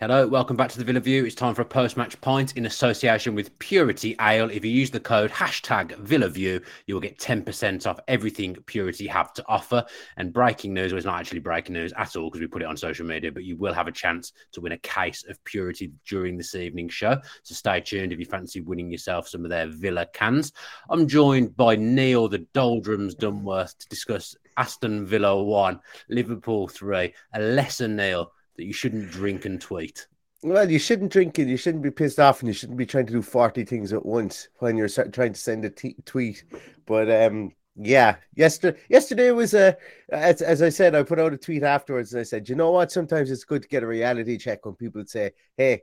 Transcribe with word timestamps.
Hello, 0.00 0.26
welcome 0.26 0.56
back 0.56 0.70
to 0.70 0.78
the 0.78 0.84
Villa 0.84 0.98
View. 0.98 1.26
It's 1.26 1.34
time 1.34 1.54
for 1.54 1.60
a 1.60 1.66
post-match 1.66 2.18
pint 2.22 2.56
in 2.56 2.64
association 2.64 3.34
with 3.34 3.58
Purity 3.58 4.16
Ale. 4.18 4.48
If 4.48 4.64
you 4.64 4.70
use 4.70 4.90
the 4.90 4.98
code 4.98 5.30
hashtag 5.30 5.94
VillaView, 6.02 6.64
you 6.86 6.94
will 6.94 7.02
get 7.02 7.18
10% 7.18 7.86
off 7.86 8.00
everything 8.08 8.56
Purity 8.64 9.06
have 9.08 9.34
to 9.34 9.44
offer. 9.46 9.84
And 10.16 10.32
breaking 10.32 10.72
news, 10.72 10.92
well, 10.92 10.96
it's 10.96 11.04
not 11.04 11.20
actually 11.20 11.40
breaking 11.40 11.74
news 11.74 11.92
at 11.98 12.16
all 12.16 12.30
because 12.30 12.40
we 12.40 12.46
put 12.46 12.62
it 12.62 12.64
on 12.68 12.78
social 12.78 13.04
media, 13.04 13.30
but 13.30 13.44
you 13.44 13.58
will 13.58 13.74
have 13.74 13.88
a 13.88 13.92
chance 13.92 14.32
to 14.52 14.62
win 14.62 14.72
a 14.72 14.78
case 14.78 15.22
of 15.28 15.44
Purity 15.44 15.92
during 16.08 16.38
this 16.38 16.54
evening's 16.54 16.94
show. 16.94 17.20
So 17.42 17.54
stay 17.54 17.82
tuned 17.82 18.14
if 18.14 18.18
you 18.18 18.24
fancy 18.24 18.62
winning 18.62 18.90
yourself 18.90 19.28
some 19.28 19.44
of 19.44 19.50
their 19.50 19.66
Villa 19.66 20.06
cans. 20.14 20.54
I'm 20.88 21.08
joined 21.08 21.58
by 21.58 21.76
Neil, 21.76 22.26
the 22.26 22.46
Doldrums 22.54 23.16
Dunworth, 23.16 23.76
to 23.76 23.88
discuss 23.88 24.34
Aston 24.56 25.04
Villa 25.04 25.44
1, 25.44 25.78
Liverpool 26.08 26.68
3, 26.68 27.12
a 27.34 27.40
lesson, 27.40 27.96
Neil 27.96 28.32
that 28.60 28.66
you 28.66 28.74
shouldn't 28.74 29.10
drink 29.10 29.46
and 29.46 29.58
tweet? 29.58 30.06
Well, 30.42 30.70
you 30.70 30.78
shouldn't 30.78 31.12
drink 31.12 31.38
it. 31.38 31.48
You 31.48 31.56
shouldn't 31.56 31.82
be 31.82 31.90
pissed 31.90 32.20
off, 32.20 32.40
and 32.40 32.48
you 32.48 32.52
shouldn't 32.52 32.76
be 32.76 32.84
trying 32.84 33.06
to 33.06 33.12
do 33.12 33.22
forty 33.22 33.64
things 33.64 33.92
at 33.94 34.04
once 34.04 34.48
when 34.58 34.76
you're 34.76 34.88
trying 34.88 35.32
to 35.32 35.40
send 35.40 35.64
a 35.64 35.70
t- 35.70 35.96
tweet. 36.04 36.44
But 36.84 37.10
um, 37.10 37.52
yeah, 37.74 38.16
yesterday 38.34 38.78
yesterday 38.90 39.30
was 39.30 39.54
a 39.54 39.78
as, 40.10 40.42
as 40.42 40.60
I 40.60 40.68
said, 40.68 40.94
I 40.94 41.02
put 41.04 41.18
out 41.18 41.32
a 41.32 41.38
tweet 41.38 41.62
afterwards, 41.62 42.12
and 42.12 42.20
I 42.20 42.24
said, 42.24 42.50
you 42.50 42.54
know 42.54 42.70
what? 42.70 42.92
Sometimes 42.92 43.30
it's 43.30 43.44
good 43.44 43.62
to 43.62 43.68
get 43.68 43.82
a 43.82 43.86
reality 43.86 44.36
check 44.36 44.66
when 44.66 44.74
people 44.74 45.04
say, 45.06 45.32
"Hey, 45.56 45.82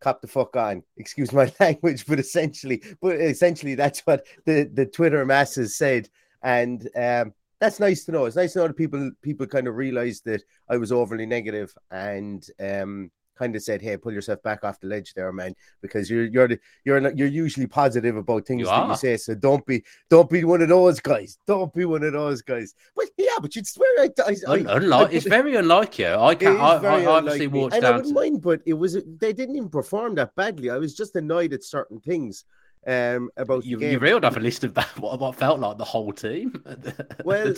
cop 0.00 0.20
the 0.20 0.26
fuck 0.26 0.56
on." 0.56 0.82
Excuse 0.96 1.32
my 1.32 1.52
language, 1.60 2.06
but 2.06 2.18
essentially, 2.18 2.82
but 3.00 3.20
essentially, 3.20 3.76
that's 3.76 4.00
what 4.00 4.26
the 4.44 4.68
the 4.72 4.86
Twitter 4.86 5.24
masses 5.24 5.76
said, 5.76 6.08
and 6.42 6.88
um, 6.96 7.34
that's 7.60 7.80
nice 7.80 8.04
to 8.04 8.12
know. 8.12 8.26
It's 8.26 8.36
nice 8.36 8.52
to 8.52 8.60
know 8.60 8.68
that 8.68 8.76
people 8.76 9.10
people 9.22 9.46
kind 9.46 9.66
of 9.66 9.76
realized 9.76 10.24
that 10.26 10.42
I 10.68 10.76
was 10.76 10.92
overly 10.92 11.26
negative 11.26 11.74
and 11.90 12.46
um 12.60 13.10
kind 13.36 13.54
of 13.54 13.62
said, 13.62 13.82
"Hey, 13.82 13.96
pull 13.96 14.12
yourself 14.12 14.42
back 14.42 14.64
off 14.64 14.80
the 14.80 14.86
ledge 14.86 15.14
there, 15.14 15.32
man," 15.32 15.54
because 15.80 16.10
you're 16.10 16.24
you're 16.24 16.48
the, 16.48 16.58
you're 16.84 17.00
not, 17.00 17.16
you're 17.16 17.28
usually 17.28 17.66
positive 17.66 18.16
about 18.16 18.46
things 18.46 18.60
you 18.60 18.66
that 18.66 18.88
you 18.88 18.96
say. 18.96 19.16
So 19.16 19.34
don't 19.34 19.64
be 19.66 19.84
don't 20.10 20.28
be 20.28 20.44
one 20.44 20.62
of 20.62 20.68
those 20.68 21.00
guys. 21.00 21.38
Don't 21.46 21.72
be 21.72 21.84
one 21.84 22.02
of 22.02 22.12
those 22.12 22.42
guys. 22.42 22.74
But 22.94 23.06
yeah, 23.16 23.36
but 23.40 23.54
you'd 23.54 23.66
swear 23.66 23.88
I, 24.00 24.10
I, 24.26 24.36
I 24.48 24.76
unlike, 24.76 25.12
it's 25.12 25.26
very 25.26 25.56
unlike 25.56 25.98
you. 25.98 26.08
I 26.08 26.34
can't. 26.34 26.58
I, 26.58 26.76
I, 26.76 27.06
obviously 27.06 27.46
watched 27.46 27.76
and 27.76 27.84
I 27.84 27.96
wouldn't 27.96 28.14
mind, 28.14 28.42
but 28.42 28.60
it 28.66 28.74
was 28.74 28.94
they 29.18 29.32
didn't 29.32 29.56
even 29.56 29.68
perform 29.68 30.14
that 30.16 30.34
badly. 30.34 30.70
I 30.70 30.78
was 30.78 30.94
just 30.94 31.16
annoyed 31.16 31.52
at 31.52 31.64
certain 31.64 32.00
things 32.00 32.44
um, 32.86 33.30
about 33.36 33.64
you, 33.64 33.80
you 33.80 33.98
reeled 33.98 34.24
off 34.24 34.36
a 34.36 34.40
list 34.40 34.62
of 34.62 34.74
that, 34.74 34.86
what, 35.00 35.18
what 35.18 35.34
felt 35.34 35.58
like 35.58 35.76
the 35.76 35.84
whole 35.84 36.12
team. 36.12 36.62
well, 37.24 37.52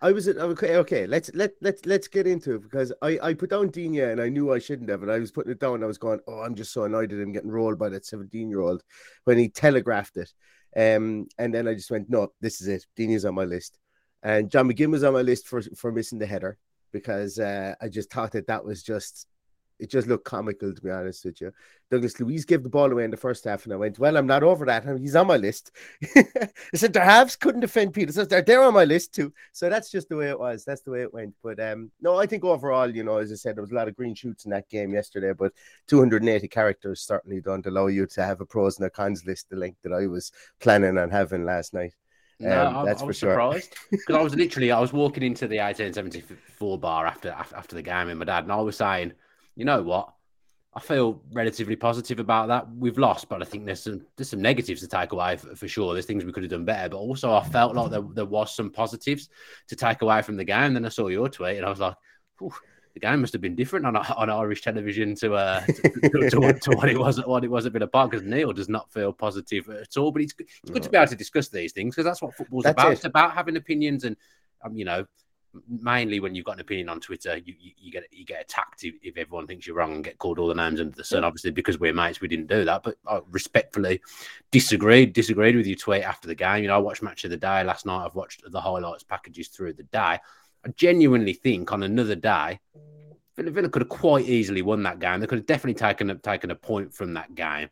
I 0.00 0.12
was 0.12 0.28
okay. 0.28 0.76
Okay, 0.76 1.06
let's 1.06 1.30
let 1.34 1.52
let's 1.60 1.84
let's 1.86 2.06
get 2.06 2.26
into 2.26 2.54
it 2.54 2.62
because 2.62 2.92
I 3.02 3.18
I 3.20 3.34
put 3.34 3.50
down 3.50 3.70
Digne 3.70 4.00
and 4.00 4.20
I 4.20 4.28
knew 4.28 4.52
I 4.52 4.60
shouldn't 4.60 4.90
have, 4.90 5.02
and 5.02 5.10
I 5.10 5.18
was 5.18 5.32
putting 5.32 5.50
it 5.50 5.58
down. 5.58 5.82
I 5.82 5.86
was 5.86 5.98
going, 5.98 6.20
oh, 6.28 6.40
I'm 6.40 6.54
just 6.54 6.72
so 6.72 6.84
annoyed 6.84 7.12
at 7.12 7.18
him 7.18 7.32
getting 7.32 7.50
rolled 7.50 7.78
by 7.78 7.88
that 7.88 8.06
17 8.06 8.48
year 8.48 8.60
old 8.60 8.82
when 9.24 9.38
he 9.38 9.48
telegraphed 9.48 10.16
it. 10.16 10.32
Um, 10.76 11.26
and 11.38 11.52
then 11.52 11.66
I 11.66 11.74
just 11.74 11.90
went, 11.90 12.08
no, 12.08 12.32
this 12.40 12.60
is 12.60 12.68
it. 12.68 12.86
Digne's 12.94 13.24
on 13.24 13.34
my 13.34 13.44
list, 13.44 13.78
and 14.22 14.50
John 14.50 14.70
McGinn 14.70 14.92
was 14.92 15.02
on 15.02 15.14
my 15.14 15.22
list 15.22 15.48
for 15.48 15.62
for 15.76 15.90
missing 15.90 16.20
the 16.20 16.26
header 16.26 16.58
because 16.92 17.38
uh, 17.40 17.74
I 17.80 17.88
just 17.88 18.10
thought 18.10 18.32
that 18.32 18.46
that 18.46 18.64
was 18.64 18.84
just 18.84 19.26
it 19.78 19.90
just 19.90 20.08
looked 20.08 20.24
comical 20.24 20.74
to 20.74 20.82
be 20.82 20.90
honest 20.90 21.24
with 21.24 21.40
you. 21.40 21.52
Douglas 21.90 22.20
Luiz 22.20 22.44
gave 22.44 22.62
the 22.62 22.68
ball 22.68 22.90
away 22.92 23.04
in 23.04 23.10
the 23.10 23.16
first 23.16 23.44
half, 23.44 23.64
and 23.64 23.72
I 23.72 23.76
went, 23.76 23.98
"Well, 23.98 24.16
I'm 24.16 24.26
not 24.26 24.42
over 24.42 24.66
that. 24.66 24.84
He's 24.98 25.16
on 25.16 25.26
my 25.26 25.36
list." 25.36 25.70
I 26.16 26.48
said 26.74 26.92
their 26.92 27.04
halves 27.04 27.36
couldn't 27.36 27.60
defend 27.60 27.94
Peter, 27.94 28.12
so 28.12 28.24
they're 28.24 28.42
they're 28.42 28.62
on 28.62 28.74
my 28.74 28.84
list 28.84 29.14
too. 29.14 29.32
So 29.52 29.68
that's 29.70 29.90
just 29.90 30.08
the 30.08 30.16
way 30.16 30.28
it 30.28 30.38
was. 30.38 30.64
That's 30.64 30.82
the 30.82 30.90
way 30.90 31.02
it 31.02 31.14
went. 31.14 31.34
But 31.42 31.60
um, 31.60 31.90
no, 32.00 32.18
I 32.18 32.26
think 32.26 32.44
overall, 32.44 32.94
you 32.94 33.04
know, 33.04 33.18
as 33.18 33.32
I 33.32 33.36
said, 33.36 33.56
there 33.56 33.62
was 33.62 33.72
a 33.72 33.76
lot 33.76 33.88
of 33.88 33.96
green 33.96 34.14
shoots 34.14 34.44
in 34.44 34.50
that 34.50 34.68
game 34.68 34.92
yesterday. 34.92 35.32
But 35.32 35.52
280 35.86 36.48
characters 36.48 37.00
certainly 37.00 37.40
don't 37.40 37.66
allow 37.66 37.86
you 37.86 38.06
to 38.06 38.24
have 38.24 38.40
a 38.40 38.46
pros 38.46 38.78
and 38.78 38.86
a 38.86 38.90
cons 38.90 39.24
list 39.24 39.48
the 39.48 39.56
length 39.56 39.78
that 39.82 39.92
I 39.92 40.06
was 40.06 40.30
planning 40.60 40.98
on 40.98 41.10
having 41.10 41.44
last 41.44 41.72
night. 41.72 41.94
No, 42.40 42.66
um, 42.66 42.86
that's 42.86 43.00
I, 43.00 43.04
I 43.04 43.06
was 43.06 43.16
for 43.16 43.20
sure. 43.20 43.32
surprised 43.32 43.74
because 43.90 44.16
I 44.16 44.22
was 44.22 44.34
literally 44.36 44.70
I 44.70 44.78
was 44.78 44.92
walking 44.92 45.22
into 45.22 45.48
the 45.48 45.58
1874 45.58 46.78
bar 46.78 47.06
after 47.06 47.30
after 47.30 47.74
the 47.74 47.82
game 47.82 48.06
with 48.08 48.18
my 48.18 48.24
dad, 48.24 48.44
and 48.44 48.52
I 48.52 48.60
was 48.60 48.76
saying 48.76 49.12
you 49.58 49.64
know 49.64 49.82
what? 49.82 50.14
I 50.72 50.80
feel 50.80 51.20
relatively 51.32 51.74
positive 51.74 52.20
about 52.20 52.46
that. 52.48 52.70
We've 52.72 52.96
lost, 52.96 53.28
but 53.28 53.42
I 53.42 53.44
think 53.44 53.66
there's 53.66 53.82
some 53.82 54.06
there's 54.16 54.28
some 54.28 54.40
negatives 54.40 54.80
to 54.82 54.86
take 54.86 55.10
away 55.10 55.36
for, 55.36 55.56
for 55.56 55.66
sure. 55.66 55.92
There's 55.92 56.06
things 56.06 56.24
we 56.24 56.32
could 56.32 56.44
have 56.44 56.52
done 56.52 56.64
better, 56.64 56.90
but 56.90 56.98
also 56.98 57.32
I 57.32 57.42
felt 57.42 57.74
like 57.74 57.90
there, 57.90 58.04
there 58.14 58.24
was 58.24 58.54
some 58.54 58.70
positives 58.70 59.28
to 59.66 59.74
take 59.74 60.02
away 60.02 60.22
from 60.22 60.36
the 60.36 60.44
game. 60.44 60.74
Then 60.74 60.86
I 60.86 60.90
saw 60.90 61.08
your 61.08 61.28
tweet, 61.28 61.56
and 61.56 61.66
I 61.66 61.70
was 61.70 61.80
like, 61.80 61.96
the 62.38 63.00
game 63.00 63.20
must 63.20 63.32
have 63.32 63.42
been 63.42 63.56
different 63.56 63.86
on 63.86 63.96
on 63.96 64.30
Irish 64.30 64.62
television 64.62 65.16
to 65.16 65.34
uh 65.34 65.60
to, 65.66 65.72
to, 65.72 66.30
to, 66.30 66.52
to 66.52 66.70
what 66.76 66.88
it 66.88 66.98
was 66.98 67.24
what 67.26 67.42
it 67.42 67.50
was 67.50 67.66
a 67.66 67.70
bit 67.70 67.82
apart. 67.82 68.12
Because 68.12 68.24
Neil 68.24 68.52
does 68.52 68.68
not 68.68 68.92
feel 68.92 69.12
positive 69.12 69.68
at 69.70 69.96
all, 69.96 70.12
but 70.12 70.22
it's, 70.22 70.34
it's 70.38 70.70
good 70.70 70.84
to 70.84 70.90
be 70.90 70.96
able 70.96 71.08
to 71.08 71.16
discuss 71.16 71.48
these 71.48 71.72
things 71.72 71.96
because 71.96 72.04
that's 72.04 72.22
what 72.22 72.36
football's 72.36 72.62
that's 72.62 72.74
about. 72.74 72.92
It. 72.92 72.94
It's 72.94 73.04
about 73.04 73.34
having 73.34 73.56
opinions 73.56 74.04
and 74.04 74.16
um, 74.62 74.76
you 74.76 74.84
know 74.84 75.06
mainly 75.68 76.20
when 76.20 76.34
you've 76.34 76.44
got 76.44 76.54
an 76.54 76.60
opinion 76.60 76.88
on 76.88 77.00
Twitter, 77.00 77.36
you, 77.38 77.54
you, 77.58 77.72
you 77.78 77.92
get 77.92 78.04
you 78.10 78.24
get 78.24 78.40
attacked 78.40 78.84
if, 78.84 78.94
if, 79.02 79.16
everyone 79.16 79.46
thinks 79.46 79.66
you're 79.66 79.76
wrong 79.76 79.94
and 79.94 80.04
get 80.04 80.18
called 80.18 80.38
all 80.38 80.48
the 80.48 80.54
names 80.54 80.80
under 80.80 80.94
the 80.94 81.04
sun. 81.04 81.24
Obviously, 81.24 81.50
because 81.50 81.78
we're 81.78 81.92
mates, 81.92 82.20
we 82.20 82.28
didn't 82.28 82.48
do 82.48 82.64
that. 82.64 82.82
But 82.82 82.96
I 83.06 83.20
respectfully 83.30 84.00
disagreed 84.50 85.12
disagreed 85.12 85.56
with 85.56 85.66
your 85.66 85.76
tweet 85.76 86.02
after 86.02 86.28
the 86.28 86.34
game. 86.34 86.62
You 86.62 86.68
know, 86.68 86.76
I 86.76 86.78
watched 86.78 87.02
match 87.02 87.24
of 87.24 87.30
the 87.30 87.36
day 87.36 87.64
last 87.64 87.86
night. 87.86 88.04
I've 88.04 88.14
watched 88.14 88.42
the 88.50 88.60
highlights 88.60 89.04
packages 89.04 89.48
through 89.48 89.74
the 89.74 89.84
day. 89.84 90.18
I 90.64 90.68
genuinely 90.76 91.32
think 91.32 91.72
on 91.72 91.82
another 91.82 92.16
day, 92.16 92.60
Villa, 93.36 93.50
Villa 93.50 93.68
could 93.68 93.82
have 93.82 93.88
quite 93.88 94.26
easily 94.26 94.62
won 94.62 94.82
that 94.82 94.98
game. 94.98 95.20
They 95.20 95.26
could 95.26 95.38
have 95.38 95.46
definitely 95.46 95.78
taken 95.78 96.18
taken 96.20 96.50
a 96.50 96.56
point 96.56 96.92
from 96.92 97.14
that 97.14 97.34
game. 97.34 97.68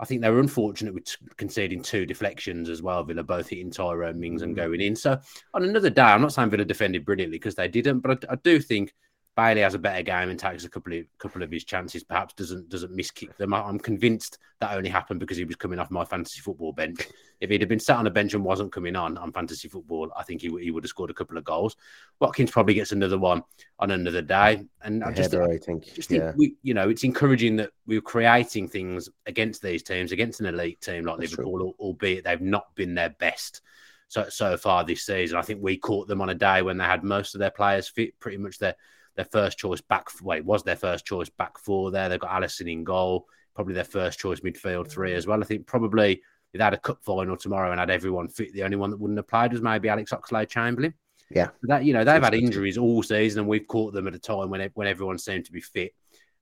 I 0.00 0.04
think 0.04 0.22
they 0.22 0.30
were 0.30 0.40
unfortunate 0.40 0.94
with 0.94 1.16
conceding 1.36 1.82
two 1.82 2.06
deflections 2.06 2.68
as 2.68 2.82
well. 2.82 3.02
Villa 3.02 3.22
both 3.24 3.48
hitting 3.48 3.70
Tyrone 3.70 4.20
Mings 4.20 4.42
and 4.42 4.54
mm. 4.54 4.56
going 4.56 4.80
in. 4.80 4.94
So 4.94 5.18
on 5.54 5.64
another 5.64 5.90
day, 5.90 6.02
I'm 6.02 6.22
not 6.22 6.32
saying 6.32 6.50
Villa 6.50 6.64
defended 6.64 7.04
brilliantly 7.04 7.38
because 7.38 7.56
they 7.56 7.68
didn't, 7.68 8.00
but 8.00 8.24
I, 8.24 8.34
I 8.34 8.36
do 8.36 8.60
think 8.60 8.94
Bailey 9.38 9.60
has 9.60 9.74
a 9.74 9.78
better 9.78 10.02
game 10.02 10.30
and 10.30 10.38
takes 10.38 10.64
a 10.64 10.68
couple 10.68 10.92
of 10.94 11.04
couple 11.18 11.44
of 11.44 11.52
his 11.52 11.62
chances. 11.62 12.02
Perhaps 12.02 12.34
doesn't 12.34 12.68
doesn't 12.68 12.92
miss 12.92 13.12
kick 13.12 13.36
them. 13.36 13.54
I'm 13.54 13.78
convinced 13.78 14.38
that 14.58 14.74
only 14.74 14.88
happened 14.88 15.20
because 15.20 15.36
he 15.36 15.44
was 15.44 15.54
coming 15.54 15.78
off 15.78 15.92
my 15.92 16.04
fantasy 16.04 16.40
football 16.40 16.72
bench. 16.72 17.06
If 17.40 17.48
he'd 17.48 17.60
have 17.60 17.68
been 17.68 17.78
sat 17.78 17.98
on 17.98 18.08
a 18.08 18.10
bench 18.10 18.34
and 18.34 18.42
wasn't 18.42 18.72
coming 18.72 18.96
on 18.96 19.16
on 19.16 19.30
fantasy 19.30 19.68
football, 19.68 20.10
I 20.16 20.24
think 20.24 20.40
he, 20.40 20.48
he 20.60 20.72
would 20.72 20.82
have 20.82 20.88
scored 20.88 21.10
a 21.10 21.14
couple 21.14 21.38
of 21.38 21.44
goals. 21.44 21.76
Watkins 22.18 22.50
probably 22.50 22.74
gets 22.74 22.90
another 22.90 23.16
one 23.16 23.44
on 23.78 23.92
another 23.92 24.22
day. 24.22 24.64
And 24.82 25.04
I 25.04 25.12
just, 25.12 25.30
header, 25.30 25.44
I 25.44 25.56
think, 25.56 25.94
just 25.94 26.08
think 26.08 26.24
yeah. 26.24 26.32
we, 26.34 26.56
you 26.64 26.74
know, 26.74 26.88
it's 26.88 27.04
encouraging 27.04 27.54
that 27.58 27.70
we're 27.86 28.00
creating 28.00 28.66
things 28.66 29.08
against 29.26 29.62
these 29.62 29.84
teams, 29.84 30.10
against 30.10 30.40
an 30.40 30.46
elite 30.46 30.80
team 30.80 31.04
like 31.04 31.20
That's 31.20 31.30
Liverpool, 31.30 31.58
true. 31.58 31.74
albeit 31.78 32.24
they've 32.24 32.40
not 32.40 32.74
been 32.74 32.94
their 32.94 33.10
best 33.10 33.60
so 34.08 34.28
so 34.30 34.56
far 34.56 34.82
this 34.82 35.06
season. 35.06 35.38
I 35.38 35.42
think 35.42 35.62
we 35.62 35.76
caught 35.76 36.08
them 36.08 36.20
on 36.20 36.30
a 36.30 36.34
day 36.34 36.62
when 36.62 36.76
they 36.76 36.84
had 36.86 37.04
most 37.04 37.36
of 37.36 37.38
their 37.38 37.52
players 37.52 37.86
fit, 37.86 38.18
pretty 38.18 38.38
much 38.38 38.58
their 38.58 38.74
their 39.18 39.24
first 39.24 39.58
choice 39.58 39.80
back. 39.80 40.06
Wait, 40.22 40.44
was 40.44 40.62
their 40.62 40.76
first 40.76 41.04
choice 41.04 41.28
back 41.28 41.58
four 41.58 41.90
there? 41.90 42.08
They've 42.08 42.20
got 42.20 42.30
Alisson 42.30 42.72
in 42.72 42.84
goal, 42.84 43.26
probably 43.52 43.74
their 43.74 43.82
first 43.82 44.20
choice 44.20 44.40
midfield 44.40 44.88
three 44.88 45.12
as 45.12 45.26
well. 45.26 45.42
I 45.42 45.44
think 45.44 45.66
probably 45.66 46.12
if 46.52 46.58
they 46.58 46.62
had 46.62 46.72
a 46.72 46.78
cup 46.78 47.02
final 47.02 47.36
tomorrow 47.36 47.72
and 47.72 47.80
had 47.80 47.90
everyone 47.90 48.28
fit, 48.28 48.52
the 48.52 48.62
only 48.62 48.76
one 48.76 48.90
that 48.90 49.00
wouldn't 49.00 49.18
have 49.18 49.26
played 49.26 49.50
was 49.50 49.60
maybe 49.60 49.88
Alex 49.88 50.12
Oxlade 50.12 50.48
Chamberlain. 50.48 50.94
Yeah, 51.30 51.48
that 51.64 51.84
you 51.84 51.94
know 51.94 52.04
they've 52.04 52.22
had 52.22 52.32
injuries 52.32 52.78
all 52.78 53.02
season, 53.02 53.40
and 53.40 53.48
we've 53.48 53.66
caught 53.66 53.92
them 53.92 54.06
at 54.06 54.14
a 54.14 54.20
time 54.20 54.50
when 54.50 54.70
when 54.74 54.86
everyone 54.86 55.18
seemed 55.18 55.46
to 55.46 55.52
be 55.52 55.60
fit 55.60 55.92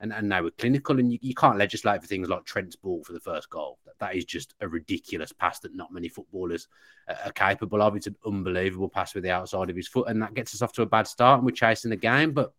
and, 0.01 0.13
and 0.13 0.31
they 0.31 0.43
were 0.43 0.51
clinical. 0.51 0.99
And 0.99 1.11
you, 1.11 1.19
you 1.23 1.35
can't 1.35 1.59
legislate 1.59 2.03
for 2.03 2.07
things 2.07 2.29
like 2.29 2.45
Trent's 2.45 2.77
ball 2.77 3.03
for 3.05 3.13
the 3.13 3.21
first 3.21 3.49
goal. 3.51 3.79
That, 3.87 3.99
that 4.01 4.17
is 4.17 4.25
just 4.25 4.55
a 4.61 4.69
ridiculous 4.69 5.33
pass 5.33 5.61
that 5.61 5.75
not 5.75 5.93
many 5.93 6.09
footballers 6.09 6.69
are, 7.09 7.17
are 7.25 7.33
capable 7.33 7.83
of. 7.83 7.97
It's 7.97 8.07
an 8.07 8.17
unbelievable 8.27 8.89
pass 8.89 9.15
with 9.15 9.25
the 9.25 9.31
outside 9.31 9.71
of 9.71 9.77
his 9.77 9.89
foot, 9.89 10.09
and 10.09 10.23
that 10.23 10.35
gets 10.35 10.55
us 10.55 10.63
off 10.63 10.73
to 10.75 10.83
a 10.83 10.87
bad 10.87 11.07
start. 11.07 11.39
And 11.39 11.47
we're 11.47 11.53
chasing 11.53 11.91
the 11.91 11.97
game, 11.97 12.33
but 12.33 12.53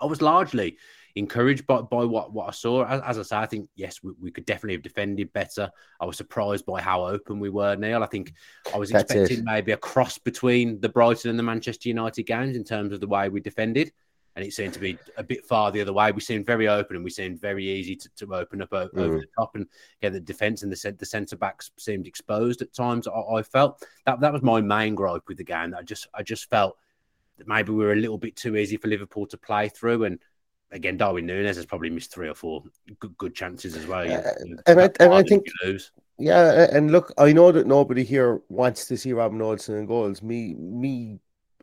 I 0.00 0.06
was 0.06 0.22
largely 0.22 0.76
encouraged 1.16 1.66
by, 1.66 1.80
by 1.80 2.04
what, 2.04 2.32
what 2.32 2.48
I 2.48 2.52
saw. 2.52 2.84
As, 2.84 3.00
as 3.02 3.18
I 3.18 3.22
say, 3.22 3.36
I 3.36 3.46
think, 3.46 3.68
yes, 3.76 4.02
we, 4.02 4.12
we, 4.20 4.30
could 4.30 4.46
definitely 4.46 4.74
have 4.74 4.82
defended 4.82 5.32
better. 5.32 5.70
I 6.00 6.06
was 6.06 6.16
surprised 6.16 6.66
by 6.66 6.80
how 6.80 7.06
open 7.06 7.38
we 7.38 7.50
were, 7.50 7.76
Neil. 7.76 8.02
I 8.02 8.06
think 8.06 8.34
I 8.74 8.78
was 8.78 8.90
That's 8.90 9.10
expecting 9.10 9.38
it. 9.40 9.44
maybe 9.44 9.72
a 9.72 9.76
cross 9.76 10.18
between 10.18 10.80
the 10.80 10.88
Brighton 10.88 11.30
and 11.30 11.38
the 11.38 11.44
Manchester 11.44 11.88
United 11.88 12.24
games 12.24 12.56
in 12.56 12.64
terms 12.64 12.92
of 12.92 13.00
the 13.00 13.06
way 13.06 13.28
we 13.28 13.40
defended. 13.40 13.92
And 14.36 14.44
it 14.44 14.52
seemed 14.52 14.74
to 14.74 14.80
be 14.80 14.98
a 15.16 15.22
bit 15.22 15.46
far 15.46 15.70
the 15.70 15.80
other 15.80 15.92
way. 15.92 16.10
We 16.10 16.20
seemed 16.20 16.44
very 16.44 16.66
open 16.66 16.96
and 16.96 17.04
we 17.04 17.10
seemed 17.10 17.40
very 17.40 17.64
easy 17.64 17.94
to, 17.94 18.08
to 18.16 18.34
open 18.34 18.62
up 18.62 18.72
over, 18.72 18.90
mm. 18.92 19.20
the 19.20 19.26
top 19.38 19.54
and 19.54 19.68
get 20.02 20.12
the 20.12 20.18
defence 20.18 20.64
and 20.64 20.72
the, 20.72 20.92
the 20.98 21.06
centre 21.06 21.36
backs 21.36 21.70
seemed 21.78 22.08
exposed 22.08 22.60
at 22.60 22.74
times. 22.74 23.06
I, 23.06 23.12
I 23.12 23.42
felt 23.44 23.86
that 24.06 24.18
that 24.18 24.32
was 24.32 24.42
my 24.42 24.60
main 24.60 24.96
gripe 24.96 25.28
with 25.28 25.36
the 25.36 25.44
game. 25.44 25.72
I 25.78 25.82
just 25.82 26.08
I 26.12 26.24
just 26.24 26.50
felt 26.50 26.76
maybe 27.46 27.72
we 27.72 27.84
were 27.84 27.92
a 27.92 27.96
little 27.96 28.18
bit 28.18 28.36
too 28.36 28.56
easy 28.56 28.76
for 28.76 28.88
Liverpool 28.88 29.26
to 29.26 29.36
play 29.36 29.68
through. 29.68 30.04
And 30.04 30.18
again, 30.70 30.96
Darwin 30.96 31.26
Nunez 31.26 31.56
has 31.56 31.66
probably 31.66 31.90
missed 31.90 32.12
three 32.12 32.28
or 32.28 32.34
four 32.34 32.62
good, 33.00 33.16
good 33.16 33.34
chances 33.34 33.76
as 33.76 33.86
well. 33.86 34.10
Uh, 34.10 34.32
and, 34.66 34.80
I, 34.80 34.90
and 35.00 35.14
I 35.14 35.22
think, 35.22 35.46
yeah, 36.18 36.68
and 36.72 36.90
look, 36.90 37.12
I 37.18 37.32
know 37.32 37.52
that 37.52 37.66
nobody 37.66 38.04
here 38.04 38.40
wants 38.48 38.86
to 38.86 38.96
see 38.96 39.12
Robin 39.12 39.42
Olsen 39.42 39.76
in 39.76 39.86
goals. 39.86 40.22
Me, 40.22 40.54
me, 40.54 41.18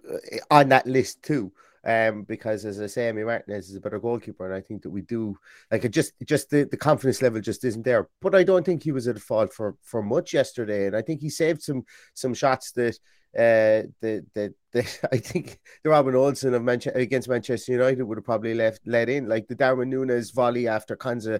uh, 0.09 0.17
on 0.49 0.69
that 0.69 0.85
list 0.87 1.23
too. 1.23 1.51
Um, 1.83 2.23
because 2.23 2.63
as 2.63 2.79
I 2.79 2.85
say, 2.85 3.11
Emi 3.11 3.25
Martinez 3.25 3.69
is 3.69 3.75
a 3.75 3.81
better 3.81 3.97
goalkeeper, 3.97 4.45
and 4.45 4.53
I 4.53 4.61
think 4.61 4.83
that 4.83 4.91
we 4.91 5.01
do 5.01 5.35
like 5.71 5.83
it. 5.83 5.89
Just, 5.89 6.13
just 6.23 6.51
the, 6.51 6.67
the 6.69 6.77
confidence 6.77 7.23
level 7.23 7.41
just 7.41 7.65
isn't 7.65 7.83
there. 7.83 8.07
But 8.21 8.35
I 8.35 8.43
don't 8.43 8.63
think 8.63 8.83
he 8.83 8.91
was 8.91 9.07
at 9.07 9.17
fault 9.17 9.51
for 9.51 9.75
for 9.81 10.03
much 10.03 10.31
yesterday, 10.31 10.85
and 10.85 10.95
I 10.95 11.01
think 11.01 11.21
he 11.21 11.29
saved 11.31 11.63
some 11.63 11.83
some 12.13 12.35
shots 12.35 12.71
that 12.73 12.99
uh, 13.37 13.87
the, 14.01 14.25
the, 14.33 14.53
the, 14.73 15.07
I 15.11 15.17
think 15.17 15.59
the 15.83 15.89
Robin 15.89 16.15
Olsen 16.15 16.53
of 16.53 16.63
Manchester 16.63 16.99
against 16.99 17.29
Manchester 17.29 17.71
United 17.71 18.03
would 18.03 18.17
have 18.17 18.25
probably 18.25 18.53
left 18.53 18.81
let 18.85 19.09
in 19.09 19.27
like 19.27 19.47
the 19.47 19.55
Darwin 19.55 19.89
Nunez 19.89 20.31
volley 20.31 20.67
after 20.67 20.95
Konsa 20.95 21.39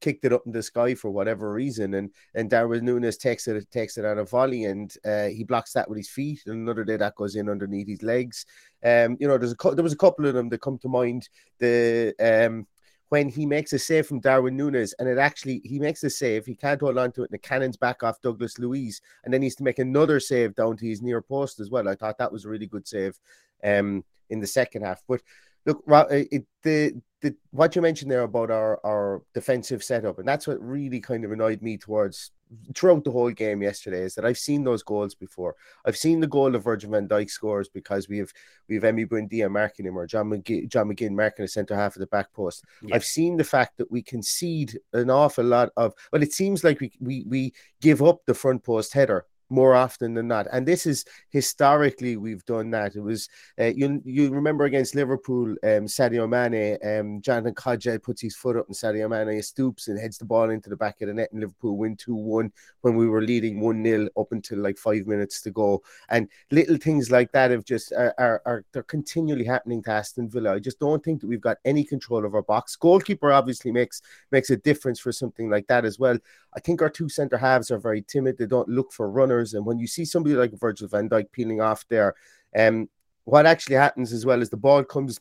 kicked 0.00 0.24
it 0.26 0.34
up 0.34 0.42
in 0.44 0.52
the 0.52 0.62
sky 0.62 0.94
for 0.94 1.10
whatever 1.10 1.52
reason, 1.52 1.94
and 1.94 2.10
and 2.34 2.50
Darwin 2.50 2.84
Nunez 2.84 3.16
takes 3.16 3.48
it 3.48 3.70
takes 3.70 3.96
it 3.96 4.04
on 4.04 4.18
a 4.18 4.24
volley, 4.24 4.64
and 4.64 4.94
uh, 5.04 5.26
he 5.26 5.44
blocks 5.44 5.72
that 5.72 5.88
with 5.88 5.98
his 5.98 6.10
feet, 6.10 6.42
and 6.46 6.56
another 6.56 6.84
day 6.84 6.96
that 6.96 7.16
goes 7.16 7.36
in 7.36 7.48
underneath 7.48 7.88
his 7.88 8.02
legs. 8.02 8.44
Um, 8.84 9.16
you 9.18 9.26
know, 9.26 9.38
there's 9.38 9.54
a 9.58 9.74
there 9.74 9.82
was 9.82 9.94
a 9.94 10.04
couple 10.04 10.26
of 10.26 10.34
them 10.34 10.50
that 10.50 10.60
come 10.60 10.78
to 10.78 10.88
mind. 10.88 11.28
The 11.58 12.14
um 12.20 12.66
when 13.10 13.28
he 13.28 13.46
makes 13.46 13.72
a 13.72 13.78
save 13.78 14.06
from 14.06 14.20
Darwin 14.20 14.56
Nunez 14.56 14.94
and 14.98 15.08
it 15.08 15.18
actually 15.18 15.60
he 15.64 15.78
makes 15.78 16.02
a 16.04 16.10
save, 16.10 16.46
he 16.46 16.54
can't 16.54 16.80
hold 16.80 16.98
on 16.98 17.12
to 17.12 17.22
it, 17.22 17.30
and 17.30 17.34
the 17.34 17.38
cannon's 17.38 17.76
back 17.76 18.02
off 18.02 18.20
Douglas 18.20 18.58
Luiz, 18.58 19.00
and 19.24 19.32
then 19.32 19.42
he's 19.42 19.56
to 19.56 19.62
make 19.62 19.78
another 19.78 20.20
save 20.20 20.54
down 20.54 20.76
to 20.76 20.86
his 20.86 21.02
near 21.02 21.20
post 21.20 21.60
as 21.60 21.70
well. 21.70 21.88
I 21.88 21.94
thought 21.94 22.18
that 22.18 22.32
was 22.32 22.44
a 22.44 22.48
really 22.48 22.66
good 22.66 22.88
save 22.88 23.18
um, 23.62 24.04
in 24.30 24.40
the 24.40 24.46
second 24.46 24.82
half. 24.82 25.02
But 25.06 25.20
look, 25.66 25.82
it, 26.10 26.44
the 26.62 27.00
the 27.20 27.34
what 27.50 27.74
you 27.74 27.82
mentioned 27.82 28.10
there 28.10 28.22
about 28.22 28.50
our 28.50 28.80
our 28.84 29.22
defensive 29.32 29.82
setup, 29.82 30.18
and 30.18 30.28
that's 30.28 30.46
what 30.46 30.60
really 30.60 31.00
kind 31.00 31.24
of 31.24 31.32
annoyed 31.32 31.62
me 31.62 31.76
towards 31.78 32.30
throughout 32.74 33.04
the 33.04 33.10
whole 33.10 33.30
game 33.30 33.62
yesterday 33.62 34.02
is 34.02 34.14
that 34.14 34.24
I've 34.24 34.38
seen 34.38 34.64
those 34.64 34.82
goals 34.82 35.14
before. 35.14 35.56
I've 35.84 35.96
seen 35.96 36.20
the 36.20 36.26
goal 36.26 36.54
of 36.54 36.64
Virgil 36.64 36.90
van 36.90 37.08
Dijk 37.08 37.30
scores 37.30 37.68
because 37.68 38.08
we 38.08 38.18
have 38.18 38.32
we 38.68 38.76
have 38.76 38.84
Emi 38.84 39.08
Buendia 39.08 39.50
marking 39.50 39.86
him 39.86 39.96
or 39.96 40.06
John 40.06 40.30
McGinn, 40.30 40.68
John 40.68 40.88
McGinn 40.88 41.12
marking 41.12 41.44
the 41.44 41.48
centre 41.48 41.74
half 41.74 41.96
of 41.96 42.00
the 42.00 42.06
back 42.06 42.32
post. 42.32 42.64
Yeah. 42.82 42.94
I've 42.94 43.04
seen 43.04 43.36
the 43.36 43.44
fact 43.44 43.78
that 43.78 43.90
we 43.90 44.02
concede 44.02 44.78
an 44.92 45.10
awful 45.10 45.44
lot 45.44 45.70
of 45.76 45.94
well, 46.12 46.22
it 46.22 46.32
seems 46.32 46.64
like 46.64 46.80
we 46.80 46.92
we 47.00 47.24
we 47.26 47.52
give 47.80 48.02
up 48.02 48.20
the 48.26 48.34
front 48.34 48.62
post 48.62 48.92
header 48.92 49.26
more 49.50 49.74
often 49.74 50.14
than 50.14 50.28
not. 50.28 50.46
And 50.52 50.66
this 50.66 50.86
is 50.86 51.04
historically 51.30 52.16
we've 52.16 52.44
done 52.44 52.70
that. 52.70 52.96
It 52.96 53.00
was 53.00 53.28
uh, 53.58 53.66
you 53.66 54.00
you 54.04 54.30
remember 54.30 54.64
against 54.64 54.94
Liverpool, 54.94 55.50
um, 55.62 55.86
Sadio 55.86 56.28
Mane, 56.28 56.78
um, 56.84 57.20
Jonathan 57.20 57.54
Kodjia 57.54 58.02
puts 58.02 58.20
his 58.20 58.36
foot 58.36 58.56
up 58.56 58.66
and 58.66 58.76
Sadio 58.76 59.08
Mane 59.08 59.42
stoops 59.42 59.88
and 59.88 59.98
heads 59.98 60.18
the 60.18 60.24
ball 60.24 60.50
into 60.50 60.70
the 60.70 60.76
back 60.76 61.00
of 61.00 61.08
the 61.08 61.14
net, 61.14 61.30
and 61.32 61.40
Liverpool 61.40 61.76
win 61.76 61.96
two 61.96 62.14
one 62.14 62.52
when 62.80 62.96
we 62.96 63.08
were 63.08 63.22
leading 63.22 63.60
one 63.60 63.82
0 63.84 64.08
up 64.16 64.32
until 64.32 64.58
like 64.58 64.78
five 64.78 65.06
minutes 65.06 65.40
to 65.42 65.50
go. 65.50 65.82
And 66.08 66.28
little 66.50 66.76
things 66.76 67.10
like 67.10 67.32
that 67.32 67.50
have 67.50 67.64
just 67.64 67.92
are, 67.92 68.14
are, 68.18 68.42
are 68.44 68.64
they're 68.72 68.82
continually 68.82 69.44
happening 69.44 69.82
to 69.84 69.90
Aston 69.90 70.28
Villa. 70.28 70.54
I 70.54 70.58
just 70.58 70.80
don't 70.80 71.02
think 71.04 71.20
that 71.20 71.26
we've 71.26 71.40
got 71.40 71.58
any 71.64 71.84
control 71.84 72.24
of 72.24 72.34
our 72.34 72.42
box. 72.42 72.76
Goalkeeper 72.76 73.32
obviously 73.32 73.72
makes 73.72 74.02
makes 74.30 74.50
a 74.50 74.56
difference 74.56 75.00
for 75.00 75.12
something 75.12 75.50
like 75.50 75.66
that 75.68 75.84
as 75.84 75.98
well. 75.98 76.18
I 76.56 76.60
think 76.60 76.82
our 76.82 76.90
two 76.90 77.08
centre 77.08 77.36
halves 77.36 77.70
are 77.70 77.78
very 77.78 78.02
timid. 78.02 78.38
They 78.38 78.46
don't 78.46 78.68
look 78.68 78.92
for 78.92 79.10
runners. 79.10 79.33
And 79.40 79.66
when 79.66 79.78
you 79.78 79.86
see 79.86 80.04
somebody 80.04 80.34
like 80.34 80.58
Virgil 80.58 80.88
van 80.88 81.08
Dijk 81.08 81.32
peeling 81.32 81.60
off 81.60 81.84
there, 81.88 82.14
um, 82.56 82.88
what 83.24 83.46
actually 83.46 83.76
happens 83.76 84.12
as 84.12 84.24
well 84.26 84.42
is 84.42 84.50
the 84.50 84.56
ball 84.56 84.84
comes 84.84 85.18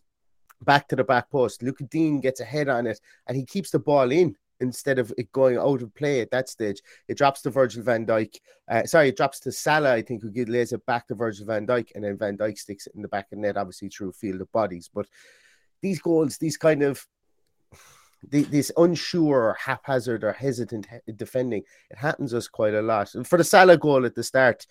back 0.62 0.88
to 0.90 0.96
the 0.96 1.04
back 1.04 1.30
post. 1.30 1.64
Lucas 1.64 1.88
Digne 1.90 2.22
gets 2.22 2.40
a 2.40 2.46
head 2.46 2.70
on 2.70 2.88
it 2.88 3.00
and 3.28 3.38
he 3.38 3.46
keeps 3.46 3.72
the 3.72 3.80
ball 3.80 4.12
in 4.12 4.36
instead 4.60 5.00
of 5.00 5.14
it 5.18 5.32
going 5.32 5.58
out 5.58 5.82
of 5.82 5.94
play 5.94 6.22
at 6.22 6.32
that 6.32 6.50
stage. 6.50 6.82
It 7.08 7.18
drops 7.18 7.42
to 7.42 7.50
Virgil 7.50 7.84
van 7.84 8.06
Dijk. 8.06 8.36
Uh, 8.70 8.86
sorry, 8.86 9.10
it 9.10 9.18
drops 9.18 9.40
to 9.42 9.52
Salah, 9.52 9.94
I 9.94 10.02
think, 10.02 10.24
who 10.24 10.32
lays 10.46 10.72
it 10.72 10.86
back 10.86 11.08
to 11.08 11.16
Virgil 11.16 11.46
van 11.46 11.68
Dijk, 11.68 11.90
and 11.96 12.04
then 12.04 12.18
Van 12.18 12.38
Dijk 12.38 12.58
sticks 12.58 12.88
it 12.88 12.96
in 12.96 13.02
the 13.02 13.08
back 13.08 13.28
of 13.32 13.40
net, 13.40 13.58
obviously 13.58 13.90
through 13.90 14.14
field 14.14 14.42
of 14.42 14.52
bodies. 14.52 14.90
But 14.94 15.08
these 15.82 16.00
goals, 16.00 16.38
these 16.38 16.58
kind 16.58 16.82
of 16.82 17.06
the, 18.30 18.44
this 18.44 18.72
unsure, 18.78 19.56
haphazard, 19.60 20.24
or 20.24 20.34
hesitant 20.34 20.88
defending, 21.16 21.64
it 21.90 21.98
happens 21.98 22.34
us 22.34 22.48
quite 22.48 22.74
a 22.74 22.82
lot. 22.82 23.10
For 23.26 23.38
the 23.38 23.44
Salah 23.44 23.78
goal 23.78 24.06
at 24.06 24.16
the 24.16 24.24
start, 24.24 24.66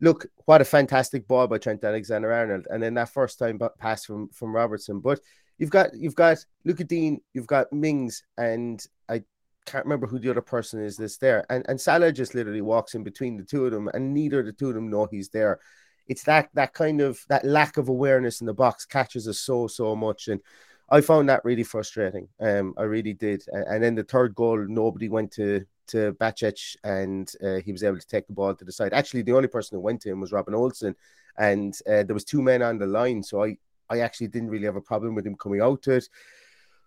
look, 0.00 0.26
what 0.44 0.60
a 0.60 0.64
fantastic 0.64 1.26
ball 1.26 1.46
by 1.46 1.58
Trent 1.58 1.84
Alexander 1.84 2.32
Arnold, 2.32 2.66
and 2.70 2.82
then 2.82 2.94
that 2.94 3.10
first 3.10 3.38
time 3.38 3.60
pass 3.78 4.04
from 4.04 4.28
from 4.30 4.54
Robertson. 4.54 5.00
But 5.00 5.20
you've 5.58 5.70
got 5.70 5.94
you've 5.94 6.14
got 6.14 6.38
Lucas 6.64 6.86
Digne, 6.86 7.18
you've 7.34 7.46
got 7.46 7.72
Mings, 7.72 8.22
and 8.36 8.84
I 9.08 9.22
can't 9.66 9.84
remember 9.84 10.06
who 10.06 10.18
the 10.18 10.30
other 10.30 10.42
person 10.42 10.82
is 10.82 10.96
that's 10.96 11.18
there. 11.18 11.44
And 11.50 11.64
and 11.68 11.80
Salah 11.80 12.12
just 12.12 12.34
literally 12.34 12.62
walks 12.62 12.94
in 12.94 13.02
between 13.02 13.36
the 13.36 13.44
two 13.44 13.66
of 13.66 13.72
them, 13.72 13.88
and 13.94 14.12
neither 14.12 14.42
the 14.42 14.52
two 14.52 14.68
of 14.68 14.74
them 14.74 14.90
know 14.90 15.06
he's 15.10 15.30
there. 15.30 15.60
It's 16.06 16.24
that 16.24 16.50
that 16.54 16.72
kind 16.72 17.00
of 17.00 17.18
that 17.28 17.44
lack 17.44 17.76
of 17.76 17.88
awareness 17.88 18.40
in 18.40 18.46
the 18.46 18.54
box 18.54 18.84
catches 18.84 19.26
us 19.26 19.40
so 19.40 19.66
so 19.66 19.96
much, 19.96 20.28
and 20.28 20.40
I 20.88 21.00
found 21.00 21.28
that 21.28 21.44
really 21.44 21.64
frustrating. 21.64 22.28
Um, 22.40 22.74
I 22.76 22.82
really 22.82 23.12
did. 23.12 23.44
And, 23.48 23.82
then 23.82 23.94
the 23.96 24.04
third 24.04 24.34
goal, 24.34 24.64
nobody 24.68 25.08
went 25.08 25.32
to 25.32 25.64
to 25.88 26.12
Bajcetic, 26.14 26.76
and 26.82 27.32
uh, 27.44 27.60
he 27.64 27.70
was 27.70 27.84
able 27.84 27.98
to 27.98 28.06
take 28.06 28.26
the 28.26 28.32
ball 28.32 28.54
to 28.54 28.64
the 28.64 28.72
side. 28.72 28.92
Actually, 28.92 29.22
the 29.22 29.32
only 29.32 29.46
person 29.46 29.76
who 29.76 29.80
went 29.80 30.00
to 30.02 30.10
him 30.10 30.20
was 30.20 30.32
Robin 30.32 30.54
Olsen, 30.54 30.96
and 31.38 31.78
uh, 31.88 32.02
there 32.02 32.14
was 32.14 32.24
two 32.24 32.42
men 32.42 32.60
on 32.60 32.78
the 32.78 32.86
line, 32.86 33.22
so 33.22 33.44
I 33.44 33.56
I 33.88 34.00
actually 34.00 34.28
didn't 34.28 34.50
really 34.50 34.66
have 34.66 34.76
a 34.76 34.80
problem 34.80 35.14
with 35.14 35.26
him 35.26 35.36
coming 35.36 35.60
out 35.60 35.82
to 35.82 35.92
it. 35.92 36.08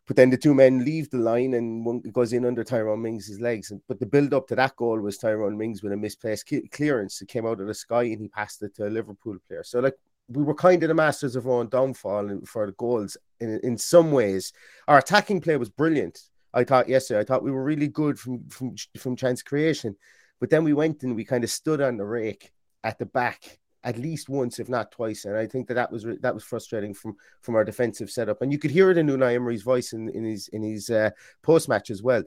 But 0.09 0.15
then 0.15 0.31
the 0.31 0.37
two 0.37 0.55
men 0.55 0.83
leave 0.83 1.09
the 1.11 1.19
line 1.19 1.53
and 1.53 1.85
one 1.85 1.99
goes 1.99 2.33
in 2.33 2.43
under 2.43 2.63
Tyrone 2.63 3.03
Mings' 3.03 3.39
legs. 3.39 3.71
But 3.87 3.99
the 3.99 4.07
build 4.07 4.33
up 4.33 4.47
to 4.47 4.55
that 4.55 4.75
goal 4.75 4.99
was 4.99 5.19
Tyrone 5.19 5.55
Mings 5.55 5.83
with 5.83 5.93
a 5.93 5.97
misplaced 5.97 6.51
clearance. 6.71 7.21
It 7.21 7.27
came 7.27 7.45
out 7.45 7.61
of 7.61 7.67
the 7.67 7.75
sky 7.75 8.03
and 8.03 8.19
he 8.19 8.27
passed 8.27 8.63
it 8.63 8.75
to 8.77 8.87
a 8.87 8.89
Liverpool 8.89 9.37
player. 9.47 9.63
So, 9.63 9.79
like, 9.79 9.93
we 10.29 10.43
were 10.43 10.53
kind 10.53 10.81
of 10.83 10.89
the 10.89 10.93
masters 10.93 11.35
of 11.35 11.47
our 11.47 11.53
own 11.53 11.69
downfall 11.69 12.41
for 12.45 12.65
the 12.67 12.71
goals 12.73 13.17
in, 13.39 13.59
in 13.63 13.77
some 13.77 14.11
ways. 14.11 14.53
Our 14.87 14.99
attacking 14.99 15.41
play 15.41 15.57
was 15.57 15.69
brilliant. 15.69 16.21
I 16.53 16.63
thought 16.63 16.89
yesterday. 16.89 17.19
I 17.19 17.23
thought 17.23 17.43
we 17.43 17.51
were 17.51 17.63
really 17.63 17.87
good 17.87 18.19
from 18.19 18.47
from 18.49 18.75
from 18.97 19.15
chance 19.15 19.43
creation, 19.43 19.95
but 20.39 20.49
then 20.49 20.63
we 20.63 20.73
went 20.73 21.03
and 21.03 21.15
we 21.15 21.25
kind 21.25 21.43
of 21.43 21.51
stood 21.51 21.81
on 21.81 21.97
the 21.97 22.05
rake 22.05 22.51
at 22.83 22.97
the 22.97 23.05
back 23.05 23.59
at 23.83 23.97
least 23.97 24.27
once, 24.27 24.59
if 24.59 24.67
not 24.67 24.91
twice, 24.91 25.25
and 25.25 25.37
I 25.37 25.47
think 25.47 25.67
that 25.67 25.75
that 25.75 25.91
was 25.91 26.05
that 26.21 26.33
was 26.33 26.43
frustrating 26.43 26.93
from 26.93 27.15
from 27.41 27.55
our 27.55 27.63
defensive 27.63 28.09
setup. 28.09 28.41
And 28.41 28.51
you 28.51 28.59
could 28.59 28.71
hear 28.71 28.91
it 28.91 28.97
in 28.97 29.07
Unai 29.07 29.35
Emery's 29.35 29.63
voice 29.63 29.93
in, 29.93 30.09
in 30.09 30.25
his 30.25 30.47
in 30.49 30.63
his 30.63 30.89
uh, 30.89 31.11
post 31.43 31.69
match 31.69 31.89
as 31.89 32.03
well. 32.03 32.23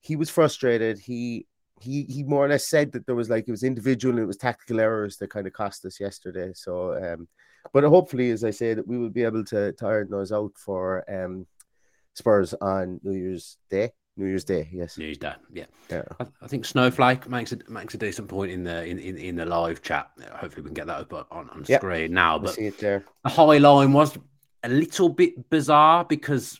He 0.00 0.16
was 0.16 0.30
frustrated. 0.30 0.98
He 0.98 1.46
he 1.80 2.04
he 2.04 2.22
more 2.22 2.44
or 2.44 2.48
less 2.48 2.66
said 2.66 2.92
that 2.92 3.06
there 3.06 3.14
was 3.14 3.28
like 3.28 3.44
it 3.46 3.50
was 3.50 3.62
individual 3.62 4.14
and 4.14 4.22
it 4.22 4.26
was 4.26 4.36
tactical 4.36 4.80
errors 4.80 5.16
that 5.18 5.30
kind 5.30 5.46
of 5.46 5.52
cost 5.52 5.84
us 5.84 6.00
yesterday. 6.00 6.52
So, 6.54 6.94
um, 6.94 7.28
but 7.72 7.84
hopefully, 7.84 8.30
as 8.30 8.44
I 8.44 8.50
say, 8.50 8.74
that 8.74 8.86
we 8.86 8.98
will 8.98 9.10
be 9.10 9.24
able 9.24 9.44
to, 9.44 9.72
to 9.72 9.86
iron 9.86 10.08
those 10.10 10.32
out 10.32 10.52
for 10.56 11.04
um, 11.12 11.46
Spurs 12.14 12.54
on 12.54 13.00
New 13.02 13.16
Year's 13.16 13.58
Day. 13.70 13.92
New 14.18 14.26
Year's 14.26 14.44
Day, 14.44 14.68
yes. 14.72 14.96
New 14.96 15.04
Year's 15.04 15.18
Day, 15.18 15.34
yeah. 15.52 15.66
yeah. 15.90 16.02
I, 16.18 16.26
I, 16.40 16.46
think 16.46 16.64
Snowflake 16.64 17.28
makes 17.28 17.52
a 17.52 17.58
makes 17.68 17.92
a 17.92 17.98
decent 17.98 18.28
point 18.28 18.50
in 18.50 18.64
the 18.64 18.82
in, 18.86 18.98
in, 18.98 19.18
in 19.18 19.36
the 19.36 19.44
live 19.44 19.82
chat. 19.82 20.10
Hopefully, 20.32 20.62
we 20.62 20.68
can 20.68 20.74
get 20.74 20.86
that 20.86 21.12
up 21.12 21.12
on, 21.30 21.50
on 21.50 21.64
yep. 21.68 21.80
screen 21.82 22.14
now. 22.14 22.38
But 22.38 22.54
see 22.54 22.66
it 22.66 22.78
there. 22.78 23.04
the 23.24 23.30
high 23.30 23.58
line 23.58 23.92
was 23.92 24.16
a 24.62 24.70
little 24.70 25.10
bit 25.10 25.50
bizarre 25.50 26.06
because 26.06 26.58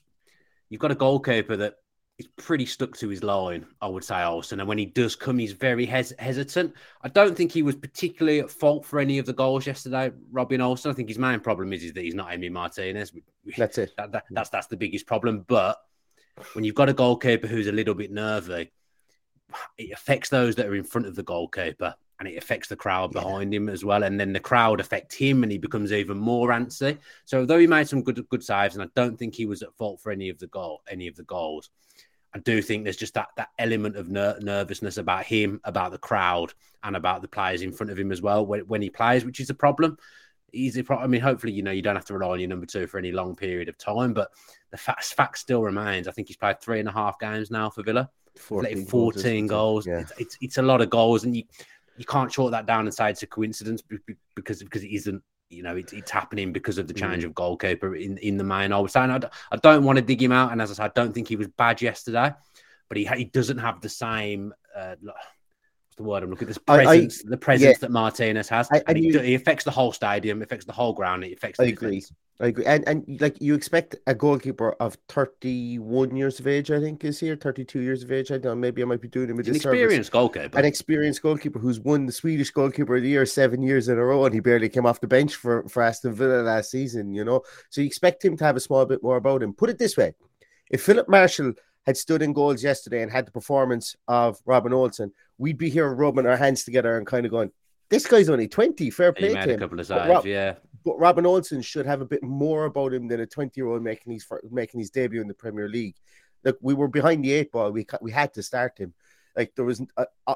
you've 0.69 0.83
got 0.83 0.91
a 0.91 0.95
goalkeeper 0.97 1.57
that 1.57 1.77
he's 2.17 2.29
pretty 2.37 2.67
stuck 2.67 2.97
to 2.97 3.09
his 3.09 3.23
line, 3.23 3.67
I 3.81 3.89
would 3.89 4.05
say, 4.05 4.23
Olsen. 4.23 4.61
And 4.61 4.69
when 4.69 4.79
he 4.79 4.87
does 4.87 5.15
come, 5.15 5.39
he's 5.39 5.53
very 5.53 5.85
hes- 5.85 6.15
hesitant. 6.19 6.75
I 7.03 7.09
don't 7.09 7.37
think 7.37 7.53
he 7.53 7.63
was 7.63 7.77
particularly 7.77 8.41
at 8.41 8.51
fault 8.51 8.87
for 8.87 8.99
any 8.99 9.19
of 9.19 9.27
the 9.27 9.33
goals 9.33 9.67
yesterday, 9.67 10.13
Robin 10.31 10.61
Olsen. 10.61 10.91
I 10.91 10.95
think 10.95 11.09
his 11.09 11.19
main 11.19 11.41
problem 11.41 11.73
is, 11.73 11.85
is 11.85 11.93
that 11.93 12.03
he's 12.03 12.15
not 12.15 12.31
Emi 12.31 12.51
Martinez. 12.51 13.13
That's 13.57 13.79
it. 13.79 13.93
That, 13.99 14.13
that, 14.13 14.25
that's 14.31 14.49
that's 14.49 14.67
the 14.67 14.77
biggest 14.77 15.07
problem. 15.07 15.45
But 15.47 15.79
when 16.55 16.65
you've 16.65 16.75
got 16.75 16.89
a 16.89 16.95
goalkeeper 16.95 17.47
who's 17.47 17.67
a 17.67 17.73
little 17.73 17.95
bit 17.95 18.11
nervy, 18.11 18.73
it 19.79 19.93
affects 19.93 20.31
those 20.31 20.57
that 20.57 20.67
are 20.67 20.75
in 20.75 20.85
front 20.85 21.07
of 21.07 21.15
the 21.15 21.23
goalkeeper 21.23 21.95
and 22.19 22.29
it 22.29 22.39
affects 22.39 22.69
the 22.69 22.77
crowd 22.77 23.13
behind 23.13 23.53
yeah. 23.53 23.59
him 23.59 23.69
as 23.69 23.85
well. 23.85 24.03
And 24.03 24.19
then 24.19 24.33
the 24.33 24.41
crowd 24.41 24.81
affect 24.81 25.15
him 25.15 25.43
and 25.43 25.53
he 25.53 25.59
becomes 25.59 25.93
even 25.93 26.17
more 26.17 26.49
antsy. 26.49 26.99
So 27.27 27.45
though 27.45 27.59
he 27.59 27.67
made 27.67 27.89
some 27.89 28.03
good 28.03 28.27
good 28.29 28.43
saves, 28.43 28.75
and 28.75 28.83
I 28.83 28.89
don't 28.95 29.19
think 29.19 29.35
he 29.35 29.47
was 29.47 29.63
at 29.63 29.77
fault 29.77 30.01
for 30.01 30.11
any 30.11 30.31
of 30.31 30.39
the 30.39 30.47
goal, 30.47 30.83
any 30.89 31.09
of 31.09 31.17
the 31.17 31.25
goals. 31.25 31.71
I 32.37 32.41
do 32.41 32.61
think 32.61 32.85
there's 32.85 32.99
just 32.99 33.15
that 33.15 33.29
that 33.39 33.49
element 33.59 33.97
of 33.97 34.11
ner- 34.11 34.39
nervousness 34.43 34.99
about 34.99 35.25
him, 35.25 35.59
about 35.65 35.91
the 35.91 35.99
crowd, 35.99 36.53
and 36.85 36.95
about 36.95 37.23
the 37.23 37.29
players 37.29 37.63
in 37.63 37.73
front 37.73 37.91
of 37.91 37.99
him 37.99 38.13
as 38.13 38.21
well 38.21 38.45
when, 38.45 38.61
when 38.67 38.83
he 38.83 38.91
plays, 38.91 39.25
which 39.25 39.41
is 39.41 39.49
a 39.49 39.55
problem. 39.55 39.97
Easy, 40.53 40.83
pro- 40.83 40.99
I 40.99 41.07
mean, 41.07 41.23
hopefully, 41.23 41.55
you 41.55 41.63
know, 41.63 41.71
you 41.71 41.81
don't 41.81 41.97
have 41.97 42.05
to 42.05 42.13
rely 42.13 42.33
on 42.33 42.41
your 42.41 42.51
number 42.51 42.67
two 42.67 42.87
for 42.89 42.99
any 42.99 43.11
long 43.11 43.37
period 43.37 43.71
of 43.71 43.79
time, 43.79 44.13
but 44.13 44.29
the 44.71 44.77
fact, 44.77 45.05
fact 45.05 45.39
still 45.39 45.63
remains. 45.63 46.09
I 46.09 46.13
think 46.13 46.29
he's 46.29 46.37
played 46.37 46.61
three 46.61 46.79
and 46.79 46.89
a 46.91 46.93
half 46.93 47.19
games 47.19 47.51
now 47.51 47.71
for 47.71 47.83
Villa. 47.83 48.11
14, 48.37 48.85
14 48.85 49.47
goals. 49.47 49.87
goals. 49.87 49.87
Yeah. 49.87 50.01
It's, 50.01 50.13
it's, 50.19 50.39
it's 50.43 50.59
a 50.59 50.63
lot 50.63 50.83
of 50.83 50.91
goals, 50.91 51.25
and 51.25 51.35
you 51.35 51.45
you 51.97 52.05
can't 52.05 52.31
short 52.31 52.51
that 52.51 52.67
down 52.67 52.81
and 52.81 52.93
say 52.93 53.09
it's 53.09 53.23
a 53.23 53.27
coincidence 53.27 53.83
because 54.35 54.63
because 54.63 54.85
it 54.85 54.93
isn't 54.95 55.23
you 55.49 55.63
know, 55.63 55.77
it's, 55.77 55.93
it's 55.93 56.11
happening 56.11 56.53
because 56.53 56.79
of 56.79 56.89
the 56.89 56.95
change 56.95 57.23
mm. 57.23 57.27
of 57.27 57.35
goalkeeper 57.35 57.95
in, 57.95 58.19
in 58.19 58.37
the 58.37 58.45
main. 58.45 58.73
I 58.73 58.79
was 58.79 58.93
saying 58.93 59.11
I, 59.11 59.21
I 59.51 59.57
don't 59.57 59.85
want 59.85 59.97
to 59.97 60.03
dig 60.03 60.23
him 60.23 60.33
out, 60.33 60.53
and 60.53 60.61
as 60.61 60.71
I 60.71 60.75
said, 60.75 60.85
I 60.85 60.93
don't 60.95 61.13
think 61.13 61.29
he 61.29 61.37
was 61.37 61.49
bad 61.49 61.81
yesterday, 61.81 62.33
but 62.89 62.99
he 62.99 63.07
he 63.07 63.25
doesn't 63.25 63.59
have 63.59 63.81
the 63.81 63.89
same. 63.89 64.53
Uh, 64.77 64.97
the 65.97 66.03
word 66.03 66.23
I'm 66.23 66.31
looking 66.31 66.47
at? 66.47 66.49
This 66.49 66.59
presence, 66.59 67.23
I, 67.25 67.29
I, 67.29 67.31
the 67.31 67.37
presence 67.37 67.77
yeah. 67.77 67.79
that 67.81 67.91
Martinez 67.91 68.49
has. 68.49 68.69
I, 68.71 68.83
and 68.87 68.97
he, 68.97 69.19
he, 69.19 69.35
affects 69.35 69.65
the 69.65 69.71
whole 69.71 69.93
stadium, 69.93 70.43
affects 70.43 70.65
the 70.65 70.73
whole 70.73 70.93
ground, 70.93 71.25
it 71.25 71.33
affects. 71.33 71.61
I 71.61 71.65
agree. 71.65 72.05
I 72.39 72.49
agree. 72.49 72.67
And 72.67 72.87
and 72.87 73.21
like 73.21 73.41
you 73.41 73.55
expect 73.55 73.97
a 74.07 74.15
goalkeeper 74.15 74.73
of 74.73 74.99
31 75.09 76.15
years 76.15 76.39
of 76.39 76.47
age, 76.47 76.71
I 76.71 76.81
think 76.81 77.03
is 77.05 77.19
here, 77.19 77.35
32 77.35 77.81
years 77.81 78.03
of 78.03 78.13
age. 78.13 78.31
I 78.31 78.35
don't 78.35 78.45
know, 78.45 78.55
maybe 78.55 78.83
I 78.83 78.85
might 78.85 79.01
be 79.01 79.09
doing 79.09 79.31
him 79.31 79.39
a 79.39 79.43
disservice. 79.43 79.65
An 79.65 79.71
experienced 79.73 80.13
goalkeeper. 80.13 80.59
An 80.59 80.65
experienced 80.65 81.23
goalkeeper 81.23 81.59
who's 81.59 81.81
won 81.81 82.05
the 82.05 82.13
Swedish 82.13 82.51
goalkeeper 82.51 82.97
of 82.97 83.03
the 83.03 83.09
year 83.09 83.25
seven 83.25 83.63
years 83.63 83.89
in 83.89 83.97
a 83.97 84.05
row, 84.05 84.27
and 84.27 84.35
he 84.35 84.41
barely 84.41 84.69
came 84.69 84.85
off 84.85 85.01
the 85.01 85.07
bench 85.07 85.35
for, 85.35 85.67
for 85.69 85.83
Aston 85.83 86.13
Villa 86.13 86.43
last 86.43 86.71
season, 86.71 87.15
you 87.15 87.25
know. 87.25 87.43
So 87.71 87.81
you 87.81 87.87
expect 87.87 88.25
him 88.25 88.37
to 88.37 88.45
have 88.45 88.57
a 88.57 88.61
small 88.61 88.85
bit 88.85 89.03
more 89.03 89.17
about 89.17 89.43
him. 89.43 89.55
Put 89.55 89.71
it 89.71 89.79
this 89.79 89.97
way: 89.97 90.13
if 90.71 90.83
Filip 90.83 91.09
Marschall 91.09 91.57
had 91.87 91.97
stood 91.97 92.21
in 92.21 92.33
goals 92.33 92.63
yesterday 92.63 93.03
and 93.03 93.13
had 93.13 93.27
the 93.27 93.33
performance 93.33 93.95
of 94.09 94.39
Robin 94.45 94.73
Olsen, 94.73 95.13
we'd 95.39 95.59
be 95.59 95.71
here 95.71 95.95
rubbing 95.95 96.27
our 96.27 96.37
hands 96.37 96.65
together 96.65 96.99
and 96.99 97.07
kind 97.07 97.25
of 97.25 97.31
going, 97.31 97.51
this 97.89 98.07
guy's 98.07 98.29
only 98.29 98.49
20. 98.49 98.91
Fair 98.91 99.13
play 99.13 99.33
to 99.33 99.41
him. 99.41 99.51
a 99.51 99.59
couple 99.59 99.79
of 99.79 99.87
sides, 99.87 100.09
Rob, 100.09 100.27
yeah. 100.27 100.55
But 100.85 100.99
Robin 100.99 101.27
Olsen 101.27 101.63
should 101.63 101.87
have 101.87 102.01
a 102.01 102.07
bit 102.07 102.23
more 102.23 102.65
about 102.65 102.93
him 102.93 103.07
than 103.09 103.21
a 103.21 103.27
20 103.27 103.53
year 103.57 103.69
old 103.69 103.83
making 103.83 104.13
his 104.13 104.27
making 104.51 104.81
his 104.81 104.91
debut 104.91 105.21
in 105.21 105.29
the 105.29 105.35
Premier 105.35 105.69
League. 105.69 105.97
Like 106.45 106.57
we 106.61 106.75
were 106.75 106.89
behind 106.89 107.25
the 107.25 107.33
eight 107.33 107.53
ball. 107.53 107.71
We 107.71 107.87
we 108.01 108.11
had 108.11 108.35
to 108.35 108.43
start 108.43 108.79
him. 108.79 108.95
Like 109.37 109.53
there 109.55 109.65
was, 109.65 109.83
uh, 109.97 110.05
uh, 110.27 110.35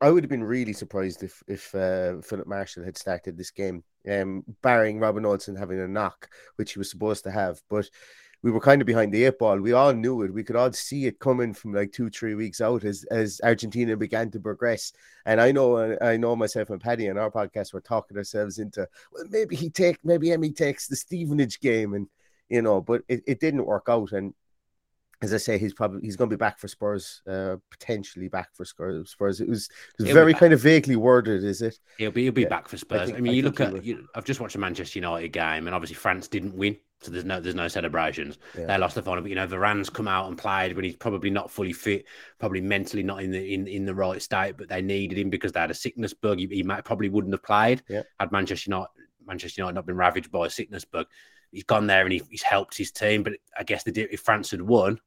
I 0.00 0.10
would 0.10 0.24
have 0.24 0.30
been 0.30 0.44
really 0.44 0.72
surprised 0.72 1.22
if 1.22 1.42
if 1.46 1.74
uh, 1.74 2.20
Filip 2.20 2.46
Marschall 2.46 2.84
had 2.84 2.98
started 2.98 3.36
this 3.36 3.50
game, 3.50 3.82
um, 4.10 4.44
barring 4.62 4.98
Robin 4.98 5.24
Olsen 5.24 5.56
having 5.56 5.80
a 5.80 5.88
knock, 5.88 6.28
which 6.56 6.72
he 6.72 6.78
was 6.78 6.90
supposed 6.90 7.24
to 7.24 7.30
have. 7.30 7.60
But 7.68 7.88
we 8.42 8.50
were 8.50 8.60
kind 8.60 8.80
of 8.80 8.86
behind 8.86 9.12
the 9.12 9.24
eight 9.24 9.38
ball. 9.38 9.58
We 9.58 9.72
all 9.72 9.92
knew 9.92 10.22
it. 10.22 10.32
We 10.32 10.44
could 10.44 10.56
all 10.56 10.72
see 10.72 11.06
it 11.06 11.18
coming 11.18 11.54
from 11.54 11.72
like 11.72 11.92
two, 11.92 12.10
three 12.10 12.34
weeks 12.34 12.60
out 12.60 12.84
as 12.84 13.04
as 13.10 13.40
Argentina 13.42 13.96
began 13.96 14.30
to 14.32 14.40
progress. 14.40 14.92
And 15.24 15.40
I 15.40 15.52
know, 15.52 15.96
I 16.00 16.16
know 16.16 16.36
myself 16.36 16.70
and 16.70 16.80
Paddy 16.80 17.10
on 17.10 17.18
our 17.18 17.30
podcast 17.30 17.72
were 17.72 17.80
talking 17.80 18.16
ourselves 18.16 18.58
into 18.58 18.86
well, 19.12 19.24
maybe 19.30 19.56
he 19.56 19.70
take, 19.70 19.98
maybe 20.04 20.28
Emi 20.28 20.54
takes 20.54 20.86
the 20.86 20.96
Stevenage 20.96 21.60
game, 21.60 21.94
and 21.94 22.08
you 22.48 22.62
know, 22.62 22.80
but 22.80 23.02
it, 23.08 23.22
it 23.26 23.40
didn't 23.40 23.66
work 23.66 23.86
out. 23.88 24.12
And 24.12 24.34
as 25.22 25.32
I 25.32 25.38
say, 25.38 25.58
he's 25.58 25.72
probably 25.72 26.02
he's 26.02 26.16
going 26.16 26.28
to 26.28 26.36
be 26.36 26.38
back 26.38 26.58
for 26.58 26.68
Spurs, 26.68 27.22
uh, 27.26 27.56
potentially 27.70 28.28
back 28.28 28.54
for 28.54 28.64
Spurs. 28.64 29.40
It 29.40 29.48
was 29.48 29.68
it 29.98 30.02
was 30.02 30.12
very 30.12 30.34
kind 30.34 30.52
of 30.52 30.60
vaguely 30.60 30.96
worded, 30.96 31.42
is 31.42 31.62
it? 31.62 31.78
He'll 31.98 32.10
be 32.10 32.24
he'll 32.24 32.32
be 32.32 32.42
yeah. 32.42 32.48
back 32.48 32.68
for 32.68 32.76
Spurs. 32.76 33.02
I, 33.02 33.06
think, 33.06 33.18
I 33.18 33.20
mean, 33.20 33.32
I 33.32 33.36
you 33.36 33.42
look 33.42 33.60
at 33.60 33.84
you, 33.84 34.06
I've 34.14 34.24
just 34.24 34.40
watched 34.40 34.56
a 34.56 34.58
Manchester 34.58 34.98
United 34.98 35.28
game, 35.28 35.66
and 35.66 35.74
obviously 35.74 35.94
France 35.94 36.28
didn't 36.28 36.54
win, 36.54 36.76
so 37.00 37.10
there's 37.10 37.24
no 37.24 37.40
there's 37.40 37.54
no 37.54 37.68
celebrations. 37.68 38.38
Yeah. 38.58 38.66
They 38.66 38.78
lost 38.78 38.94
the 38.94 39.02
final, 39.02 39.22
but 39.22 39.30
you 39.30 39.36
know 39.36 39.46
Varane's 39.46 39.88
come 39.88 40.08
out 40.08 40.28
and 40.28 40.36
played 40.36 40.76
when 40.76 40.84
he's 40.84 40.96
probably 40.96 41.30
not 41.30 41.50
fully 41.50 41.72
fit, 41.72 42.04
probably 42.38 42.60
mentally 42.60 43.02
not 43.02 43.22
in 43.22 43.30
the 43.30 43.54
in, 43.54 43.66
in 43.66 43.86
the 43.86 43.94
right 43.94 44.20
state, 44.20 44.56
but 44.58 44.68
they 44.68 44.82
needed 44.82 45.18
him 45.18 45.30
because 45.30 45.52
they 45.52 45.60
had 45.60 45.70
a 45.70 45.74
sickness 45.74 46.12
bug. 46.12 46.38
He, 46.38 46.46
he 46.46 46.62
might, 46.62 46.84
probably 46.84 47.08
wouldn't 47.08 47.32
have 47.32 47.42
played 47.42 47.82
yeah. 47.88 48.02
had 48.20 48.32
Manchester 48.32 48.70
United 48.70 48.88
Manchester 49.26 49.62
United 49.62 49.74
not 49.74 49.86
been 49.86 49.96
ravaged 49.96 50.30
by 50.30 50.46
a 50.46 50.50
sickness 50.50 50.84
bug. 50.84 51.06
He's 51.52 51.64
gone 51.64 51.86
there 51.86 52.02
and 52.02 52.12
he, 52.12 52.22
he's 52.30 52.42
helped 52.42 52.76
his 52.76 52.90
team, 52.90 53.22
but 53.22 53.34
I 53.58 53.64
guess 53.64 53.82
the 53.84 53.92
if 54.12 54.20
France 54.20 54.50
had 54.50 54.62
won 54.62 55.00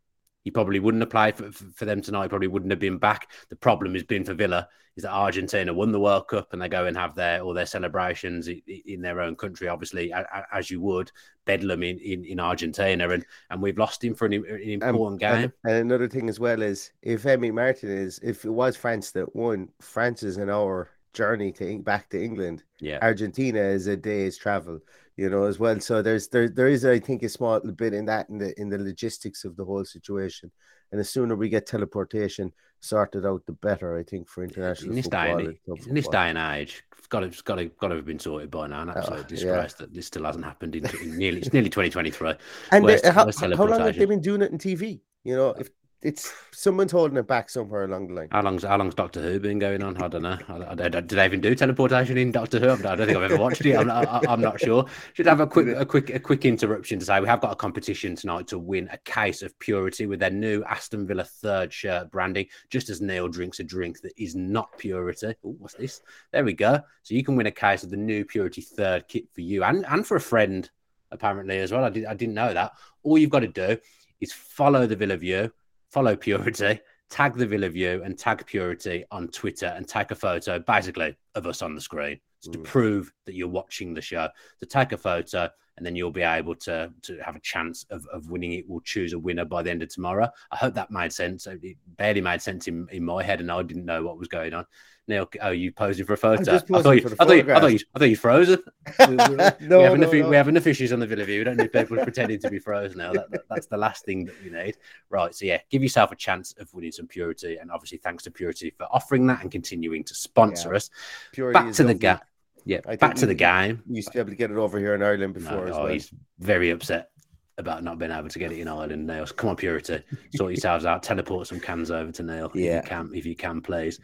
he 0.44 0.52
probably 0.52 0.80
wouldn't 0.80 1.04
apply 1.04 1.32
for, 1.34 1.52
for 1.52 1.86
them 1.86 2.02
tonight. 2.02 2.24
He 2.24 2.30
probably 2.30 2.48
wouldn't 2.48 2.72
have 2.72 2.80
been 2.80 2.98
back. 2.98 3.32
The 3.50 3.56
problem 3.56 3.94
has 3.94 4.04
been 4.04 4.24
for 4.24 4.34
Villa 4.34 4.68
is 4.96 5.04
that 5.04 5.12
Argentina 5.12 5.74
won 5.74 5.92
the 5.92 6.00
World 6.00 6.28
Cup 6.28 6.54
and 6.54 6.62
they 6.62 6.70
go 6.70 6.86
and 6.86 6.98
have 6.98 7.16
their 7.16 7.42
all 7.42 7.54
their 7.54 7.66
celebrations 7.66 8.48
in 8.48 9.02
their 9.02 9.22
own 9.22 9.36
country, 9.36 9.68
obviously, 9.68 10.14
as 10.52 10.72
you 10.72 10.82
would 10.82 11.12
Bedlam 11.46 11.84
in, 11.84 12.00
in, 12.00 12.26
in 12.26 12.40
Argentina, 12.40 13.10
and 13.10 13.26
and 13.50 13.62
we've 13.62 13.78
lost 13.78 14.04
him 14.04 14.14
for 14.14 14.26
an, 14.26 14.34
an 14.34 14.82
important 14.84 15.24
um, 15.24 15.42
game. 15.42 15.54
And, 15.64 15.74
another 15.74 16.08
thing 16.08 16.30
as 16.30 16.40
well 16.40 16.62
is 16.62 16.92
if 17.02 17.24
Emi 17.24 17.84
is 17.84 18.20
if 18.24 18.46
it 18.46 18.50
was 18.50 18.76
France 18.76 19.12
that 19.12 19.36
won, 19.36 19.70
France 19.82 20.24
is 20.24 20.38
an 20.38 20.50
hour 20.50 20.90
journey 21.14 21.52
to 21.54 21.80
back 21.80 22.10
to 22.10 22.24
England. 22.24 22.64
Yeah, 22.80 23.00
Argentina 23.02 23.60
is 23.60 23.88
a 23.88 23.98
day's 23.98 24.38
travel 24.38 24.80
you 25.20 25.30
know, 25.30 25.44
as 25.44 25.60
well. 25.60 25.78
So 25.82 26.02
there's 26.02 26.30
there 26.30 26.48
there 26.48 26.70
is, 26.70 26.86
I 26.86 26.98
think, 26.98 27.24
a 27.24 27.30
small 27.30 27.60
bit 27.60 27.94
in 27.94 28.06
that 28.06 28.30
in 28.30 28.38
the 28.38 28.58
in 28.60 28.70
the 28.70 28.78
logistics 28.78 29.44
of 29.44 29.58
the 29.58 29.66
whole 29.66 29.84
situation. 29.84 30.50
And 30.92 31.00
the 31.00 31.04
sooner 31.04 31.36
we 31.36 31.50
get 31.50 31.68
teleportation 31.68 32.54
sorted 32.80 33.26
out, 33.26 33.46
the 33.46 33.52
better. 33.52 33.98
I 33.98 34.04
think 34.04 34.30
for 34.30 34.46
international 34.46 34.92
in 34.92 34.96
this 34.96 35.10
day 35.10 35.32
and 35.32 35.42
in 35.88 35.94
this 35.94 36.08
day 36.08 36.30
and 36.30 36.38
age, 36.38 36.84
it's 36.98 37.08
got 37.08 37.20
to 37.20 37.26
it's 37.26 37.42
got 37.42 37.56
to 37.56 37.66
got 37.66 37.90
to 37.90 37.98
have 37.98 38.06
been 38.06 38.18
sorted 38.18 38.50
by 38.50 38.68
now. 38.68 38.84
An 38.84 38.92
absolute 38.92 39.20
uh, 39.20 39.24
disgrace 39.24 39.76
yeah. 39.78 39.86
that 39.86 39.94
this 39.94 40.08
still 40.08 40.24
hasn't 40.24 40.46
happened 40.46 40.78
in, 40.78 40.86
in 41.02 41.18
nearly 41.18 41.40
it's 41.40 41.52
nearly 41.52 41.70
2023. 41.70 42.36
And 42.72 42.90
uh, 42.90 43.12
how, 43.12 43.30
how 43.58 43.66
long 43.66 43.82
have 43.82 43.98
they 43.98 44.06
been 44.06 44.22
doing 44.22 44.42
it 44.42 44.52
in 44.52 44.58
TV? 44.58 45.02
You 45.26 45.36
know, 45.36 45.50
if 45.60 45.70
it's 46.02 46.34
someone's 46.52 46.94
holding 46.94 47.18
it 47.18 47.28
back 47.28 47.50
somewhere 47.50 47.84
along 47.84 48.08
the 48.08 48.14
line. 48.14 48.30
How 48.32 48.42
long's 48.42 48.64
how 48.64 48.78
long's 48.78 48.96
Doctor 48.96 49.22
Who 49.22 49.40
been 49.40 49.60
going 49.60 49.84
on? 49.84 50.02
I 50.02 50.08
don't 50.08 50.22
know. 50.22 50.38
I, 50.48 50.72
I, 50.72 50.76
did 50.76 51.10
they 51.10 51.26
even 51.26 51.42
do 51.42 51.54
teleportation 51.54 52.18
in 52.18 52.32
Doctor 52.32 52.58
Who? 52.60 52.70
I 52.70 52.96
don't 52.96 53.06
think 53.06 53.18
I've 53.18 53.32
ever 53.32 53.38
watched 53.38 53.66
it. 53.66 53.76
I'm 53.76 53.88
not, 53.88 54.08
I, 54.08 54.34
am 54.34 54.40
not 54.40 54.62
sure. 54.62 54.86
Should 55.14 55.26
have 55.26 55.42
a 55.42 55.48
quick 55.48 55.68
a 55.76 55.86
quick 55.86 56.10
a 56.12 56.20
quick 56.20 56.46
interruption 56.46 57.00
to 57.00 57.06
say 57.06 57.20
we 57.20 57.28
have 57.28 57.42
got 57.42 57.52
a 57.52 57.56
competition 57.56 58.16
tonight 58.16 58.48
to 58.48 58.58
win 58.58 58.88
a 58.94 58.98
case 59.00 59.42
of 59.42 59.58
Purity 59.60 60.06
with 60.06 60.22
their 60.22 60.30
new 60.32 60.64
Aston 60.64 61.06
Villa 61.06 61.26
third 61.26 61.74
shirt 61.74 62.10
branding. 62.12 62.48
Just 62.70 62.90
as 62.90 63.02
Neil 63.02 63.28
drinks 63.28 63.60
a 63.60 63.64
drink 63.64 64.00
that 64.02 64.14
is 64.18 64.36
not 64.36 64.78
Purity. 64.78 65.34
Ooh, 65.46 65.56
what's 65.60 65.74
this? 65.74 66.02
There 66.32 66.46
we 66.46 66.54
go. 66.54 66.80
So 67.04 67.14
you 67.14 67.26
can 67.26 67.36
win 67.36 67.48
a 67.48 67.52
case 67.52 67.84
of 67.84 67.90
the 67.90 67.98
new 67.98 68.24
Purity 68.24 68.62
third 68.62 69.08
kit 69.10 69.26
for 69.34 69.42
you 69.42 69.66
and 69.66 69.86
and 69.86 70.08
for 70.08 70.16
a 70.16 70.22
friend 70.22 70.70
apparently 71.12 71.58
as 71.58 71.74
well. 71.74 71.84
I 71.84 71.90
did 71.90 72.06
I 72.06 72.14
didn't 72.14 72.36
know 72.36 72.54
that. 72.54 72.72
All 73.04 73.18
you've 73.18 73.30
got 73.30 73.40
to 73.42 73.48
do 73.48 73.78
is 74.22 74.32
follow 74.32 74.86
the 74.86 74.96
Villa 74.96 75.18
View 75.18 75.52
follow 75.90 76.16
Purity, 76.16 76.80
tag 77.10 77.36
the 77.36 77.46
Villa 77.46 77.70
View, 77.70 78.02
and 78.04 78.18
tag 78.18 78.46
Purity 78.46 79.06
on 79.12 79.28
Twitter 79.30 79.68
and 79.68 79.88
take 79.88 80.12
a 80.12 80.16
photo, 80.16 80.60
basically, 80.60 81.16
of 81.36 81.48
us 81.48 81.62
on 81.62 81.76
the 81.76 81.82
screen 81.82 82.20
mm. 82.48 82.54
to 82.54 82.60
prove 82.60 83.12
that 83.26 83.36
you're 83.36 83.48
watching 83.48 83.94
the 83.94 84.02
show. 84.02 84.30
To 84.60 84.66
take 84.66 84.92
a 84.92 84.98
photo, 84.98 85.50
and 85.78 85.86
then 85.86 85.96
you'll 85.96 86.12
be 86.12 86.22
able 86.22 86.56
to 86.56 86.92
to 87.04 87.18
have 87.20 87.36
a 87.36 87.42
chance 87.42 87.86
of, 87.90 88.06
of 88.14 88.30
winning 88.30 88.54
it. 88.54 88.66
We'll 88.68 88.82
choose 88.82 89.14
a 89.14 89.20
winner 89.20 89.46
by 89.46 89.64
the 89.64 89.72
end 89.72 89.82
of 89.82 89.90
tomorrow. 89.90 90.30
I 90.52 90.58
hope 90.58 90.74
that 90.76 90.92
made 90.92 91.14
sense. 91.14 91.48
It 91.48 91.78
barely 91.98 92.22
made 92.22 92.42
sense 92.42 92.68
in, 92.68 92.88
in 92.92 93.04
my 93.04 93.24
head, 93.24 93.40
and 93.40 93.52
I 93.52 93.64
didn't 93.64 93.86
know 93.86 94.04
what 94.04 94.20
was 94.20 94.28
going 94.28 94.54
on. 94.54 94.66
Neil, 95.10 95.28
oh, 95.42 95.50
you 95.50 95.72
posing 95.72 96.06
for 96.06 96.14
a 96.14 96.18
photo? 96.18 96.54
I 96.54 96.58
thought, 96.60 96.70
you, 96.70 96.76
I, 96.78 96.82
thought 96.84 96.92
you, 96.92 97.06
I, 97.10 97.60
thought 97.60 97.74
you, 97.74 97.80
I 97.96 98.00
thought 98.00 98.10
you 98.10 98.16
frozen. 98.16 98.60
we, 99.08 99.16
no, 99.16 99.80
we, 99.80 99.84
have 99.84 99.96
enough, 99.96 100.14
no. 100.14 100.30
we 100.30 100.36
have 100.36 100.48
enough 100.48 100.68
issues 100.68 100.94
on 100.94 101.00
the 101.00 101.08
Villa 101.08 101.26
View. 101.26 101.40
We 101.40 101.44
don't 101.44 101.58
need 101.58 101.74
people 101.74 101.98
pretending 102.04 102.40
to 102.42 102.50
be 102.50 102.60
frozen 102.60 103.00
now. 103.00 103.14
That, 103.14 103.32
that, 103.32 103.42
that's 103.50 103.66
the 103.66 103.76
last 103.76 104.06
thing 104.06 104.26
that 104.26 104.36
we 104.44 104.52
need. 104.52 104.78
Right. 105.10 105.34
So, 105.34 105.46
yeah, 105.46 105.62
give 105.72 105.82
yourself 105.82 106.12
a 106.12 106.16
chance 106.16 106.54
of 106.60 106.72
winning 106.76 106.92
some 106.92 107.08
Purity. 107.08 107.58
And 107.58 107.72
obviously, 107.72 107.98
thanks 107.98 108.24
to 108.26 108.32
Purity 108.32 108.70
for 108.70 108.86
offering 108.92 109.26
that 109.28 109.42
and 109.42 109.52
continuing 109.52 110.04
to 110.04 110.14
sponsor 110.14 110.70
yeah. 110.70 110.76
us. 110.76 110.92
Purity 111.34 111.60
Back 111.60 111.74
to 111.74 111.84
the 111.84 111.96
gap. 111.96 112.26
Yeah, 112.66 112.82
back 112.82 113.16
to 113.16 113.26
the 113.26 113.34
game. 113.34 113.82
You 113.88 113.96
used 113.96 114.10
to 114.10 114.14
be 114.14 114.20
able 114.20 114.30
to 114.30 114.36
get 114.36 114.52
it 114.52 114.58
over 114.58 114.78
here 114.78 114.94
in 114.94 115.02
Ireland 115.02 115.34
before. 115.34 115.66
No, 115.66 115.74
oh, 115.74 115.84
well. 115.84 115.88
he's 115.88 116.14
very 116.38 116.70
upset 116.70 117.10
about 117.58 117.84
not 117.84 118.00
being 118.00 118.12
able 118.12 118.30
to 118.30 118.40
get 118.40 118.52
it 118.52 118.60
in 118.60 118.68
Ireland. 118.68 119.06
Nails, 119.06 119.32
come 119.32 119.50
on, 119.50 119.56
Purity, 119.56 120.02
sort 120.36 120.52
yourselves 120.52 120.86
out. 120.86 121.04
Teleport 121.04 121.48
some 121.48 121.60
cans 121.60 121.92
over 121.92 122.12
to 122.12 122.24
Neil. 122.24 122.52
Yeah, 122.54 122.80
if 122.80 122.84
you 122.84 122.90
can, 122.90 123.12
if 123.14 123.26
you 123.26 123.36
can, 123.36 123.62
please. 123.62 124.00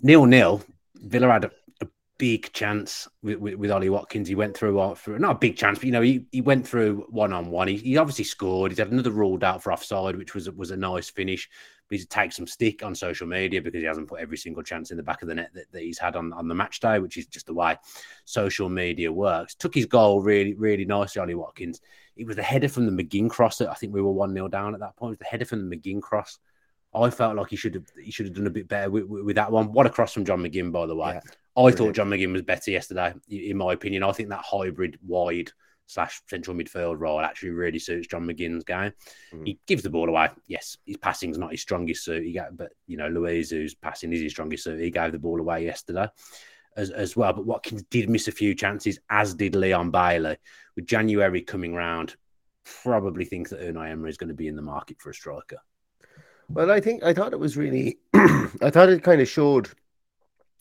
Nil 0.00 0.26
nil. 0.26 0.62
Villa 0.94 1.28
had 1.28 1.44
a, 1.44 1.50
a 1.80 1.86
big 2.18 2.52
chance 2.52 3.08
with, 3.22 3.38
with, 3.38 3.54
with, 3.54 3.70
Ollie 3.70 3.90
Watkins. 3.90 4.28
He 4.28 4.34
went 4.34 4.56
through, 4.56 4.94
through 4.96 5.18
not 5.18 5.36
a 5.36 5.38
big 5.38 5.56
chance, 5.56 5.78
but 5.78 5.86
you 5.86 5.92
know, 5.92 6.02
he, 6.02 6.26
he 6.32 6.40
went 6.40 6.66
through 6.66 7.06
one 7.10 7.32
on 7.32 7.50
one. 7.50 7.68
He 7.68 7.96
obviously 7.96 8.24
scored. 8.24 8.70
He's 8.70 8.78
had 8.78 8.90
another 8.90 9.10
ruled 9.10 9.44
out 9.44 9.62
for 9.62 9.72
offside, 9.72 10.16
which 10.16 10.34
was 10.34 10.50
was 10.50 10.70
a 10.70 10.76
nice 10.76 11.10
finish. 11.10 11.48
But 11.88 11.96
he's 11.96 12.06
taken 12.06 12.32
some 12.32 12.46
stick 12.46 12.82
on 12.82 12.94
social 12.94 13.26
media 13.26 13.62
because 13.62 13.80
he 13.80 13.86
hasn't 13.86 14.08
put 14.08 14.20
every 14.20 14.36
single 14.36 14.62
chance 14.62 14.90
in 14.90 14.98
the 14.98 15.02
back 15.02 15.22
of 15.22 15.28
the 15.28 15.34
net 15.34 15.50
that, 15.54 15.72
that 15.72 15.82
he's 15.82 15.98
had 15.98 16.16
on, 16.16 16.34
on 16.34 16.46
the 16.46 16.54
match 16.54 16.80
day, 16.80 16.98
which 16.98 17.16
is 17.16 17.26
just 17.26 17.46
the 17.46 17.54
way 17.54 17.76
social 18.26 18.68
media 18.68 19.10
works. 19.10 19.54
Took 19.54 19.74
his 19.74 19.86
goal 19.86 20.20
really, 20.20 20.52
really 20.52 20.84
nicely, 20.84 21.20
Ollie 21.20 21.34
Watkins. 21.34 21.80
It 22.14 22.26
was 22.26 22.36
the 22.36 22.42
header 22.42 22.68
from 22.68 22.84
the 22.84 23.02
McGinn 23.02 23.30
cross. 23.30 23.62
I 23.62 23.72
think 23.72 23.94
we 23.94 24.02
were 24.02 24.12
1 24.12 24.34
0 24.34 24.48
down 24.48 24.74
at 24.74 24.80
that 24.80 24.96
point. 24.96 25.12
It 25.12 25.18
was 25.18 25.18
the 25.20 25.24
header 25.30 25.46
from 25.46 25.70
the 25.70 25.76
McGinn 25.76 26.02
cross 26.02 26.38
I 27.02 27.10
felt 27.10 27.36
like 27.36 27.50
he 27.50 27.56
should 27.56 27.74
have 27.74 27.86
he 28.02 28.10
should 28.10 28.26
have 28.26 28.34
done 28.34 28.46
a 28.46 28.50
bit 28.50 28.68
better 28.68 28.90
with, 28.90 29.04
with, 29.04 29.36
that 29.36 29.52
one. 29.52 29.72
What 29.72 29.86
a 29.86 29.90
cross 29.90 30.12
from 30.12 30.24
John 30.24 30.42
McGinn, 30.42 30.72
by 30.72 30.86
the 30.86 30.96
way. 30.96 31.12
Yeah, 31.14 31.20
I 31.20 31.22
brilliant. 31.54 31.78
thought 31.78 31.94
John 31.94 32.10
McGinn 32.10 32.32
was 32.32 32.42
better 32.42 32.70
yesterday, 32.70 33.14
in 33.28 33.56
my 33.56 33.72
opinion. 33.72 34.02
I 34.02 34.12
think 34.12 34.28
that 34.30 34.44
hybrid 34.44 34.98
wide 35.06 35.52
slash 35.86 36.20
central 36.28 36.56
midfield 36.56 37.00
role 37.00 37.20
actually 37.20 37.50
really 37.50 37.78
suits 37.78 38.06
John 38.06 38.26
McGinn's 38.26 38.64
game. 38.64 38.92
Mm. 39.32 39.46
He 39.46 39.58
gives 39.66 39.82
the 39.82 39.90
ball 39.90 40.08
away. 40.08 40.28
Yes, 40.46 40.76
his 40.86 40.98
passing's 40.98 41.38
not 41.38 41.50
his 41.50 41.62
strongest 41.62 42.04
suit. 42.04 42.24
He 42.24 42.32
got, 42.32 42.56
but 42.56 42.72
you 42.86 42.96
know, 42.96 43.08
Luiz, 43.08 43.50
who's 43.50 43.74
passing 43.74 44.12
is 44.12 44.20
his 44.20 44.32
strongest 44.32 44.64
suit. 44.64 44.80
He 44.80 44.90
gave 44.90 45.12
the 45.12 45.18
ball 45.18 45.40
away 45.40 45.64
yesterday 45.64 46.08
as, 46.76 46.90
as 46.90 47.16
well. 47.16 47.32
But 47.32 47.46
Watkins 47.46 47.82
did 47.90 48.08
miss 48.08 48.28
a 48.28 48.32
few 48.32 48.54
chances, 48.54 48.98
as 49.10 49.34
did 49.34 49.54
Leon 49.54 49.90
Bailey. 49.90 50.36
With 50.76 50.86
January 50.86 51.42
coming 51.42 51.74
round, 51.74 52.14
probably 52.82 53.24
think 53.24 53.48
that 53.48 53.60
Unai 53.60 53.90
Emery 53.90 54.10
is 54.10 54.18
going 54.18 54.28
to 54.28 54.34
be 54.34 54.48
in 54.48 54.56
the 54.56 54.62
market 54.62 55.00
for 55.00 55.10
a 55.10 55.14
striker. 55.14 55.58
Well, 56.50 56.70
I 56.70 56.80
think 56.80 57.02
I 57.02 57.12
thought 57.12 57.32
it 57.32 57.38
was 57.38 57.56
really, 57.56 57.98
I 58.14 58.70
thought 58.70 58.88
it 58.88 59.02
kind 59.02 59.20
of 59.20 59.28
showed 59.28 59.70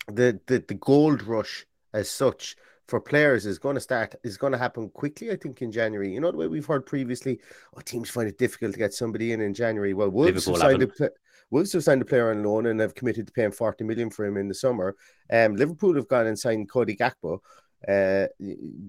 the, 0.08 0.40
the 0.48 0.64
the 0.68 0.74
gold 0.74 1.24
rush 1.24 1.66
as 1.94 2.10
such 2.10 2.56
for 2.88 3.02
players 3.02 3.46
is 3.46 3.60
going 3.60 3.76
to 3.76 3.82
start 3.82 4.16
is 4.24 4.38
going 4.38 4.54
to 4.54 4.58
happen 4.58 4.90
quickly. 4.90 5.32
I 5.32 5.36
think 5.36 5.62
in 5.62 5.72
January. 5.72 6.14
You 6.14 6.22
know 6.22 6.32
the 6.32 6.38
way 6.38 6.48
we've 6.48 6.66
heard 6.66 6.86
previously, 6.86 7.40
oh, 7.76 7.82
teams 7.82 8.10
find 8.10 8.28
it 8.28 8.38
difficult 8.38 8.74
to 8.74 8.80
get 8.80 8.94
somebody 8.94 9.34
in 9.34 9.42
in 9.42 9.54
January. 9.54 9.94
Well, 9.94 10.10
Wolves 10.10 10.46
have 10.46 10.58
signed 10.58 10.84
a, 10.84 11.10
Wolves 11.50 11.74
have 11.74 11.84
signed 11.84 12.02
a 12.02 12.06
player 12.06 12.32
on 12.32 12.44
loan 12.44 12.66
and 12.66 12.80
have 12.80 12.96
committed 12.96 13.28
to 13.28 13.34
paying 13.34 13.52
forty 13.52 13.84
million 13.84 14.10
for 14.10 14.26
him 14.26 14.38
in 14.38 14.48
the 14.48 14.54
summer. 14.54 14.96
Um, 15.32 15.56
Liverpool 15.56 15.96
have 15.96 16.08
gone 16.08 16.28
and 16.28 16.40
signed 16.40 16.70
Cody 16.70 16.96
Gakpo. 16.96 17.40
Uh, 17.88 18.28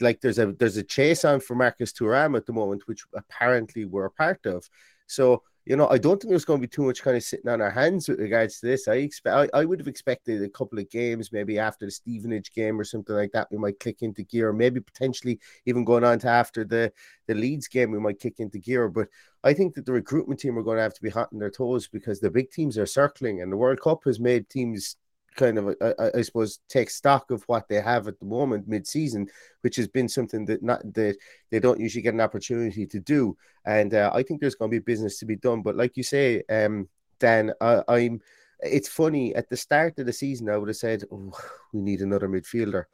like 0.01 0.21
there's 0.21 0.39
a 0.39 0.53
there's 0.53 0.77
a 0.77 0.83
chase 0.83 1.25
on 1.25 1.41
for 1.41 1.55
Marcus 1.55 1.93
Thuram 1.93 2.37
at 2.37 2.47
the 2.47 2.53
moment, 2.53 2.83
which 2.87 3.05
apparently 3.15 3.85
we're 3.85 4.07
a 4.07 4.11
part 4.11 4.47
of. 4.47 4.69
So 5.07 5.43
you 5.69 5.77
know, 5.77 5.87
I 5.89 5.99
don't 5.99 6.19
think 6.19 6.31
there's 6.31 6.47
going 6.47 6.63
to 6.63 6.67
be 6.67 6.71
too 6.71 6.85
much 6.85 7.03
kind 7.03 7.15
of 7.15 7.23
sitting 7.23 7.51
on 7.51 7.61
our 7.61 7.71
hands 7.71 8.09
with 8.09 8.21
regards 8.21 8.59
to 8.59 8.67
this. 8.67 8.89
I 8.89 8.95
expect 8.95 9.53
I, 9.55 9.59
I 9.61 9.67
would 9.67 9.79
have 9.79 9.87
expected 9.87 10.43
a 10.43 10.49
couple 10.49 10.79
of 10.79 10.89
games, 10.89 11.31
maybe 11.31 11.59
after 11.59 11.85
the 11.85 11.91
Stevenage 11.91 12.55
game 12.55 12.81
or 12.81 12.85
something 12.85 13.15
like 13.15 13.33
that, 13.33 13.49
we 13.51 13.59
might 13.59 13.79
click 13.79 14.01
into 14.01 14.23
gear. 14.23 14.51
Maybe 14.55 14.81
potentially 14.81 15.39
even 15.67 15.85
going 15.85 16.05
on 16.05 16.21
to 16.21 16.29
after 16.29 16.65
the 16.65 16.91
the 17.27 17.35
Leeds 17.35 17.69
game, 17.69 17.91
we 17.91 18.01
might 18.01 18.19
kick 18.19 18.41
into 18.41 18.59
gear. 18.59 18.89
But 18.89 19.09
I 19.45 19.53
think 19.53 19.75
that 19.75 19.85
the 19.85 19.93
recruitment 19.93 20.41
team 20.41 20.57
are 20.59 20.63
going 20.63 20.79
to 20.79 20.83
have 20.83 20.95
to 20.95 21.03
be 21.03 21.11
hot 21.11 21.29
on 21.35 21.39
their 21.39 21.51
toes 21.51 21.87
because 21.87 22.19
the 22.19 22.31
big 22.31 22.51
teams 22.51 22.79
are 22.79 22.87
circling, 22.87 23.43
and 23.43 23.53
the 23.53 23.59
World 23.59 23.83
Cup 23.83 24.05
has 24.07 24.19
made 24.19 24.49
teams 24.49 24.97
kind 25.39 25.57
of, 25.57 25.75
I, 25.81 26.11
I, 26.17 26.23
suppose, 26.23 26.59
take 26.69 26.91
stock 26.91 27.31
of 27.31 27.43
what 27.45 27.69
they 27.69 27.81
have 27.81 28.09
at 28.09 28.19
the 28.19 28.27
moment 28.27 28.69
mid-season, 28.69 29.29
which 29.63 29.77
has 29.77 29.89
been 29.89 30.09
something 30.09 30.45
that 30.47 30.63
not 30.63 30.81
that 30.95 31.17
they 31.51 31.61
don't 31.61 31.81
usually 31.81 32.03
get 32.03 32.13
an 32.13 32.21
opportunity 32.21 32.87
to 32.87 33.01
do. 33.01 33.37
And 33.65 33.95
uh, 33.95 34.11
I 34.13 34.23
think 34.23 34.41
there's 34.41 34.57
going 34.57 34.71
to 34.71 34.77
be 34.81 34.85
business 34.85 35.19
to 35.21 35.27
be 35.27 35.37
done. 35.37 35.63
But 35.63 35.77
like 35.77 35.97
you 35.97 36.03
say, 36.03 36.43
um, 36.51 36.89
Dan, 37.19 37.53
I, 37.61 37.83
I'm. 37.89 38.21
It's 38.61 38.89
funny 38.89 39.37
at 39.37 39.49
the 39.49 39.57
start 39.57 40.01
of 40.01 40.07
the 40.07 40.13
season, 40.13 40.51
I 40.51 40.57
would 40.57 40.69
have 40.69 40.77
said, 40.77 41.05
oh, 41.13 41.33
we 41.73 41.81
need 41.81 42.01
another 42.01 42.29
midfielder. 42.29 42.85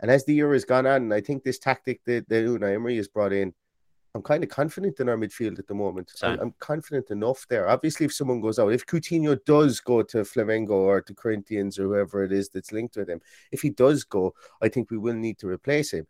And 0.00 0.10
as 0.10 0.26
the 0.26 0.34
year 0.34 0.52
has 0.52 0.66
gone 0.66 0.86
on, 0.86 1.10
I 1.10 1.22
think 1.22 1.42
this 1.42 1.58
tactic 1.58 2.04
that, 2.04 2.28
that 2.28 2.44
Unai 2.44 2.74
Emery 2.74 2.98
has 2.98 3.08
brought 3.08 3.32
in 3.32 3.54
I'm 4.16 4.22
kind 4.22 4.42
of 4.42 4.48
confident 4.48 4.98
in 4.98 5.10
our 5.10 5.16
midfield 5.16 5.58
at 5.58 5.66
the 5.66 5.74
moment. 5.74 6.10
I'm, 6.22 6.40
I'm, 6.40 6.54
confident 6.58 7.10
enough 7.10 7.46
there. 7.50 7.68
Obviously, 7.68 8.06
if 8.06 8.14
someone 8.14 8.40
goes 8.40 8.58
out, 8.58 8.72
if 8.72 8.86
Coutinho 8.86 9.38
does 9.44 9.78
go 9.78 10.02
to 10.04 10.18
Flamengo 10.18 10.70
or 10.70 11.02
to 11.02 11.14
Corinthians 11.14 11.78
or 11.78 11.82
whoever 11.82 12.24
it 12.24 12.32
is 12.32 12.48
that's 12.48 12.72
linked 12.72 12.96
with 12.96 13.10
him, 13.10 13.20
if 13.52 13.60
he 13.60 13.68
does 13.68 14.04
go, 14.04 14.32
I 14.62 14.70
think 14.70 14.90
we 14.90 14.96
will 14.96 15.14
need 15.14 15.38
to 15.40 15.48
replace 15.48 15.92
him. 15.92 16.06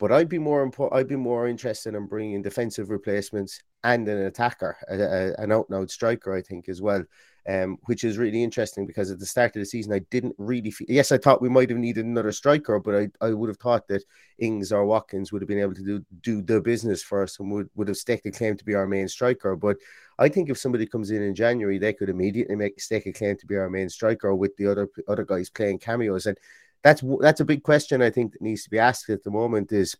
But 0.00 0.10
I'd 0.10 0.28
be 0.28 0.40
more 0.40 0.62
important. 0.62 0.98
I'd 0.98 1.06
be 1.06 1.14
more 1.14 1.46
interested 1.46 1.94
in 1.94 2.06
bringing 2.06 2.42
defensive 2.42 2.90
replacements 2.90 3.62
and 3.94 4.08
an 4.08 4.26
attacker, 4.26 4.76
a, 4.88 4.94
a, 4.96 5.34
an 5.42 5.52
out 5.52 5.68
and 5.68 5.78
out 5.78 5.90
striker. 5.90 6.34
I 6.34 6.42
think 6.42 6.68
as 6.68 6.82
well 6.82 7.04
um, 7.48 7.78
which 7.84 8.02
is 8.02 8.18
really 8.18 8.42
interesting 8.42 8.86
because 8.86 9.10
at 9.10 9.18
the 9.20 9.26
start 9.26 9.54
of 9.54 9.60
the 9.60 9.66
season, 9.66 9.92
I 9.92 10.00
didn't 10.10 10.34
really 10.36 10.70
feel, 10.70 10.86
yes, 10.90 11.12
I 11.12 11.18
thought 11.18 11.40
we 11.40 11.48
might 11.48 11.70
have 11.70 11.78
needed 11.78 12.04
another 12.04 12.32
striker, 12.32 12.80
but 12.80 12.94
I, 12.94 13.08
I 13.20 13.32
would 13.32 13.48
have 13.48 13.58
thought 13.58 13.86
that 13.88 14.04
Ings 14.38 14.72
or 14.72 14.84
Watkins 14.84 15.30
would 15.30 15.42
have 15.42 15.48
been 15.48 15.60
able 15.60 15.74
to 15.74 15.84
do, 15.84 16.04
do 16.22 16.42
the 16.42 16.60
business 16.60 17.02
for 17.02 17.22
us 17.22 17.38
and 17.38 17.50
would, 17.52 17.70
would 17.76 17.88
have 17.88 17.96
staked 17.96 18.26
a 18.26 18.32
claim 18.32 18.56
to 18.56 18.64
be 18.64 18.74
our 18.74 18.86
main 18.86 19.06
striker. 19.06 19.54
But 19.54 19.76
I 20.18 20.28
think 20.28 20.50
if 20.50 20.58
somebody 20.58 20.86
comes 20.86 21.10
in 21.10 21.22
in 21.22 21.34
January, 21.34 21.78
they 21.78 21.92
could 21.92 22.08
immediately 22.08 22.56
make 22.56 22.80
stake 22.80 23.06
a 23.06 23.12
claim 23.12 23.36
to 23.36 23.46
be 23.46 23.56
our 23.56 23.70
main 23.70 23.88
striker 23.88 24.34
with 24.34 24.56
the 24.56 24.66
other 24.66 24.88
other 25.06 25.24
guys 25.24 25.48
playing 25.48 25.78
cameos. 25.78 26.26
And 26.26 26.38
that's 26.82 27.04
that's 27.20 27.40
a 27.40 27.44
big 27.44 27.62
question 27.62 28.02
I 28.02 28.10
think 28.10 28.32
that 28.32 28.42
needs 28.42 28.64
to 28.64 28.70
be 28.70 28.78
asked 28.78 29.08
at 29.10 29.22
the 29.22 29.30
moment 29.30 29.72
is 29.72 29.96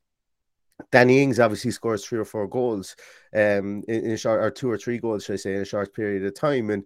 Danny 0.93 1.23
Ings 1.23 1.41
obviously 1.41 1.71
scores 1.71 2.05
three 2.05 2.19
or 2.19 2.25
four 2.25 2.47
goals 2.47 2.97
um, 3.35 3.83
in, 3.89 4.05
in, 4.05 4.11
a 4.13 4.17
short, 4.17 4.43
or 4.43 4.51
two 4.51 4.71
or 4.71 4.79
three 4.79 4.99
goals, 4.99 5.25
should 5.25 5.35
I 5.35 5.37
say, 5.37 5.55
in 5.55 5.63
a 5.63 5.67
short 5.67 5.95
period 5.95 6.25
of 6.25 6.35
time. 6.35 6.71
And 6.71 6.85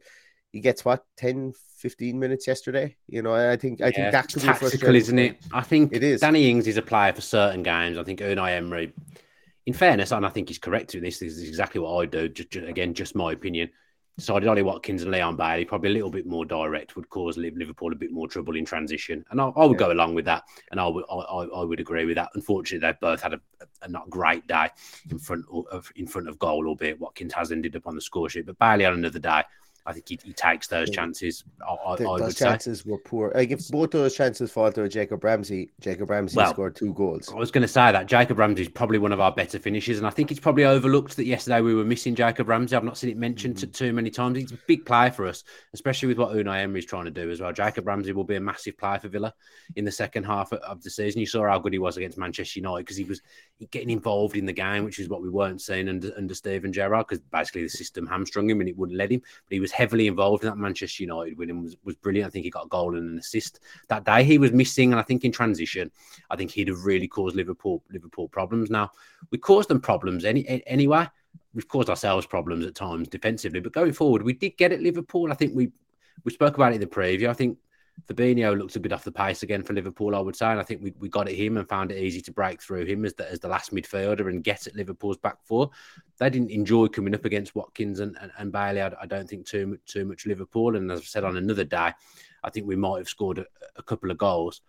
he 0.53 0.61
gets 0.61 0.85
what 0.85 1.05
10 1.17 1.53
15 1.79 2.19
minutes 2.19 2.47
yesterday? 2.47 2.97
You 3.09 3.23
know 3.23 3.33
i 3.33 3.57
think 3.57 3.81
i 3.81 3.87
yeah, 3.87 3.91
think 3.91 4.13
that 4.13 4.29
could 4.29 4.43
tactical 4.43 4.95
isn't 4.95 5.19
it? 5.19 5.39
I 5.53 5.63
think 5.63 5.93
it 5.93 6.03
is. 6.03 6.21
Danny 6.21 6.51
ings 6.51 6.67
is 6.67 6.77
a 6.77 6.83
player 6.83 7.13
for 7.13 7.21
certain 7.21 7.63
games. 7.63 7.97
I 7.97 8.05
think 8.05 8.21
unai 8.21 8.57
emery 8.57 8.93
in 9.67 9.75
fairness 9.75 10.13
and 10.13 10.25
i 10.25 10.29
think 10.29 10.49
he's 10.49 10.59
correct 10.59 10.95
with 10.95 11.03
this 11.03 11.19
this 11.19 11.33
is 11.35 11.49
exactly 11.49 11.81
what 11.81 11.95
i 12.03 12.07
do 12.07 12.29
just, 12.29 12.51
just 12.51 12.67
again 12.67 12.95
just 12.95 13.15
my 13.15 13.33
opinion 13.33 13.71
decided 14.21 14.49
Ollie 14.49 14.63
Watkins 14.63 15.03
and 15.03 15.11
Leon 15.11 15.37
Bailey 15.37 15.65
probably 15.65 15.91
a 15.91 15.93
little 15.93 16.11
bit 16.11 16.27
more 16.27 16.45
direct 16.45 16.95
would 16.97 17.09
cause 17.09 17.37
Liverpool 17.37 17.93
a 17.93 17.97
bit 17.97 18.13
more 18.13 18.29
trouble 18.29 18.57
in 18.57 18.65
transition, 18.65 19.25
and 19.31 19.41
I, 19.41 19.49
I 19.49 19.65
would 19.65 19.81
yeah. 19.81 19.87
go 19.87 19.93
along 19.93 20.15
with 20.15 20.25
that, 20.27 20.45
and 20.71 20.79
I 20.79 20.87
would 20.87 21.05
I, 21.11 21.15
I, 21.15 21.65
would 21.65 21.81
agree 21.81 22.05
with 22.05 22.17
that. 22.17 22.31
Unfortunately, 22.35 22.87
they've 22.87 23.01
both 23.01 23.21
had 23.21 23.35
a, 23.35 23.41
a, 23.83 23.89
not 23.89 24.09
great 24.11 24.47
day 24.47 24.69
in 25.11 25.19
front 25.19 25.45
of 25.51 25.91
in 25.97 26.07
front 26.07 26.29
of 26.29 26.39
goal, 26.39 26.67
albeit 26.67 27.01
Watkins 27.01 27.33
has 27.35 27.51
ended 27.51 27.77
up 27.77 27.87
on 27.87 27.95
the 27.95 28.01
score 28.01 28.29
sheet, 28.29 28.47
but 28.47 28.59
Bailey 28.59 28.85
on 28.85 28.95
another 28.95 29.19
day 29.19 29.43
I 29.87 29.93
think 29.93 30.09
he, 30.09 30.19
he 30.23 30.33
takes 30.33 30.67
those 30.69 30.91
chances. 30.91 31.45
I, 31.67 31.73
I, 31.73 31.97
those 31.97 32.35
chances 32.35 32.81
say. 32.81 32.91
were 32.91 32.99
poor. 32.99 33.33
Like 33.35 33.51
if 33.51 33.69
both 33.69 33.91
those 33.91 34.15
chances 34.15 34.51
fall 34.51 34.71
to 34.71 34.89
Jacob 34.89 35.25
Ramsey, 35.25 35.73
Jacob 35.81 36.11
Ramsey 36.11 36.37
well, 36.37 36.53
scored 36.53 36.77
two 36.77 36.93
goals. 36.93 37.31
I 37.33 37.37
was 37.37 37.51
going 37.51 37.63
to 37.63 37.69
say 37.69 37.91
that 37.91 38.07
Jacob 38.07 38.39
Ramsey 38.39 38.63
is 38.63 38.69
probably 38.69 38.99
one 38.99 39.13
of 39.13 39.21
our 39.21 39.33
better 39.33 39.59
finishers, 39.59 39.99
and 39.99 40.07
I 40.07 40.11
think 40.11 40.31
it's 40.31 40.41
probably 40.41 40.65
overlooked 40.65 41.17
that 41.17 41.25
yesterday 41.25 41.61
we 41.61 41.75
were 41.75 41.85
missing 41.85 42.15
Jacob 42.15 42.49
Ramsey. 42.49 42.77
I've 42.77 42.85
not 42.85 42.99
seen 42.99 43.11
it 43.11 43.17
mentioned 43.17 43.57
mm-hmm. 43.57 43.71
too 43.71 43.93
many 43.93 44.11
times. 44.11 44.39
He's 44.39 44.53
a 44.53 44.59
big 44.67 44.85
player 44.85 45.11
for 45.11 45.27
us, 45.27 45.45
especially 45.73 46.09
with 46.09 46.19
what 46.19 46.33
Unai 46.33 46.61
Emery 46.61 46.81
is 46.81 46.87
trying 46.87 47.07
to 47.07 47.11
do 47.11 47.31
as 47.31 47.41
well. 47.41 47.53
Jacob 47.53 47.87
Ramsey 47.87 48.13
will 48.13 48.25
be 48.25 48.37
a 48.37 48.41
massive 48.41 48.77
player 48.77 48.99
for 48.99 49.09
Villa 49.09 49.35
in 49.77 49.85
the 49.85 49.93
second 49.93 50.25
half 50.25 50.53
of 50.53 50.83
the 50.83 50.91
season. 50.91 51.21
You 51.21 51.27
saw 51.27 51.49
how 51.49 51.59
good 51.59 51.73
he 51.73 51.79
was 51.79 51.97
against 51.97 52.19
Manchester 52.19 52.61
United 52.61 52.85
because 52.85 52.97
he 52.97 53.05
was 53.05 53.23
getting 53.71 53.91
involved 53.91 54.37
in 54.37 54.47
the 54.47 54.53
game, 54.53 54.85
which 54.85 54.99
is 54.99 55.09
what 55.09 55.23
we 55.23 55.29
weren't 55.29 55.61
seeing 55.61 55.89
under, 55.89 56.13
under 56.17 56.35
Steven 56.35 56.73
Gerrard 56.73 57.07
because 57.07 57.23
basically 57.31 57.63
the 57.63 57.69
system 57.69 58.07
hamstrung 58.07 58.49
him 58.49 58.61
and 58.61 58.69
it 58.69 58.77
wouldn't 58.77 58.99
let 58.99 59.11
him. 59.11 59.21
But 59.21 59.55
he 59.55 59.61
was 59.61 59.70
heavily 59.71 60.07
involved 60.07 60.45
in 60.45 60.51
that 60.51 60.57
Manchester 60.57 61.03
United 61.03 61.37
win 61.37 61.63
was, 61.63 61.77
was 61.85 61.97
brilliant. 61.97 62.27
I 62.27 62.31
think 62.31 62.45
he 62.45 62.51
got 62.51 62.67
a 62.67 62.69
goal 62.69 62.97
and 62.97 63.11
an 63.11 63.19
assist 63.19 63.61
that 63.89 64.05
day. 64.05 64.25
He 64.25 64.39
was 64.39 64.53
missing, 64.53 64.93
and 64.93 65.01
I 65.01 65.03
think 65.03 65.25
in 65.25 65.33
transition, 65.33 65.91
I 66.31 66.37
think 66.37 66.51
he'd 66.51 66.69
have 66.69 66.85
really 66.85 67.09
caused 67.09 67.37
Liverpool 67.37 67.83
Liverpool 67.91 68.29
problems. 68.29 68.71
Now 68.71 68.91
we 69.31 69.39
caused 69.39 69.69
them 69.69 69.81
problems 69.81 70.25
any 70.25 70.63
anyway. 70.67 71.09
We've 71.55 71.69
caused 71.69 71.91
ourselves 71.91 72.27
problems 72.27 72.65
at 72.65 72.75
times 72.75 73.09
defensively, 73.09 73.61
but 73.61 73.73
going 73.73 73.93
forward, 73.93 74.23
we 74.23 74.33
did 74.33 74.57
get 74.57 74.73
at 74.73 74.81
Liverpool. 74.81 75.33
I 75.33 75.35
think 75.35 75.55
we 75.55 75.71
we 76.25 76.33
spoke 76.33 76.55
about 76.55 76.73
it 76.73 76.77
in 76.77 76.81
the 76.81 76.87
preview. 76.87 77.29
I 77.29 77.35
think 77.35 77.59
Fabinho 78.07 78.57
looked 78.57 78.77
a 78.77 78.81
bit 78.81 78.93
off 78.93 79.05
the 79.05 79.13
pace 79.13 79.43
again 79.43 79.63
for 79.63 79.73
Liverpool, 79.73 80.15
I 80.15 80.21
would 80.21 80.37
say. 80.37 80.47
And 80.47 80.61
I 80.61 80.63
think 80.63 80.83
we, 80.83 80.93
we 80.99 81.09
got 81.09 81.29
at 81.29 81.35
him 81.35 81.57
and 81.57 81.69
found 81.69 81.91
it 81.91 82.03
easy 82.03 82.21
to 82.23 82.33
break 82.33 82.63
through 82.63 82.87
him 82.87 83.05
as 83.05 83.15
the, 83.15 83.31
as 83.31 83.41
the 83.41 83.49
last 83.49 83.73
midfielder 83.73 84.29
and 84.29 84.45
get 84.45 84.67
at 84.67 84.75
Liverpool's 84.75 85.17
back 85.17 85.37
four. 85.43 85.71
They 86.19 86.31
didn't 86.31 86.51
enjoy 86.51 86.89
coming 86.89 87.15
up 87.15 87.25
against 87.25 87.55
Watkins 87.55 88.01
and, 88.01 88.17
and, 88.21 88.31
and 88.39 88.53
Bailey. 88.53 88.83
I, 88.83 88.93
I, 89.01 89.07
don't 89.07 89.29
think 89.29 89.47
too, 89.47 89.79
too 89.87 90.05
much 90.05 90.27
Liverpool. 90.27 90.77
And 90.77 90.91
as 90.91 91.01
I 91.01 91.05
said 91.05 91.25
on 91.25 91.37
another 91.37 91.65
day, 91.65 91.93
I 92.43 92.51
think 92.51 92.67
we 92.67 92.77
might 92.77 92.99
have 92.99 93.09
scored 93.09 93.39
a, 93.39 93.47
a 93.77 93.83
couple 93.83 94.11
of 94.11 94.19
goals. 94.19 94.61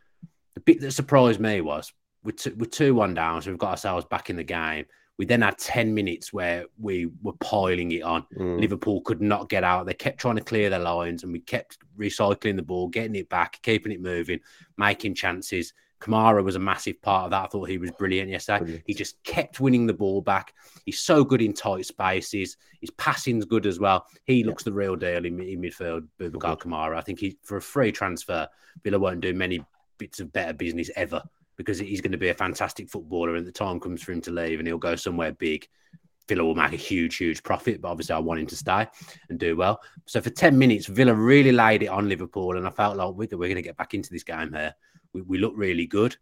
The 0.53 0.61
bit 0.61 0.81
that 0.81 0.91
surprised 0.91 1.39
me 1.39 1.61
was 1.61 1.93
we're 2.23 2.33
2 2.33 2.55
we're 2.57 2.65
two 2.65 2.93
one 2.93 3.13
down, 3.13 3.41
so 3.41 3.49
we've 3.49 3.59
got 3.59 3.71
ourselves 3.71 4.05
back 4.05 4.29
in 4.29 4.35
the 4.35 4.43
game. 4.43 4.85
We 5.21 5.25
then 5.25 5.43
had 5.43 5.59
10 5.59 5.93
minutes 5.93 6.33
where 6.33 6.65
we 6.79 7.05
were 7.21 7.33
piling 7.33 7.91
it 7.91 8.01
on. 8.01 8.25
Mm. 8.35 8.59
Liverpool 8.59 9.01
could 9.01 9.21
not 9.21 9.49
get 9.49 9.63
out. 9.63 9.85
They 9.85 9.93
kept 9.93 10.19
trying 10.19 10.37
to 10.37 10.43
clear 10.43 10.71
their 10.71 10.79
lines 10.79 11.21
and 11.21 11.31
we 11.31 11.41
kept 11.41 11.77
recycling 11.95 12.55
the 12.55 12.63
ball, 12.63 12.87
getting 12.87 13.13
it 13.13 13.29
back, 13.29 13.61
keeping 13.61 13.91
it 13.91 14.01
moving, 14.01 14.39
making 14.77 15.13
chances. 15.13 15.73
Kamara 15.99 16.43
was 16.43 16.55
a 16.55 16.59
massive 16.59 16.99
part 17.03 17.25
of 17.25 17.29
that. 17.29 17.43
I 17.43 17.47
thought 17.49 17.69
he 17.69 17.77
was 17.77 17.91
brilliant 17.91 18.31
yesterday. 18.31 18.57
Brilliant. 18.61 18.83
He 18.87 18.95
just 18.95 19.23
kept 19.23 19.59
winning 19.59 19.85
the 19.85 19.93
ball 19.93 20.21
back. 20.21 20.55
He's 20.87 20.97
so 20.97 21.23
good 21.23 21.43
in 21.43 21.53
tight 21.53 21.85
spaces. 21.85 22.57
His 22.79 22.89
passing's 22.89 23.45
good 23.45 23.67
as 23.67 23.79
well. 23.79 24.07
He 24.23 24.43
looks 24.43 24.63
yeah. 24.63 24.71
the 24.71 24.73
real 24.73 24.95
deal 24.95 25.23
in, 25.23 25.39
in 25.39 25.61
midfield, 25.61 26.07
Boubacar 26.19 26.59
Kamara. 26.59 26.97
I 26.97 27.01
think 27.01 27.19
he 27.19 27.37
for 27.43 27.57
a 27.57 27.61
free 27.61 27.91
transfer, 27.91 28.47
Villa 28.83 28.97
won't 28.97 29.21
do 29.21 29.35
many 29.35 29.63
bits 29.99 30.19
of 30.19 30.33
better 30.33 30.53
business 30.53 30.89
ever 30.95 31.21
because 31.61 31.77
he's 31.77 32.01
going 32.01 32.11
to 32.11 32.17
be 32.17 32.29
a 32.29 32.33
fantastic 32.33 32.89
footballer 32.89 33.35
and 33.35 33.45
the 33.45 33.51
time 33.51 33.79
comes 33.79 34.01
for 34.01 34.11
him 34.11 34.21
to 34.21 34.31
leave 34.31 34.57
and 34.59 34.67
he'll 34.67 34.79
go 34.79 34.95
somewhere 34.95 35.31
big. 35.31 35.67
Villa 36.27 36.43
will 36.43 36.55
make 36.55 36.73
a 36.73 36.77
huge, 36.77 37.17
huge 37.17 37.43
profit, 37.43 37.81
but 37.81 37.89
obviously 37.89 38.15
I 38.15 38.19
want 38.19 38.39
him 38.39 38.47
to 38.47 38.55
stay 38.55 38.87
and 39.29 39.37
do 39.37 39.55
well. 39.55 39.79
So 40.07 40.21
for 40.21 40.31
10 40.31 40.57
minutes, 40.57 40.87
Villa 40.87 41.13
really 41.13 41.51
laid 41.51 41.83
it 41.83 41.87
on 41.87 42.09
Liverpool 42.09 42.57
and 42.57 42.65
I 42.65 42.71
felt 42.71 42.97
like 42.97 43.13
we're, 43.13 43.27
going 43.27 43.55
to 43.55 43.61
get 43.61 43.77
back 43.77 43.93
into 43.93 44.09
this 44.09 44.23
game 44.23 44.51
here. 44.51 44.73
We, 45.13 45.21
we 45.21 45.37
look 45.37 45.53
really 45.55 45.85
good. 45.85 46.15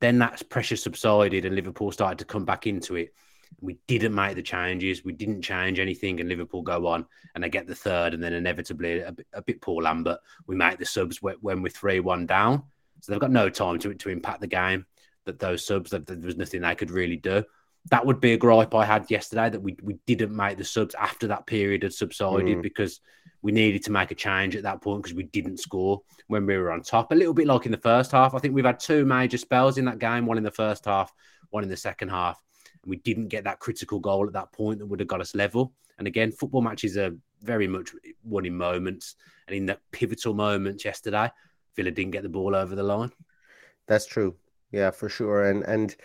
Then 0.00 0.18
that 0.18 0.48
pressure 0.48 0.76
subsided 0.76 1.44
and 1.44 1.54
Liverpool 1.54 1.92
started 1.92 2.18
to 2.18 2.24
come 2.24 2.44
back 2.44 2.66
into 2.66 2.96
it. 2.96 3.12
We 3.60 3.78
didn't 3.86 4.14
make 4.14 4.34
the 4.36 4.42
changes. 4.42 5.04
We 5.04 5.12
didn't 5.12 5.42
change 5.42 5.78
anything, 5.78 6.20
and 6.20 6.28
Liverpool 6.28 6.62
go 6.62 6.86
on 6.86 7.04
and 7.34 7.42
they 7.44 7.48
get 7.48 7.66
the 7.66 7.74
third, 7.74 8.14
and 8.14 8.22
then 8.22 8.32
inevitably 8.32 9.00
a, 9.00 9.14
a 9.32 9.42
bit 9.42 9.60
Paul 9.60 9.82
Lambert. 9.82 10.20
We 10.46 10.56
make 10.56 10.78
the 10.78 10.86
subs 10.86 11.20
when 11.20 11.62
we're 11.62 11.68
three 11.68 12.00
one 12.00 12.26
down, 12.26 12.62
so 13.00 13.12
they've 13.12 13.20
got 13.20 13.30
no 13.30 13.48
time 13.48 13.78
to, 13.80 13.94
to 13.94 14.08
impact 14.08 14.40
the 14.40 14.46
game. 14.46 14.86
That 15.26 15.38
those 15.38 15.66
subs, 15.66 15.90
that 15.90 16.06
there 16.06 16.18
was 16.18 16.36
nothing 16.36 16.62
they 16.62 16.74
could 16.74 16.90
really 16.90 17.16
do. 17.16 17.44
That 17.90 18.06
would 18.06 18.20
be 18.20 18.32
a 18.32 18.38
gripe 18.38 18.74
I 18.74 18.84
had 18.84 19.10
yesterday 19.10 19.50
that 19.50 19.62
we, 19.62 19.76
we 19.82 19.98
didn't 20.06 20.34
make 20.34 20.58
the 20.58 20.64
subs 20.64 20.94
after 20.94 21.26
that 21.28 21.46
period 21.46 21.82
had 21.82 21.92
subsided 21.92 22.58
mm. 22.58 22.62
because 22.62 23.00
we 23.42 23.52
needed 23.52 23.82
to 23.84 23.92
make 23.92 24.10
a 24.10 24.14
change 24.14 24.56
at 24.56 24.62
that 24.64 24.82
point 24.82 25.02
because 25.02 25.16
we 25.16 25.24
didn't 25.24 25.58
score 25.58 26.02
when 26.26 26.46
we 26.46 26.56
were 26.56 26.72
on 26.72 26.82
top. 26.82 27.12
A 27.12 27.14
little 27.14 27.34
bit 27.34 27.46
like 27.46 27.66
in 27.66 27.72
the 27.72 27.78
first 27.78 28.12
half. 28.12 28.34
I 28.34 28.38
think 28.38 28.54
we've 28.54 28.64
had 28.64 28.80
two 28.80 29.04
major 29.04 29.38
spells 29.38 29.78
in 29.78 29.84
that 29.86 29.98
game, 29.98 30.26
one 30.26 30.38
in 30.38 30.44
the 30.44 30.50
first 30.50 30.84
half, 30.84 31.12
one 31.50 31.62
in 31.62 31.70
the 31.70 31.76
second 31.76 32.08
half. 32.10 32.42
And 32.82 32.90
we 32.90 32.96
didn't 32.96 33.28
get 33.28 33.44
that 33.44 33.58
critical 33.58 33.98
goal 33.98 34.26
at 34.26 34.32
that 34.34 34.52
point 34.52 34.78
that 34.78 34.86
would 34.86 35.00
have 35.00 35.08
got 35.08 35.20
us 35.20 35.34
level. 35.34 35.72
And 35.98 36.06
again, 36.06 36.32
football 36.32 36.62
matches 36.62 36.96
are 36.96 37.14
very 37.42 37.66
much 37.66 37.92
won 38.24 38.46
in 38.46 38.56
moments. 38.56 39.16
And 39.46 39.56
in 39.56 39.66
that 39.66 39.80
pivotal 39.90 40.34
moments 40.34 40.84
yesterday, 40.84 41.30
Villa 41.80 41.90
didn't 41.90 42.12
get 42.12 42.22
the 42.22 42.28
ball 42.28 42.54
over 42.54 42.74
the 42.74 42.82
line. 42.82 43.10
That's 43.88 44.06
true. 44.06 44.36
yeah, 44.70 44.90
for 44.90 45.08
sure. 45.08 45.50
And 45.50 45.62
and 45.64 45.96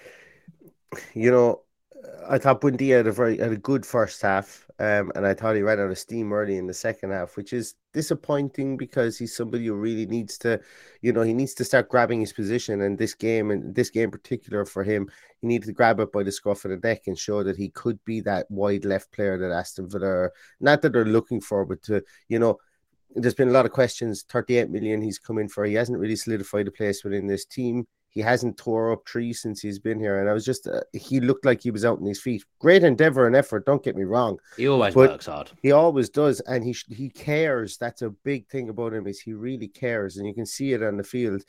you 1.13 1.31
know, 1.31 1.61
I 2.29 2.37
thought 2.37 2.61
Buendia 2.61 2.97
had 2.97 3.07
a 3.07 3.11
very 3.11 3.37
had 3.37 3.51
a 3.51 3.57
good 3.57 3.85
first 3.85 4.21
half, 4.21 4.67
um, 4.79 5.11
and 5.15 5.25
I 5.27 5.33
thought 5.33 5.55
he 5.55 5.61
ran 5.61 5.79
out 5.79 5.91
of 5.91 5.97
steam 5.97 6.31
early 6.31 6.57
in 6.57 6.67
the 6.67 6.73
second 6.73 7.11
half, 7.11 7.35
which 7.35 7.51
is 7.51 7.75
disappointing 7.93 8.77
because 8.77 9.17
he's 9.17 9.35
somebody 9.35 9.65
who 9.65 9.73
really 9.73 10.05
needs 10.05 10.37
to, 10.39 10.59
you 11.01 11.11
know, 11.11 11.21
he 11.21 11.33
needs 11.33 11.53
to 11.55 11.65
start 11.65 11.89
grabbing 11.89 12.21
his 12.21 12.33
position. 12.33 12.81
And 12.81 12.97
this 12.97 13.13
game, 13.13 13.51
and 13.51 13.75
this 13.75 13.89
game 13.89 14.05
in 14.05 14.11
particular 14.11 14.65
for 14.65 14.83
him, 14.83 15.09
he 15.41 15.47
needed 15.47 15.67
to 15.67 15.73
grab 15.73 15.99
it 15.99 16.11
by 16.11 16.23
the 16.23 16.31
scruff 16.31 16.65
of 16.65 16.71
the 16.71 16.87
neck 16.87 17.03
and 17.07 17.17
show 17.17 17.43
that 17.43 17.57
he 17.57 17.69
could 17.69 17.99
be 18.05 18.21
that 18.21 18.49
wide 18.49 18.85
left 18.85 19.11
player 19.11 19.37
that 19.37 19.51
Aston 19.51 19.89
Villa, 19.89 20.29
not 20.59 20.81
that 20.81 20.93
they're 20.93 21.05
looking 21.05 21.41
for, 21.41 21.65
but 21.65 21.81
to, 21.83 22.01
you 22.29 22.39
know, 22.39 22.57
there's 23.15 23.33
been 23.33 23.49
a 23.49 23.53
lot 23.53 23.65
of 23.65 23.71
questions. 23.71 24.25
38 24.29 24.69
million 24.69 25.01
he's 25.01 25.19
come 25.19 25.37
in 25.37 25.49
for. 25.49 25.65
He 25.65 25.73
hasn't 25.73 25.99
really 25.99 26.15
solidified 26.15 26.67
a 26.67 26.71
place 26.71 27.03
within 27.03 27.27
this 27.27 27.45
team. 27.45 27.87
He 28.09 28.21
hasn't 28.21 28.57
tore 28.57 28.93
up 28.93 29.03
trees 29.03 29.41
since 29.41 29.59
he's 29.59 29.77
been 29.77 29.99
here, 29.99 30.21
and 30.21 30.29
I 30.29 30.33
was 30.33 30.45
just 30.45 30.67
uh, 30.67 30.79
he 30.93 31.19
looked 31.19 31.43
like 31.43 31.61
he 31.61 31.69
was 31.69 31.83
out 31.83 31.99
on 31.99 32.05
his 32.05 32.21
feet. 32.21 32.45
Great 32.59 32.83
endeavor 32.85 33.27
and 33.27 33.35
effort. 33.35 33.65
Don't 33.65 33.83
get 33.83 33.97
me 33.97 34.05
wrong. 34.05 34.37
He 34.55 34.69
always 34.69 34.95
works 34.95 35.25
hard. 35.25 35.51
He 35.61 35.73
always 35.73 36.09
does, 36.09 36.39
and 36.41 36.63
he 36.63 36.73
he 36.87 37.09
cares. 37.09 37.77
That's 37.77 38.03
a 38.03 38.09
big 38.09 38.47
thing 38.47 38.69
about 38.69 38.93
him 38.93 39.05
is 39.05 39.19
he 39.19 39.33
really 39.33 39.67
cares, 39.67 40.15
and 40.15 40.25
you 40.25 40.33
can 40.33 40.45
see 40.45 40.71
it 40.71 40.81
on 40.81 40.95
the 40.95 41.03
field. 41.03 41.43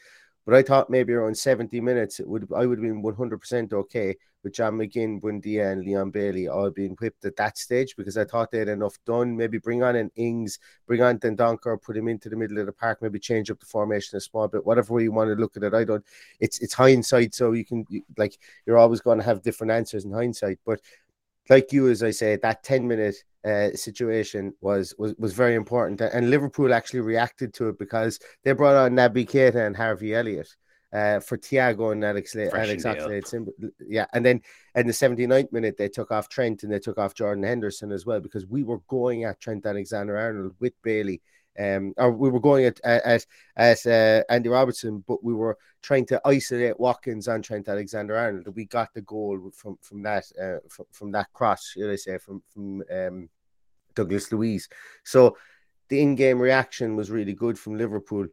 But 0.47 0.55
I 0.55 0.63
thought 0.63 0.89
maybe 0.89 1.13
around 1.13 1.37
70 1.37 1.81
minutes, 1.81 2.21
it 2.21 2.29
would 2.29 2.49
I 2.55 2.65
would 2.67 2.79
have 2.79 2.87
been 2.87 3.03
100% 3.03 3.73
okay 3.73 4.17
with 4.45 4.55
John 4.55 4.75
McGinn, 4.75 5.21
Buendia, 5.21 5.73
and 5.73 5.85
Leon 5.85 6.13
Bailey 6.13 6.47
all 6.47 6.71
being 6.71 6.97
whipped 7.01 7.25
at 7.25 7.35
that 7.35 7.59
stage 7.59 7.97
because 7.97 8.17
I 8.17 8.25
thought 8.25 8.53
they 8.53 8.61
had 8.61 8.69
enough 8.69 8.97
done. 9.05 9.37
Maybe 9.37 9.59
bring 9.59 9.83
on 9.83 9.97
an 9.97 10.13
Ings, 10.15 10.61
bring 10.87 11.03
on 11.03 11.19
Dendoncker, 11.19 11.83
put 11.83 11.97
him 11.97 12.07
into 12.07 12.29
the 12.29 12.37
middle 12.37 12.59
of 12.59 12.67
the 12.67 12.73
park, 12.73 13.03
maybe 13.03 13.19
change 13.19 13.51
up 13.51 13.59
the 13.59 13.67
formation 13.67 14.17
a 14.17 14.21
small 14.21 14.47
bit, 14.47 14.65
whatever 14.65 14.95
way 14.95 15.03
you 15.03 15.11
want 15.11 15.31
to 15.31 15.35
look 15.35 15.57
at 15.57 15.65
it. 15.65 15.75
I 15.75 15.83
don't, 15.83 16.05
it's 16.39 16.61
it's 16.61 16.75
hindsight, 16.75 17.35
so 17.35 17.51
you 17.51 17.65
can, 17.65 17.85
like, 18.17 18.39
you're 18.67 18.79
always 18.79 19.01
going 19.01 19.19
to 19.19 19.25
have 19.25 19.43
different 19.43 19.73
answers 19.73 20.05
in 20.05 20.13
hindsight. 20.13 20.61
But 20.65 20.81
like 21.49 21.73
you, 21.73 21.89
as 21.89 22.03
I 22.03 22.11
say, 22.11 22.37
that 22.37 22.63
10 22.63 22.87
minute 22.87 23.17
uh, 23.47 23.71
situation 23.75 24.53
was, 24.61 24.95
was 24.99 25.15
was 25.19 25.33
very 25.33 25.55
important, 25.55 26.01
and 26.01 26.31
Liverpool 26.31 26.75
actually 26.75 27.01
reacted 27.01 27.55
to 27.55 27.69
it 27.69 27.79
because 27.79 28.19
they 28.43 28.53
brought 28.53 28.77
on 28.77 28.93
Naby 28.93 29.29
Keita 29.29 29.67
and 29.67 29.77
Harvey 29.77 30.15
Elliott 30.15 30.49
uh, 30.93 31.21
for 31.21 31.37
Thiago 31.37 31.93
and 31.93 32.05
Alex 32.05 32.35
Alex 32.35 32.85
Oxlade. 32.85 33.49
Yeah, 33.87 34.07
and 34.13 34.25
then 34.25 34.41
in 34.75 34.87
the 34.87 34.93
79th 34.93 35.53
minute 35.53 35.77
they 35.77 35.89
took 35.89 36.11
off 36.11 36.29
Trent 36.29 36.63
and 36.63 36.73
they 36.73 36.79
took 36.79 36.99
off 36.99 37.15
Jordan 37.15 37.45
Henderson 37.45 37.93
as 37.93 38.07
well 38.07 38.21
because 38.21 38.47
we 38.47 38.63
were 38.63 38.81
going 38.89 39.25
at 39.25 39.41
Trent 39.41 39.67
Alexander 39.67 40.17
Arnold 40.17 40.55
with 40.61 40.75
Bailey. 40.83 41.23
Um, 41.59 41.95
or 41.97 42.11
we 42.13 42.29
were 42.29 42.41
going 42.41 42.67
at 42.67 42.81
at 42.85 43.25
at 43.57 43.87
uh, 43.87 44.23
Andy 44.29 44.51
Robertson, 44.51 45.03
but 45.07 45.25
we 45.25 45.33
were 45.33 45.57
trying 45.81 46.05
to 46.07 46.21
isolate 46.25 46.79
Watkins 46.79 47.29
on 47.29 47.41
Trent 47.41 47.69
Alexander 47.69 48.17
Arnold. 48.17 48.55
We 48.55 48.67
got 48.67 48.93
the 48.93 49.01
goal 49.01 49.51
from 49.55 49.79
from 49.81 50.03
that 50.03 50.25
uh, 50.41 50.59
from, 50.69 50.87
from 50.93 51.13
that 51.13 51.33
cross, 51.33 51.71
should 51.71 51.91
I 51.91 51.97
say, 51.97 52.19
from 52.19 52.43
from 52.53 52.83
um, 52.93 53.31
Douglas 53.97 54.31
Luiz. 54.31 54.69
So 55.03 55.37
the 55.89 56.01
in-game 56.01 56.39
reaction 56.41 56.95
was 56.95 57.11
really 57.11 57.35
good 57.35 57.59
from 57.59 57.77
Liverpool. 57.77 58.27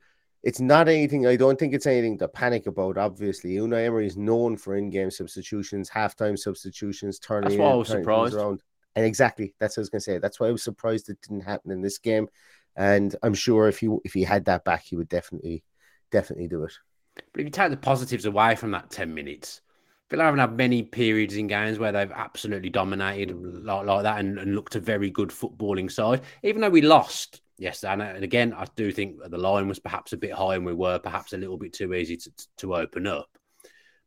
It's 0.44 0.60
not 0.60 0.90
anything. 0.90 1.26
I 1.26 1.38
don't 1.38 1.58
think 1.58 1.74
it's 1.74 1.88
anything 1.88 2.18
to 2.20 2.28
panic 2.28 2.68
about. 2.68 2.98
Obviously, 2.98 3.52
Unai 3.52 3.86
Emery 3.86 4.06
is 4.06 4.18
known 4.18 4.58
for 4.58 4.76
in-game 4.76 5.10
substitutions, 5.10 5.90
halftime 5.90 6.38
substitutions, 6.38 7.18
turning. 7.18 7.50
That's 7.50 7.60
why 7.60 7.72
I 7.72 7.76
was 7.76 7.88
surprised. 7.88 8.36
Around. 8.36 8.62
And 8.96 9.06
exactly, 9.06 9.56
that's 9.60 9.76
what 9.76 9.82
I 9.82 9.84
was 9.84 9.90
going 9.90 10.02
to 10.02 10.04
say. 10.04 10.18
That's 10.20 10.40
why 10.40 10.48
I 10.48 10.52
was 10.52 10.62
surprised 10.62 11.10
it 11.10 11.22
didn't 11.22 11.42
happen 11.42 11.72
in 11.72 11.82
this 11.82 11.98
game. 11.98 12.28
And 12.76 13.16
I'm 13.24 13.34
sure 13.34 13.68
if 13.68 13.80
he 13.80 13.88
if 14.04 14.14
he 14.14 14.24
had 14.24 14.46
that 14.46 14.66
back, 14.66 14.84
he 14.84 14.96
would 14.96 15.10
definitely 15.10 15.64
definitely 16.12 16.48
do 16.48 16.64
it. 16.64 16.74
But 17.16 17.42
if 17.42 17.46
you 17.46 17.52
take 17.52 17.70
the 17.70 17.78
positives 17.78 18.26
away 18.26 18.56
from 18.56 18.72
that 18.72 18.90
ten 18.90 19.14
minutes, 19.14 19.62
Villa 20.10 20.26
haven't 20.26 20.40
had 20.40 20.58
many 20.58 20.84
periods 20.84 21.36
in 21.36 21.48
games 21.48 21.80
where 21.80 21.92
they've 21.92 22.12
absolutely 22.12 22.70
dominated 22.70 23.36
like, 23.64 23.86
like 23.86 24.04
that 24.04 24.20
and, 24.20 24.38
and, 24.38 24.56
looked 24.56 24.76
a 24.76 24.80
very 24.80 25.10
good 25.10 25.30
footballing 25.30 25.92
side. 25.92 26.22
Even 26.44 26.62
though 26.62 26.70
we 26.70 26.82
lost 26.82 27.42
yesterday, 27.58 28.14
and 28.16 28.24
again, 28.24 28.54
I 28.54 28.66
do 28.76 28.92
think 28.92 29.18
the 29.24 29.38
line 29.38 29.68
was 29.68 29.80
perhaps 29.80 30.14
a 30.14 30.18
bit 30.18 30.34
high 30.34 30.56
and 30.56 30.66
we 30.66 30.74
were 30.74 31.00
perhaps 31.00 31.34
a 31.34 31.38
little 31.38 31.58
bit 31.58 31.74
too 31.74 31.94
easy 31.94 32.18
to, 32.18 32.32
to 32.58 32.76
open 32.76 33.08
up. 33.08 33.30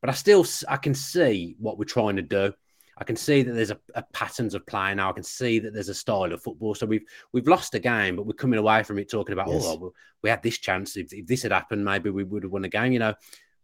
But 0.01 0.11
I 0.11 0.13
still 0.13 0.47
I 0.69 0.77
can 0.77 0.95
see 0.95 1.57
what 1.59 1.79
we're 1.79 1.85
trying 1.85 2.17
to 2.17 2.23
do. 2.23 2.53
I 2.99 3.05
can 3.05 3.17
see 3.17 3.43
that 3.43 3.53
there's 3.53 3.71
a, 3.71 3.79
a, 3.95 4.03
patterns 4.15 4.55
of 4.55 4.67
play 4.67 4.95
now. 4.95 5.11
I 5.11 5.13
can 5.13 5.23
see 5.23 5.59
that 5.59 5.75
there's 5.75 5.91
a 5.91 5.95
style 5.95 6.33
of 6.33 6.43
football. 6.43 6.75
So 6.75 6.87
we've 6.87 7.05
we've 7.33 7.49
lost 7.49 7.75
a 7.75 7.79
game, 7.79 8.17
but 8.17 8.27
we're 8.27 8.33
coming 8.33 8.59
away 8.59 8.83
from 8.85 8.99
it 8.99 9.11
talking 9.11 9.35
about, 9.35 9.49
yes. 9.49 9.65
oh, 9.67 9.93
we 10.23 10.31
had 10.31 10.43
this 10.43 10.59
chance. 10.59 10.97
If, 10.97 11.13
if, 11.13 11.27
this 11.27 11.43
had 11.43 11.53
happened, 11.53 11.85
maybe 11.85 12.09
we 12.09 12.25
would 12.25 12.45
have 12.45 12.53
won 12.53 12.65
a 12.65 12.69
game. 12.69 12.93
You 12.93 13.01
know, 13.01 13.15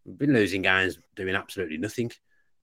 we've 0.05 0.17
been 0.17 0.33
losing 0.33 0.61
games, 0.61 0.97
doing 1.15 1.35
absolutely 1.35 1.77
nothing 1.77 2.11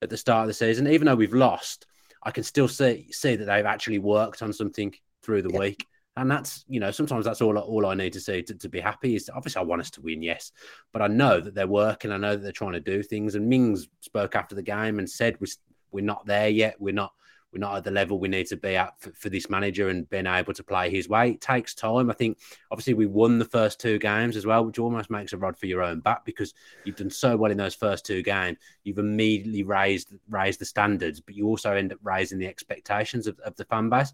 at 0.02 0.10
the 0.10 0.16
start 0.16 0.42
of 0.42 0.48
the 0.48 0.54
season. 0.54 0.86
Even 0.88 1.06
though 1.06 1.14
we've 1.14 1.34
lost, 1.34 1.86
I 2.22 2.30
can 2.30 2.44
still 2.44 2.68
see 2.68 3.08
see 3.10 3.36
that 3.36 3.44
they've 3.44 3.66
actually 3.66 3.98
worked 3.98 4.42
on 4.42 4.52
something 4.52 4.94
through 5.22 5.42
the 5.42 5.52
yeah. 5.52 5.58
week. 5.58 5.86
And 6.16 6.30
that's, 6.30 6.64
you 6.68 6.80
know, 6.80 6.90
sometimes 6.90 7.24
that's 7.24 7.40
all 7.40 7.56
all 7.56 7.86
I 7.86 7.94
need 7.94 8.12
to 8.14 8.20
see 8.20 8.42
to, 8.42 8.54
to 8.54 8.68
be 8.68 8.80
happy 8.80 9.14
is 9.14 9.30
obviously 9.34 9.60
I 9.60 9.64
want 9.64 9.80
us 9.80 9.90
to 9.92 10.02
win, 10.02 10.22
yes. 10.22 10.52
But 10.92 11.02
I 11.02 11.06
know 11.06 11.40
that 11.40 11.54
they're 11.54 11.66
working. 11.66 12.10
I 12.10 12.16
know 12.16 12.36
that 12.36 12.42
they're 12.42 12.52
trying 12.52 12.72
to 12.72 12.80
do 12.80 13.02
things. 13.02 13.36
And 13.36 13.48
Mings 13.48 13.88
spoke 14.00 14.34
after 14.34 14.54
the 14.54 14.62
game 14.62 14.98
and 14.98 15.08
said 15.08 15.40
we're, 15.40 15.46
we're 15.92 16.04
not 16.04 16.26
there 16.26 16.48
yet. 16.48 16.76
We're 16.78 16.92
not 16.92 17.12
we're 17.52 17.58
not 17.58 17.76
at 17.76 17.84
the 17.84 17.90
level 17.90 18.18
we 18.18 18.28
need 18.28 18.46
to 18.46 18.56
be 18.56 18.76
at 18.76 19.00
for, 19.00 19.10
for, 19.12 19.28
this 19.28 19.50
manager 19.50 19.88
and 19.88 20.08
being 20.08 20.26
able 20.26 20.52
to 20.54 20.62
play 20.62 20.88
his 20.88 21.08
way. 21.08 21.30
It 21.30 21.40
takes 21.40 21.74
time. 21.74 22.10
I 22.10 22.14
think 22.14 22.38
obviously 22.70 22.94
we 22.94 23.06
won 23.06 23.38
the 23.38 23.44
first 23.44 23.80
two 23.80 23.98
games 23.98 24.36
as 24.36 24.46
well, 24.46 24.64
which 24.64 24.78
almost 24.78 25.10
makes 25.10 25.32
a 25.32 25.36
rod 25.38 25.56
for 25.56 25.66
your 25.66 25.82
own 25.82 26.00
back 26.00 26.24
because 26.24 26.54
you've 26.84 26.96
done 26.96 27.10
so 27.10 27.36
well 27.36 27.50
in 27.50 27.58
those 27.58 27.74
first 27.74 28.06
two 28.06 28.22
games. 28.22 28.58
You've 28.84 28.98
immediately 28.98 29.62
raised 29.62 30.12
raised 30.28 30.60
the 30.60 30.64
standards, 30.64 31.20
but 31.20 31.34
you 31.34 31.46
also 31.46 31.72
end 31.72 31.92
up 31.92 31.98
raising 32.02 32.38
the 32.38 32.46
expectations 32.46 33.26
of, 33.26 33.38
of 33.40 33.56
the 33.56 33.64
fan 33.64 33.88
base. 33.88 34.12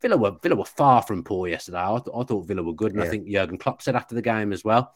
Villa 0.00 0.16
were 0.16 0.32
Villa 0.42 0.56
were 0.56 0.64
far 0.64 1.02
from 1.02 1.22
poor 1.22 1.46
yesterday. 1.46 1.78
I, 1.78 1.98
th- 1.98 2.16
I 2.16 2.24
thought 2.24 2.46
Villa 2.46 2.62
were 2.62 2.74
good, 2.74 2.92
and 2.92 3.00
yeah. 3.00 3.06
I 3.06 3.10
think 3.10 3.28
Jurgen 3.28 3.58
Klopp 3.58 3.82
said 3.82 3.94
after 3.94 4.16
the 4.16 4.22
game 4.22 4.52
as 4.52 4.64
well, 4.64 4.92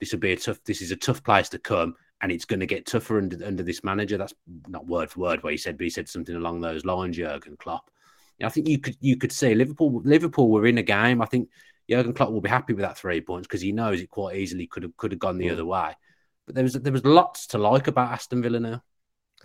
this 0.00 0.12
will 0.12 0.18
be 0.18 0.32
a 0.32 0.36
tough. 0.36 0.58
This 0.64 0.82
is 0.82 0.90
a 0.90 0.96
tough 0.96 1.22
place 1.22 1.48
to 1.50 1.58
come 1.60 1.94
and 2.20 2.30
it's 2.30 2.44
going 2.44 2.60
to 2.60 2.66
get 2.66 2.86
tougher 2.86 3.18
under, 3.18 3.44
under 3.44 3.62
this 3.62 3.82
manager. 3.82 4.18
That's 4.18 4.34
not 4.68 4.86
word 4.86 5.10
for 5.10 5.20
word 5.20 5.42
what 5.42 5.52
he 5.52 5.56
said, 5.56 5.78
but 5.78 5.84
he 5.84 5.90
said 5.90 6.08
something 6.08 6.36
along 6.36 6.60
those 6.60 6.84
lines. 6.84 7.16
Jurgen 7.16 7.56
Klopp. 7.56 7.90
I 8.42 8.48
think 8.48 8.68
you 8.68 8.78
could 8.78 8.96
you 9.00 9.16
could 9.16 9.32
see 9.32 9.54
Liverpool. 9.54 10.00
Liverpool 10.04 10.50
were 10.50 10.66
in 10.66 10.78
a 10.78 10.82
game. 10.82 11.20
I 11.20 11.26
think 11.26 11.50
Jurgen 11.90 12.14
Klopp 12.14 12.30
will 12.30 12.40
be 12.40 12.48
happy 12.48 12.72
with 12.72 12.82
that 12.82 12.96
three 12.96 13.20
points 13.20 13.46
because 13.46 13.60
he 13.60 13.72
knows 13.72 14.00
it 14.00 14.10
quite 14.10 14.36
easily 14.36 14.66
could 14.66 14.82
have 14.82 14.96
could 14.96 15.12
have 15.12 15.18
gone 15.18 15.38
the 15.38 15.48
mm. 15.48 15.52
other 15.52 15.66
way. 15.66 15.94
But 16.46 16.54
there 16.54 16.64
was 16.64 16.74
there 16.74 16.92
was 16.92 17.04
lots 17.04 17.48
to 17.48 17.58
like 17.58 17.86
about 17.86 18.12
Aston 18.12 18.42
Villa 18.42 18.60
now. 18.60 18.82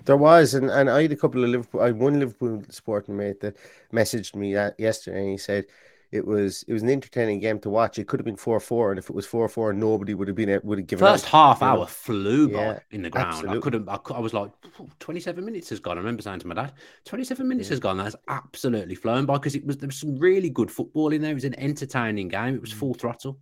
There 0.04 0.18
was, 0.18 0.54
and, 0.54 0.70
and 0.70 0.90
I 0.90 1.04
had 1.04 1.14
a 1.14 1.18
couple 1.18 1.44
of 1.44 1.50
Liverpool. 1.50 1.82
I 1.82 1.88
had 1.88 2.00
one 2.00 2.20
Liverpool 2.20 2.64
sporting 2.70 3.16
mate 3.16 3.40
that 3.42 3.58
messaged 3.94 4.36
me 4.36 4.54
yesterday, 4.78 5.22
and 5.22 5.30
he 5.32 5.38
said 5.38 5.66
it 6.12 6.26
was 6.26 6.64
it 6.68 6.74
was 6.74 6.84
an 6.84 6.90
entertaining 6.90 7.40
game 7.40 7.60
to 7.60 7.70
watch. 7.70 8.00
It 8.00 8.08
could 8.08 8.20
have 8.20 8.26
been 8.26 8.36
four 8.36 8.60
four, 8.60 8.92
and 8.92 9.00
if 9.00 9.10
it 9.10 9.16
was 9.16 9.26
four 9.26 9.48
four, 9.50 9.74
nobody 9.74 10.14
would 10.14 10.28
have 10.28 10.36
been 10.36 10.60
would 10.64 10.80
have 10.80 10.88
given. 10.88 11.06
First 11.06 11.26
half 11.26 11.62
hour 11.62 11.80
know. 11.80 11.86
flew 11.86 12.50
by 12.50 12.60
yeah, 12.60 12.80
in 12.92 13.02
the 13.02 13.10
ground. 13.10 13.28
Absolutely. 13.28 13.58
I 13.58 13.62
couldn't. 13.62 13.90
I, 13.90 14.00
I 14.16 14.20
was 14.20 14.34
like, 14.34 14.52
twenty 15.00 15.20
seven 15.20 15.46
minutes 15.46 15.70
has 15.70 15.80
gone. 15.80 15.98
I 15.98 16.00
remember 16.00 16.22
saying 16.22 16.40
to 16.40 16.48
my 16.48 16.56
dad, 16.56 16.74
twenty 17.06 17.24
seven 17.24 17.48
minutes 17.48 17.70
yeah. 17.70 17.74
has 17.74 17.80
gone. 17.80 17.98
That's 17.98 18.16
absolutely 18.28 18.96
flown 18.96 19.26
by 19.26 19.36
because 19.36 19.56
it 19.56 19.66
was 19.66 19.78
there 19.78 19.88
was 19.88 19.98
some 19.98 20.18
really 20.18 20.50
good 20.50 20.72
football 20.72 21.12
in 21.12 21.22
there. 21.22 21.32
It 21.32 21.36
was 21.36 21.46
an 21.46 21.60
entertaining 21.60 22.30
game. 22.30 22.56
It 22.56 22.62
was 22.62 22.74
mm. 22.74 22.78
full 22.78 22.94
throttle. 22.94 23.40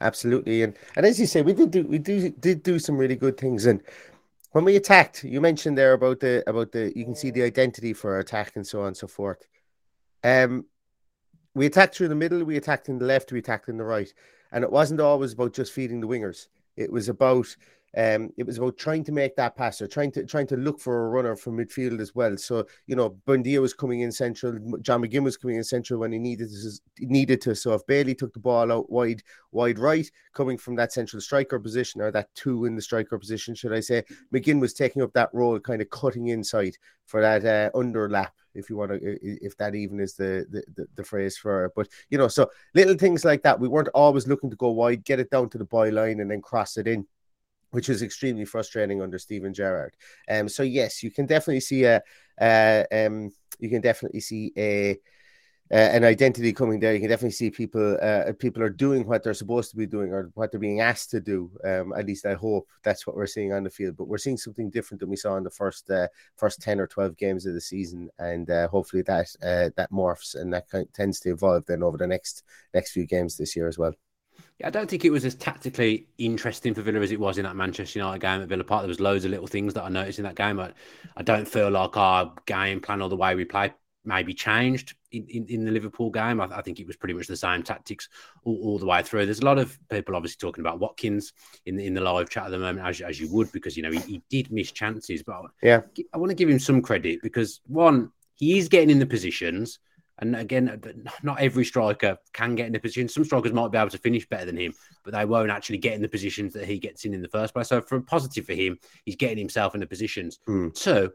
Absolutely, 0.00 0.62
and 0.62 0.76
and 0.96 1.06
as 1.06 1.18
you 1.18 1.26
say, 1.26 1.42
we 1.42 1.54
did 1.54 1.70
do 1.70 1.84
we 1.84 1.98
do 1.98 2.30
did 2.30 2.62
do 2.62 2.78
some 2.78 2.98
really 2.98 3.16
good 3.16 3.38
things, 3.38 3.66
and 3.66 3.82
when 4.52 4.64
we 4.64 4.76
attacked, 4.76 5.22
you 5.22 5.40
mentioned 5.40 5.76
there 5.76 5.92
about 5.92 6.20
the 6.20 6.42
about 6.48 6.72
the 6.72 6.92
you 6.96 7.04
can 7.04 7.14
see 7.14 7.30
the 7.30 7.42
identity 7.42 7.92
for 7.92 8.14
our 8.14 8.20
attack 8.20 8.52
and 8.56 8.66
so 8.66 8.80
on 8.80 8.88
and 8.88 8.96
so 8.96 9.06
forth. 9.06 9.46
Um, 10.24 10.64
we 11.56 11.64
attacked 11.64 11.96
through 11.96 12.08
the 12.08 12.14
middle, 12.14 12.44
we 12.44 12.58
attacked 12.58 12.90
in 12.90 12.98
the 12.98 13.06
left, 13.06 13.32
we 13.32 13.38
attacked 13.38 13.70
in 13.70 13.78
the 13.78 13.84
right, 13.84 14.12
and 14.52 14.62
it 14.62 14.70
wasn't 14.70 15.00
always 15.00 15.32
about 15.32 15.54
just 15.54 15.72
feeding 15.72 16.00
the 16.00 16.06
wingers. 16.06 16.48
It 16.76 16.92
was 16.92 17.08
about 17.08 17.56
um, 17.96 18.30
it 18.36 18.44
was 18.44 18.58
about 18.58 18.76
trying 18.76 19.04
to 19.04 19.12
make 19.12 19.36
that 19.36 19.56
pass 19.56 19.80
or 19.80 19.86
trying 19.86 20.12
to 20.12 20.24
trying 20.26 20.46
to 20.48 20.56
look 20.56 20.80
for 20.80 21.06
a 21.06 21.08
runner 21.08 21.34
from 21.34 21.56
midfield 21.56 22.00
as 22.00 22.14
well. 22.14 22.36
So 22.36 22.66
you 22.86 22.96
know, 22.96 23.16
Buendia 23.26 23.60
was 23.60 23.74
coming 23.74 24.00
in 24.00 24.12
central, 24.12 24.52
John 24.80 25.02
McGinn 25.02 25.24
was 25.24 25.36
coming 25.36 25.56
in 25.56 25.64
central 25.64 26.00
when 26.00 26.12
he 26.12 26.18
needed 26.18 26.50
to, 26.50 26.80
needed 27.00 27.40
to. 27.42 27.54
So 27.54 27.72
if 27.74 27.86
Bailey 27.86 28.14
took 28.14 28.32
the 28.34 28.40
ball 28.40 28.70
out 28.70 28.90
wide 28.90 29.22
wide 29.52 29.78
right, 29.78 30.10
coming 30.34 30.58
from 30.58 30.76
that 30.76 30.92
central 30.92 31.20
striker 31.20 31.58
position 31.58 32.00
or 32.00 32.10
that 32.10 32.34
two 32.34 32.66
in 32.66 32.76
the 32.76 32.82
striker 32.82 33.18
position, 33.18 33.54
should 33.54 33.72
I 33.72 33.80
say, 33.80 34.04
McGinn 34.32 34.60
was 34.60 34.74
taking 34.74 35.02
up 35.02 35.12
that 35.14 35.30
role, 35.32 35.58
kind 35.58 35.80
of 35.80 35.90
cutting 35.90 36.28
inside 36.28 36.76
for 37.06 37.20
that 37.20 37.44
uh, 37.44 37.70
underlap 37.76 38.30
if 38.54 38.70
you 38.70 38.76
want 38.76 38.90
to, 38.90 38.98
if 39.22 39.56
that 39.58 39.74
even 39.74 40.00
is 40.00 40.14
the, 40.14 40.46
the, 40.74 40.86
the 40.96 41.04
phrase 41.04 41.36
for 41.36 41.66
it. 41.66 41.72
But 41.76 41.88
you 42.10 42.18
know, 42.18 42.28
so 42.28 42.50
little 42.74 42.94
things 42.94 43.24
like 43.24 43.42
that. 43.42 43.60
We 43.60 43.68
weren't 43.68 43.88
always 43.88 44.26
looking 44.26 44.50
to 44.50 44.56
go 44.56 44.70
wide, 44.70 45.04
get 45.04 45.20
it 45.20 45.30
down 45.30 45.50
to 45.50 45.58
the 45.58 45.66
byline, 45.66 46.20
and 46.20 46.30
then 46.30 46.40
cross 46.40 46.76
it 46.76 46.86
in 46.86 47.06
which 47.70 47.88
was 47.88 48.02
extremely 48.02 48.44
frustrating 48.44 49.02
under 49.02 49.18
Steven 49.18 49.52
Gerrard. 49.52 49.94
Um, 50.30 50.48
so 50.48 50.62
yes, 50.62 51.02
you 51.02 51.10
can 51.10 51.26
definitely 51.26 51.60
see 51.60 51.84
a, 51.84 52.02
uh, 52.40 52.84
um, 52.92 53.32
you 53.58 53.68
can 53.68 53.80
definitely 53.80 54.20
see 54.20 54.52
a 54.56 54.98
uh, 55.72 55.74
an 55.74 56.04
identity 56.04 56.52
coming 56.52 56.78
there. 56.78 56.94
You 56.94 57.00
can 57.00 57.08
definitely 57.08 57.32
see 57.32 57.50
people 57.50 57.98
uh, 58.00 58.32
people 58.38 58.62
are 58.62 58.70
doing 58.70 59.06
what 59.06 59.24
they're 59.24 59.34
supposed 59.34 59.70
to 59.70 59.76
be 59.76 59.86
doing 59.86 60.12
or 60.12 60.30
what 60.34 60.50
they're 60.50 60.60
being 60.60 60.80
asked 60.80 61.10
to 61.10 61.20
do. 61.20 61.50
Um, 61.64 61.92
at 61.92 62.06
least 62.06 62.24
I 62.24 62.34
hope 62.34 62.68
that's 62.84 63.06
what 63.06 63.16
we're 63.16 63.26
seeing 63.26 63.52
on 63.52 63.64
the 63.64 63.70
field. 63.70 63.96
But 63.96 64.06
we're 64.06 64.18
seeing 64.18 64.36
something 64.36 64.70
different 64.70 65.00
than 65.00 65.10
we 65.10 65.16
saw 65.16 65.36
in 65.36 65.44
the 65.44 65.50
first 65.50 65.90
uh, 65.90 66.06
first 66.36 66.62
ten 66.62 66.78
or 66.78 66.86
twelve 66.86 67.16
games 67.16 67.46
of 67.46 67.54
the 67.54 67.60
season, 67.60 68.08
and 68.18 68.48
uh, 68.48 68.68
hopefully 68.68 69.02
that 69.02 69.26
uh, 69.42 69.70
that 69.76 69.90
morphs 69.90 70.36
and 70.36 70.52
that 70.52 70.68
kind 70.68 70.86
of 70.86 70.92
tends 70.92 71.18
to 71.20 71.30
evolve 71.30 71.66
then 71.66 71.82
over 71.82 71.96
the 71.96 72.06
next 72.06 72.44
next 72.72 72.92
few 72.92 73.04
games 73.04 73.36
this 73.36 73.56
year 73.56 73.66
as 73.66 73.76
well. 73.78 73.92
Yeah, 74.58 74.68
I 74.68 74.70
don't 74.70 74.88
think 74.88 75.04
it 75.04 75.10
was 75.10 75.24
as 75.24 75.34
tactically 75.34 76.06
interesting 76.18 76.74
for 76.74 76.82
Villa 76.82 77.00
as 77.00 77.12
it 77.12 77.20
was 77.20 77.36
in 77.38 77.44
that 77.44 77.56
Manchester 77.56 77.98
United 77.98 78.20
game 78.20 78.40
at 78.40 78.48
Villa 78.48 78.64
Park. 78.64 78.82
There 78.82 78.88
was 78.88 79.00
loads 79.00 79.24
of 79.24 79.30
little 79.30 79.46
things 79.46 79.74
that 79.74 79.84
I 79.84 79.88
noticed 79.88 80.18
in 80.18 80.24
that 80.24 80.34
game. 80.34 80.56
But 80.56 80.74
I 81.16 81.22
don't 81.22 81.46
feel 81.46 81.70
like 81.70 81.96
our 81.96 82.32
game 82.46 82.80
plan 82.80 83.02
or 83.02 83.08
the 83.08 83.16
way 83.16 83.34
we 83.34 83.44
play 83.44 83.72
maybe 84.06 84.32
changed 84.32 84.94
in, 85.12 85.26
in, 85.26 85.46
in 85.46 85.64
the 85.64 85.70
Liverpool 85.70 86.10
game. 86.10 86.40
I, 86.40 86.44
I, 86.44 86.62
think 86.62 86.78
it 86.78 86.86
was 86.86 86.96
pretty 86.96 87.12
much 87.12 87.26
the 87.26 87.36
same 87.36 87.62
tactics 87.62 88.08
all, 88.44 88.58
all, 88.62 88.78
the 88.78 88.86
way 88.86 89.02
through. 89.02 89.26
There's 89.26 89.40
a 89.40 89.44
lot 89.44 89.58
of 89.58 89.76
people 89.90 90.16
obviously 90.16 90.38
talking 90.38 90.62
about 90.62 90.78
Watkins 90.78 91.32
in 91.66 91.76
the, 91.76 91.86
in 91.86 91.94
the 91.94 92.00
live 92.00 92.30
chat 92.30 92.46
at 92.46 92.50
the 92.50 92.58
moment, 92.58 92.86
as, 92.86 93.00
as 93.00 93.20
you 93.20 93.28
would, 93.32 93.50
because 93.52 93.76
you 93.76 93.82
know 93.82 93.90
he, 93.90 93.98
he 93.98 94.22
did 94.30 94.50
miss 94.52 94.70
chances. 94.70 95.22
But 95.22 95.42
yeah, 95.62 95.80
I 96.14 96.18
want 96.18 96.30
to 96.30 96.36
give 96.36 96.48
him 96.48 96.60
some 96.60 96.80
credit 96.80 97.20
because 97.22 97.60
one, 97.66 98.12
he 98.34 98.58
is 98.58 98.68
getting 98.68 98.90
in 98.90 99.00
the 99.00 99.06
positions. 99.06 99.80
And 100.18 100.34
again, 100.34 100.80
not 101.22 101.40
every 101.40 101.64
striker 101.64 102.16
can 102.32 102.54
get 102.54 102.66
in 102.66 102.72
the 102.72 102.80
position. 102.80 103.08
Some 103.08 103.24
strikers 103.24 103.52
might 103.52 103.70
be 103.70 103.78
able 103.78 103.90
to 103.90 103.98
finish 103.98 104.26
better 104.26 104.46
than 104.46 104.56
him, 104.56 104.72
but 105.04 105.12
they 105.12 105.24
won't 105.26 105.50
actually 105.50 105.78
get 105.78 105.94
in 105.94 106.02
the 106.02 106.08
positions 106.08 106.54
that 106.54 106.64
he 106.64 106.78
gets 106.78 107.04
in 107.04 107.12
in 107.12 107.20
the 107.20 107.28
first 107.28 107.52
place. 107.52 107.68
So, 107.68 107.82
for 107.82 107.96
a 107.96 108.02
positive 108.02 108.46
for 108.46 108.54
him, 108.54 108.78
he's 109.04 109.16
getting 109.16 109.38
himself 109.38 109.74
in 109.74 109.80
the 109.80 109.86
positions. 109.86 110.38
Mm. 110.48 110.74
Two, 110.74 111.12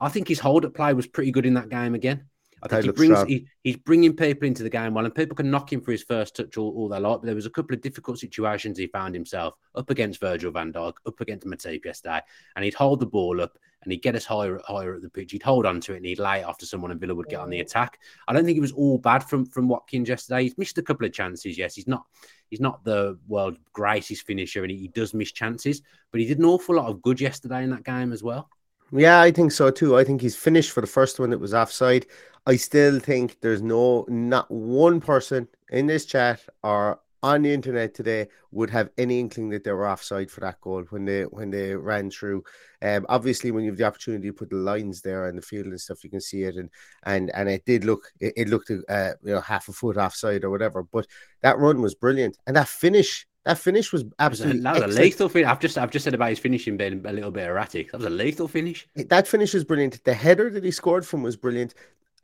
I 0.00 0.08
think 0.08 0.28
his 0.28 0.38
hold 0.38 0.64
up 0.64 0.74
play 0.74 0.92
was 0.92 1.06
pretty 1.06 1.32
good 1.32 1.46
in 1.46 1.54
that 1.54 1.68
game 1.68 1.94
again. 1.94 2.26
I 2.62 2.68
think 2.68 2.84
he 2.84 2.90
brings 2.92 3.22
he, 3.24 3.46
he's 3.62 3.76
bringing 3.76 4.16
people 4.16 4.46
into 4.46 4.62
the 4.62 4.70
game 4.70 4.94
well, 4.94 5.04
and 5.04 5.14
people 5.14 5.36
can 5.36 5.50
knock 5.50 5.72
him 5.72 5.82
for 5.82 5.92
his 5.92 6.02
first 6.02 6.36
touch 6.36 6.56
all, 6.56 6.72
all 6.74 6.88
they 6.88 6.98
like. 6.98 7.20
But 7.20 7.26
there 7.26 7.34
was 7.34 7.46
a 7.46 7.50
couple 7.50 7.74
of 7.74 7.82
difficult 7.82 8.18
situations 8.18 8.78
he 8.78 8.86
found 8.86 9.14
himself 9.14 9.54
up 9.74 9.90
against 9.90 10.20
Virgil 10.20 10.50
van 10.50 10.72
Dijk, 10.72 10.94
up 11.06 11.20
against 11.20 11.46
Matip 11.46 11.84
yesterday, 11.84 12.20
and 12.56 12.64
he'd 12.64 12.74
hold 12.74 13.00
the 13.00 13.06
ball 13.06 13.42
up 13.42 13.58
and 13.84 13.92
he'd 13.92 14.02
get 14.02 14.16
us 14.16 14.24
higher 14.24 14.60
higher 14.66 14.94
at 14.94 15.02
the 15.02 15.08
pitch. 15.08 15.32
He'd 15.32 15.42
hold 15.42 15.66
on 15.66 15.80
to 15.82 15.92
it 15.92 15.98
and 15.98 16.06
he'd 16.06 16.18
lay 16.18 16.40
it 16.40 16.44
off 16.44 16.58
to 16.58 16.66
someone, 16.66 16.90
and 16.90 17.00
Villa 17.00 17.14
would 17.14 17.28
get 17.28 17.40
on 17.40 17.50
the 17.50 17.60
attack. 17.60 18.00
I 18.26 18.32
don't 18.32 18.44
think 18.44 18.58
it 18.58 18.62
was 18.62 18.72
all 18.72 18.98
bad 18.98 19.24
from 19.24 19.46
from 19.46 19.68
Watkins 19.68 20.08
yesterday. 20.08 20.44
He's 20.44 20.58
missed 20.58 20.78
a 20.78 20.82
couple 20.82 21.06
of 21.06 21.12
chances. 21.12 21.56
Yes, 21.56 21.74
he's 21.74 21.86
not 21.86 22.04
he's 22.50 22.60
not 22.60 22.84
the 22.84 23.18
world 23.28 23.58
greatest 23.72 24.26
finisher, 24.26 24.62
and 24.62 24.70
he, 24.70 24.78
he 24.78 24.88
does 24.88 25.14
miss 25.14 25.32
chances, 25.32 25.82
but 26.10 26.20
he 26.20 26.26
did 26.26 26.38
an 26.38 26.44
awful 26.44 26.76
lot 26.76 26.90
of 26.90 27.02
good 27.02 27.20
yesterday 27.20 27.62
in 27.62 27.70
that 27.70 27.84
game 27.84 28.12
as 28.12 28.22
well. 28.22 28.48
Yeah, 28.92 29.20
I 29.20 29.30
think 29.32 29.52
so 29.52 29.70
too. 29.70 29.96
I 29.96 30.04
think 30.04 30.20
he's 30.20 30.36
finished 30.36 30.70
for 30.70 30.80
the 30.80 30.86
first 30.86 31.18
one 31.18 31.30
that 31.30 31.38
was 31.38 31.54
offside. 31.54 32.06
I 32.46 32.56
still 32.56 33.00
think 33.00 33.40
there's 33.40 33.62
no 33.62 34.04
not 34.08 34.50
one 34.50 35.00
person 35.00 35.48
in 35.70 35.86
this 35.86 36.04
chat 36.04 36.40
or 36.62 37.00
on 37.24 37.40
the 37.40 37.52
internet 37.52 37.94
today 37.94 38.28
would 38.50 38.68
have 38.68 38.90
any 38.98 39.18
inkling 39.18 39.48
that 39.48 39.64
they 39.64 39.72
were 39.72 39.88
offside 39.88 40.30
for 40.30 40.40
that 40.40 40.60
goal 40.60 40.84
when 40.90 41.06
they 41.06 41.22
when 41.22 41.50
they 41.50 41.74
ran 41.74 42.10
through. 42.10 42.44
Um, 42.82 43.06
obviously, 43.08 43.50
when 43.50 43.64
you 43.64 43.70
have 43.70 43.78
the 43.78 43.86
opportunity 43.86 44.28
to 44.28 44.34
put 44.34 44.50
the 44.50 44.56
lines 44.56 45.00
there 45.00 45.26
on 45.26 45.36
the 45.36 45.42
field 45.42 45.66
and 45.66 45.80
stuff, 45.80 46.04
you 46.04 46.10
can 46.10 46.20
see 46.20 46.42
it, 46.42 46.56
and 46.56 46.68
and 47.04 47.34
and 47.34 47.48
it 47.48 47.64
did 47.64 47.84
look 47.84 48.12
it, 48.20 48.34
it 48.36 48.48
looked 48.50 48.70
uh, 48.70 49.12
you 49.22 49.32
know 49.32 49.40
half 49.40 49.68
a 49.68 49.72
foot 49.72 49.96
offside 49.96 50.44
or 50.44 50.50
whatever. 50.50 50.82
But 50.82 51.06
that 51.40 51.58
run 51.58 51.80
was 51.80 51.94
brilliant, 51.94 52.36
and 52.46 52.56
that 52.56 52.68
finish 52.68 53.26
that 53.44 53.58
finish 53.58 53.90
was 53.90 54.04
absolutely 54.18 54.60
that 54.60 54.74
was 54.74 54.78
a, 54.78 54.80
that 54.80 54.86
was 54.88 54.96
a 54.96 55.00
lethal 55.00 55.28
finish. 55.30 55.48
I've 55.48 55.60
just 55.60 55.78
I've 55.78 55.90
just 55.90 56.04
said 56.04 56.14
about 56.14 56.28
his 56.28 56.38
finishing 56.38 56.76
being 56.76 57.04
a 57.06 57.12
little 57.12 57.30
bit 57.30 57.46
erratic. 57.46 57.90
That 57.92 57.98
was 57.98 58.06
a 58.06 58.10
lethal 58.10 58.48
finish. 58.48 58.86
That 58.96 59.26
finish 59.26 59.54
was 59.54 59.64
brilliant. 59.64 60.04
The 60.04 60.14
header 60.14 60.50
that 60.50 60.62
he 60.62 60.70
scored 60.70 61.06
from 61.06 61.22
was 61.22 61.36
brilliant. 61.36 61.74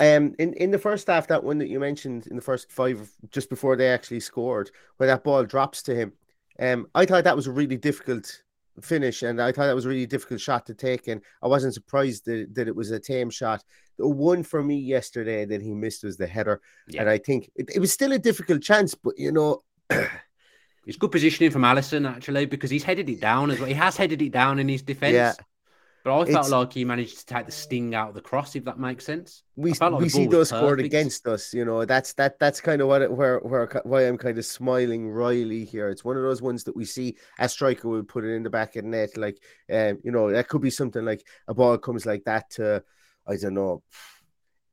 Um, 0.01 0.35
in, 0.39 0.55
in 0.55 0.71
the 0.71 0.79
first 0.79 1.07
half, 1.09 1.27
that 1.29 1.45
one 1.45 1.59
that 1.59 1.69
you 1.69 1.79
mentioned 1.79 2.27
in 2.27 2.37
the 2.37 2.43
first 2.43 2.73
five, 2.73 3.11
just 3.31 3.51
before 3.51 3.77
they 3.77 3.89
actually 3.89 4.21
scored, 4.21 4.71
where 4.97 5.07
that 5.07 5.23
ball 5.23 5.45
drops 5.45 5.83
to 5.85 5.95
him, 5.95 6.15
um, 6.59 6.87
I 6.95 7.05
thought 7.05 7.25
that 7.25 7.37
was 7.37 7.47
a 7.47 7.53
really 7.53 7.77
difficult 7.77 8.43
finish, 8.81 9.23
and 9.23 9.43
I 9.43 9.53
thought 9.53 9.67
that 9.67 9.75
was 9.75 9.85
a 9.85 9.91
really 9.91 10.07
difficult 10.07 10.41
shot 10.41 10.65
to 10.67 10.75
take, 10.75 11.07
and 11.07 11.21
I 11.43 11.49
wasn't 11.49 11.75
surprised 11.75 12.25
that, 12.25 12.55
that 12.55 12.67
it 12.67 12.75
was 12.75 12.91
a 12.91 12.99
tame 12.99 13.29
shot. 13.29 13.63
The 13.99 14.09
one 14.09 14.43
for 14.43 14.63
me 14.63 14.77
yesterday 14.77 15.45
that 15.45 15.61
he 15.61 15.75
missed 15.75 16.03
was 16.03 16.17
the 16.17 16.27
header, 16.27 16.63
yeah. 16.89 17.03
and 17.03 17.11
I 17.11 17.19
think 17.19 17.51
it, 17.55 17.71
it 17.75 17.79
was 17.79 17.93
still 17.93 18.13
a 18.13 18.19
difficult 18.19 18.63
chance, 18.63 18.95
but 18.95 19.19
you 19.19 19.33
know. 19.33 19.61
It's 20.87 20.97
good 20.97 21.13
positioning 21.13 21.51
from 21.53 21.63
Alisson 21.63 22.09
actually 22.09 22.47
because 22.47 22.71
he's 22.71 22.83
headed 22.83 23.09
it 23.11 23.21
down 23.21 23.51
as 23.51 23.61
well. 23.61 23.69
He 23.69 23.75
has 23.75 23.99
headed 23.99 24.23
it 24.23 24.33
down 24.33 24.59
in 24.59 24.67
his 24.67 24.81
defence. 24.81 25.13
Yeah. 25.13 25.35
But 26.03 26.19
I 26.19 26.25
felt 26.25 26.47
it's, 26.47 26.51
like 26.51 26.73
he 26.73 26.85
managed 26.85 27.19
to 27.19 27.27
take 27.27 27.47
the 27.47 27.53
sting 27.53 27.95
out 27.95 28.09
of 28.09 28.15
the 28.15 28.23
cross, 28.23 28.57
if 28.57 28.65
that 28.65 28.79
makes 28.79 29.05
sense. 29.05 29.43
We, 29.57 29.75
like 29.75 29.93
we 29.93 30.09
see 30.09 30.27
those 30.27 30.49
scored 30.49 30.81
against 30.81 31.27
us, 31.27 31.53
you 31.53 31.67
know. 31.67 31.85
That's 31.85 32.15
that 32.15 32.39
that's 32.39 32.61
kind 32.61 32.81
of 32.81 32.89
what 32.89 33.03
it, 33.03 33.13
where 33.13 33.39
where 33.41 33.83
why 33.85 34.09
I'm 34.09 34.17
kind 34.17 34.39
of 34.39 34.47
smiling 34.47 35.11
wryly 35.11 35.65
here. 35.65 35.91
It's 35.91 36.05
one 36.05 36.17
of 36.17 36.23
those 36.23 36.41
ones 36.41 36.65
that 36.65 36.77
we 36.77 36.87
see 36.87 37.17
a 37.39 37.49
striker 37.49 37.89
would 37.89 38.09
put 38.09 38.25
it 38.25 38.35
in 38.35 38.43
the 38.43 38.51
back 38.51 38.77
of 38.77 38.85
the 38.85 38.91
net, 38.91 39.17
like 39.19 39.43
um, 39.71 39.99
you 40.03 40.11
know, 40.11 40.31
that 40.31 40.49
could 40.49 40.63
be 40.63 40.71
something 40.71 41.05
like 41.05 41.27
a 41.47 41.55
ball 41.55 41.77
comes 41.77 42.07
like 42.07 42.25
that 42.25 42.51
to 42.53 42.83
I 43.27 43.37
don't 43.37 43.55
know, 43.55 43.83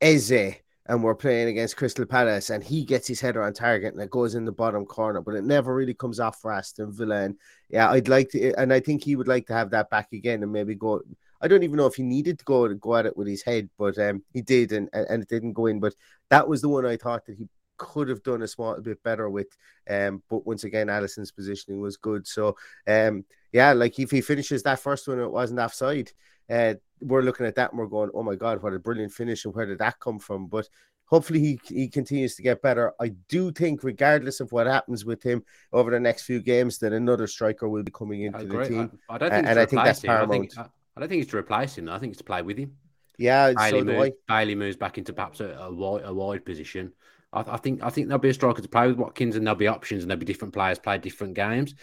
Eze, 0.00 0.56
and 0.88 1.02
we're 1.02 1.14
playing 1.14 1.48
against 1.48 1.76
Crystal 1.76 2.06
Palace, 2.06 2.50
and 2.50 2.64
he 2.64 2.84
gets 2.84 3.06
his 3.06 3.20
header 3.20 3.42
on 3.42 3.52
target, 3.52 3.92
and 3.92 4.02
it 4.02 4.10
goes 4.10 4.34
in 4.34 4.44
the 4.44 4.52
bottom 4.52 4.86
corner, 4.86 5.20
but 5.20 5.34
it 5.34 5.44
never 5.44 5.74
really 5.74 5.94
comes 5.94 6.18
off 6.18 6.40
for 6.40 6.50
Aston 6.50 6.92
Villa. 6.92 7.22
And 7.24 7.36
yeah, 7.68 7.90
I'd 7.90 8.08
like 8.08 8.30
to, 8.30 8.54
and 8.54 8.72
I 8.72 8.80
think 8.80 9.04
he 9.04 9.14
would 9.14 9.28
like 9.28 9.46
to 9.48 9.52
have 9.52 9.70
that 9.70 9.90
back 9.90 10.12
again, 10.12 10.42
and 10.42 10.52
maybe 10.52 10.74
go. 10.74 11.02
I 11.40 11.46
don't 11.46 11.62
even 11.62 11.76
know 11.76 11.86
if 11.86 11.94
he 11.94 12.02
needed 12.02 12.38
to 12.40 12.44
go 12.44 12.74
go 12.74 12.96
at 12.96 13.06
it 13.06 13.16
with 13.16 13.28
his 13.28 13.42
head, 13.42 13.68
but 13.78 13.98
um, 13.98 14.22
he 14.32 14.40
did, 14.40 14.72
and 14.72 14.88
and 14.92 15.22
it 15.22 15.28
didn't 15.28 15.52
go 15.52 15.66
in. 15.66 15.78
But 15.78 15.94
that 16.30 16.48
was 16.48 16.62
the 16.62 16.68
one 16.68 16.86
I 16.86 16.96
thought 16.96 17.26
that 17.26 17.36
he 17.36 17.48
could 17.76 18.08
have 18.08 18.22
done 18.22 18.42
a 18.42 18.48
small 18.48 18.80
bit 18.80 19.02
better 19.02 19.30
with. 19.30 19.48
Um, 19.88 20.22
but 20.28 20.46
once 20.46 20.64
again, 20.64 20.88
Alisson's 20.88 21.30
positioning 21.30 21.80
was 21.80 21.96
good. 21.96 22.26
So 22.26 22.56
um, 22.86 23.24
yeah, 23.52 23.72
like 23.72 23.98
if 23.98 24.10
he 24.10 24.20
finishes 24.20 24.62
that 24.64 24.80
first 24.80 25.06
one, 25.06 25.20
it 25.20 25.30
wasn't 25.30 25.60
offside 25.60 26.12
uh, 26.50 26.74
we're 27.00 27.22
looking 27.22 27.46
at 27.46 27.54
that 27.56 27.70
and 27.70 27.78
we're 27.78 27.86
going, 27.86 28.10
oh 28.14 28.22
my 28.22 28.34
God, 28.34 28.62
what 28.62 28.74
a 28.74 28.78
brilliant 28.78 29.12
finish 29.12 29.44
and 29.44 29.54
where 29.54 29.66
did 29.66 29.78
that 29.78 29.98
come 30.00 30.18
from? 30.18 30.46
But 30.46 30.68
hopefully 31.06 31.40
he, 31.40 31.60
he 31.66 31.88
continues 31.88 32.34
to 32.36 32.42
get 32.42 32.62
better. 32.62 32.92
I 33.00 33.08
do 33.28 33.50
think, 33.52 33.82
regardless 33.82 34.40
of 34.40 34.52
what 34.52 34.66
happens 34.66 35.04
with 35.04 35.22
him 35.22 35.44
over 35.72 35.90
the 35.90 36.00
next 36.00 36.22
few 36.22 36.40
games, 36.40 36.78
that 36.78 36.92
another 36.92 37.26
striker 37.26 37.68
will 37.68 37.82
be 37.82 37.92
coming 37.92 38.22
into 38.22 38.44
the 38.44 38.64
team. 38.64 38.98
I, 39.08 39.14
I 39.14 39.18
don't 39.18 39.30
think 39.30 39.46
and 39.46 39.58
I 39.58 39.66
think 39.66 39.84
that's 39.84 40.02
him. 40.02 40.08
paramount. 40.08 40.32
I, 40.32 40.38
think, 40.38 40.58
I, 40.58 40.62
I, 40.96 41.00
don't 41.00 41.08
think 41.08 41.22
it's 41.22 41.30
to 41.30 41.38
replace 41.38 41.76
him. 41.76 41.88
I 41.88 41.98
think 41.98 42.12
it's 42.12 42.18
to 42.18 42.24
play 42.24 42.42
with 42.42 42.58
him. 42.58 42.76
Yeah, 43.18 43.52
Bailey, 43.52 43.70
so 43.70 43.84
moves, 43.84 44.16
Bailey 44.28 44.54
moves 44.54 44.76
back 44.76 44.96
into 44.96 45.12
perhaps 45.12 45.40
a, 45.40 45.50
a, 45.60 45.72
wide, 45.72 46.02
a 46.04 46.14
wide 46.14 46.44
position. 46.44 46.92
I, 47.32 47.40
I, 47.48 47.56
think 47.56 47.82
I 47.82 47.90
think 47.90 48.08
there'll 48.08 48.20
be 48.20 48.28
a 48.28 48.34
striker 48.34 48.62
to 48.62 48.68
play 48.68 48.86
with 48.86 48.96
Watkins, 48.96 49.34
and 49.34 49.46
there'll 49.46 49.58
be 49.58 49.66
options, 49.66 50.02
and 50.02 50.10
there'll 50.10 50.20
be 50.20 50.26
different 50.26 50.54
players 50.54 50.78
play 50.78 50.98
different 50.98 51.34
games. 51.34 51.74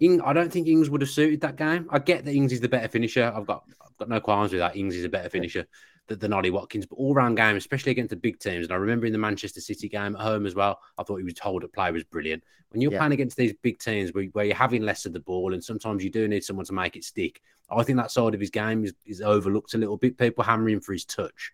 Ing, 0.00 0.20
I 0.22 0.32
don't 0.32 0.50
think 0.50 0.66
Ings 0.66 0.88
would 0.88 1.02
have 1.02 1.10
suited 1.10 1.42
that 1.42 1.56
game. 1.56 1.86
I 1.90 1.98
get 1.98 2.24
that 2.24 2.34
Ings 2.34 2.52
is 2.52 2.60
the 2.60 2.68
better 2.68 2.88
finisher. 2.88 3.32
I've 3.34 3.46
got 3.46 3.64
I've 3.80 3.96
got 3.98 4.08
no 4.08 4.20
qualms 4.20 4.52
with 4.52 4.60
that. 4.60 4.76
Ings 4.76 4.96
is 4.96 5.04
a 5.04 5.08
better 5.08 5.28
finisher 5.28 5.66
than, 6.06 6.18
than 6.18 6.32
Ollie 6.32 6.50
Watkins, 6.50 6.86
but 6.86 6.96
all 6.96 7.14
round 7.14 7.36
game, 7.36 7.56
especially 7.56 7.92
against 7.92 8.10
the 8.10 8.16
big 8.16 8.38
teams. 8.38 8.66
And 8.66 8.72
I 8.72 8.76
remember 8.76 9.06
in 9.06 9.12
the 9.12 9.18
Manchester 9.18 9.60
City 9.60 9.88
game 9.88 10.16
at 10.16 10.22
home 10.22 10.46
as 10.46 10.54
well, 10.54 10.80
I 10.96 11.02
thought 11.02 11.16
he 11.16 11.24
was 11.24 11.34
told 11.34 11.62
to 11.62 11.68
play 11.68 11.90
was 11.92 12.04
brilliant. 12.04 12.42
When 12.70 12.80
you're 12.80 12.92
yeah. 12.92 12.98
playing 12.98 13.12
against 13.12 13.36
these 13.36 13.52
big 13.62 13.78
teams 13.78 14.12
where, 14.14 14.24
where, 14.26 14.46
you're 14.46 14.54
having 14.54 14.82
less 14.82 15.04
of 15.04 15.12
the 15.12 15.20
ball, 15.20 15.52
and 15.52 15.62
sometimes 15.62 16.02
you 16.02 16.10
do 16.10 16.28
need 16.28 16.44
someone 16.44 16.66
to 16.66 16.72
make 16.72 16.96
it 16.96 17.04
stick. 17.04 17.42
I 17.70 17.82
think 17.82 17.98
that 17.98 18.10
side 18.10 18.34
of 18.34 18.40
his 18.40 18.50
game 18.50 18.84
is, 18.84 18.94
is 19.04 19.20
overlooked 19.20 19.74
a 19.74 19.78
little 19.78 19.96
bit. 19.96 20.16
People 20.16 20.44
hammering 20.44 20.80
for 20.80 20.92
his 20.92 21.04
touch. 21.04 21.52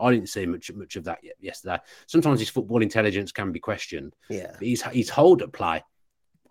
I 0.00 0.12
didn't 0.12 0.28
see 0.28 0.46
much 0.46 0.70
much 0.72 0.94
of 0.94 1.04
that 1.04 1.18
yesterday. 1.40 1.78
Sometimes 2.06 2.38
his 2.38 2.48
football 2.48 2.82
intelligence 2.82 3.32
can 3.32 3.50
be 3.50 3.58
questioned. 3.58 4.14
Yeah, 4.30 4.52
but 4.56 4.68
his 4.68 4.82
his 4.82 5.10
hold 5.10 5.42
at 5.42 5.52
play, 5.52 5.82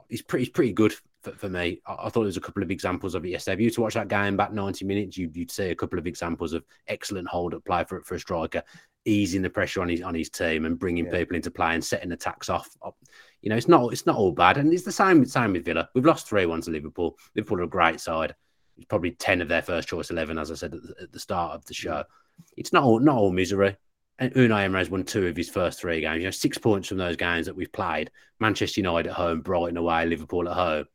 he's 0.09 0.21
pretty 0.21 0.45
he's 0.45 0.51
pretty 0.51 0.73
good 0.73 0.93
for, 1.31 1.37
for 1.37 1.49
me. 1.49 1.81
I, 1.85 1.93
I, 1.93 2.09
thought 2.09 2.21
there 2.21 2.23
was 2.23 2.37
a 2.37 2.41
couple 2.41 2.63
of 2.63 2.71
examples 2.71 3.15
of 3.15 3.25
it 3.25 3.29
yesterday. 3.29 3.53
If 3.55 3.59
you 3.59 3.65
were 3.67 3.71
to 3.75 3.81
watch 3.81 3.93
that 3.95 4.07
game 4.07 4.37
back 4.37 4.51
ninety 4.53 4.85
minutes, 4.85 5.17
you, 5.17 5.31
would 5.35 5.51
see 5.51 5.69
a 5.69 5.75
couple 5.75 5.99
of 5.99 6.07
examples 6.07 6.53
of 6.53 6.63
excellent 6.87 7.27
hold 7.27 7.53
up 7.53 7.65
play 7.65 7.83
for 7.83 8.01
for 8.01 8.15
a 8.15 8.19
striker, 8.19 8.63
easing 9.05 9.41
the 9.41 9.49
pressure 9.49 9.81
on 9.81 9.89
his 9.89 10.01
on 10.01 10.15
his 10.15 10.29
team 10.29 10.65
and 10.65 10.79
bringing 10.79 11.05
yeah. 11.05 11.11
people 11.11 11.35
into 11.35 11.51
play 11.51 11.73
and 11.73 11.83
setting 11.83 12.11
attacks 12.11 12.49
off. 12.49 12.69
You 13.41 13.49
know, 13.49 13.57
it's 13.57 13.67
not 13.67 13.91
it's 13.91 14.05
not 14.05 14.17
all 14.17 14.31
bad, 14.31 14.57
and 14.57 14.73
it's 14.73 14.83
the 14.83 14.91
same 14.91 15.25
same 15.25 15.53
with 15.53 15.65
Villa. 15.65 15.89
We've 15.93 16.05
lost 16.05 16.27
three 16.27 16.45
one 16.45 16.61
to 16.61 16.71
Liverpool. 16.71 17.17
Liverpool 17.35 17.59
are 17.59 17.63
a 17.63 17.69
great 17.69 17.99
side. 17.99 18.35
It's 18.77 18.85
probably 18.85 19.11
ten 19.11 19.41
of 19.41 19.47
their 19.47 19.61
first 19.61 19.87
choice 19.87 20.09
eleven, 20.09 20.37
as 20.37 20.51
I 20.51 20.55
said 20.55 20.73
at 20.73 20.81
the, 20.81 20.95
at 21.03 21.11
the 21.11 21.19
start 21.19 21.53
of 21.53 21.65
the 21.65 21.73
show 21.73 22.03
it's 22.55 22.73
not 22.73 22.83
all 22.83 22.99
not 22.99 23.17
all 23.17 23.31
misery. 23.31 23.75
And 24.19 24.33
Unai 24.33 24.63
Emery's 24.63 24.89
won 24.89 25.03
two 25.03 25.27
of 25.27 25.37
his 25.37 25.49
first 25.49 25.79
three 25.79 26.01
games. 26.01 26.17
You 26.17 26.25
know, 26.25 26.31
six 26.31 26.57
points 26.57 26.87
from 26.87 26.97
those 26.97 27.15
games 27.15 27.45
that 27.45 27.55
we've 27.55 27.71
played. 27.71 28.09
Manchester 28.39 28.81
United 28.81 29.09
at 29.09 29.15
home, 29.15 29.41
Brighton 29.41 29.77
away, 29.77 30.07
Liverpool 30.07 30.49
at 30.49 30.55
home. 30.55 30.85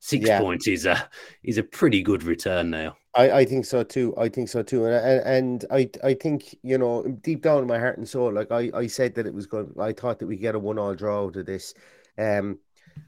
Six 0.00 0.26
yeah. 0.26 0.40
points 0.40 0.66
is 0.66 0.86
a 0.86 1.08
is 1.44 1.58
a 1.58 1.62
pretty 1.62 2.02
good 2.02 2.22
return 2.22 2.70
now. 2.70 2.96
I, 3.14 3.30
I 3.30 3.44
think 3.44 3.66
so 3.66 3.82
too. 3.82 4.14
I 4.16 4.30
think 4.30 4.48
so 4.48 4.62
too, 4.62 4.86
and 4.86 5.20
and 5.26 5.64
I 5.70 5.90
I 6.02 6.14
think 6.14 6.56
you 6.62 6.78
know 6.78 7.02
deep 7.22 7.42
down 7.42 7.62
in 7.62 7.68
my 7.68 7.78
heart 7.78 7.98
and 7.98 8.08
soul, 8.08 8.32
like 8.32 8.50
I, 8.50 8.70
I 8.74 8.86
said 8.86 9.14
that 9.16 9.26
it 9.26 9.34
was 9.34 9.46
good. 9.46 9.74
I 9.78 9.92
thought 9.92 10.18
that 10.20 10.26
we 10.26 10.36
get 10.36 10.54
a 10.54 10.58
one 10.58 10.78
all 10.78 10.94
draw 10.94 11.24
out 11.24 11.36
of 11.36 11.44
this, 11.44 11.74
um, 12.16 12.58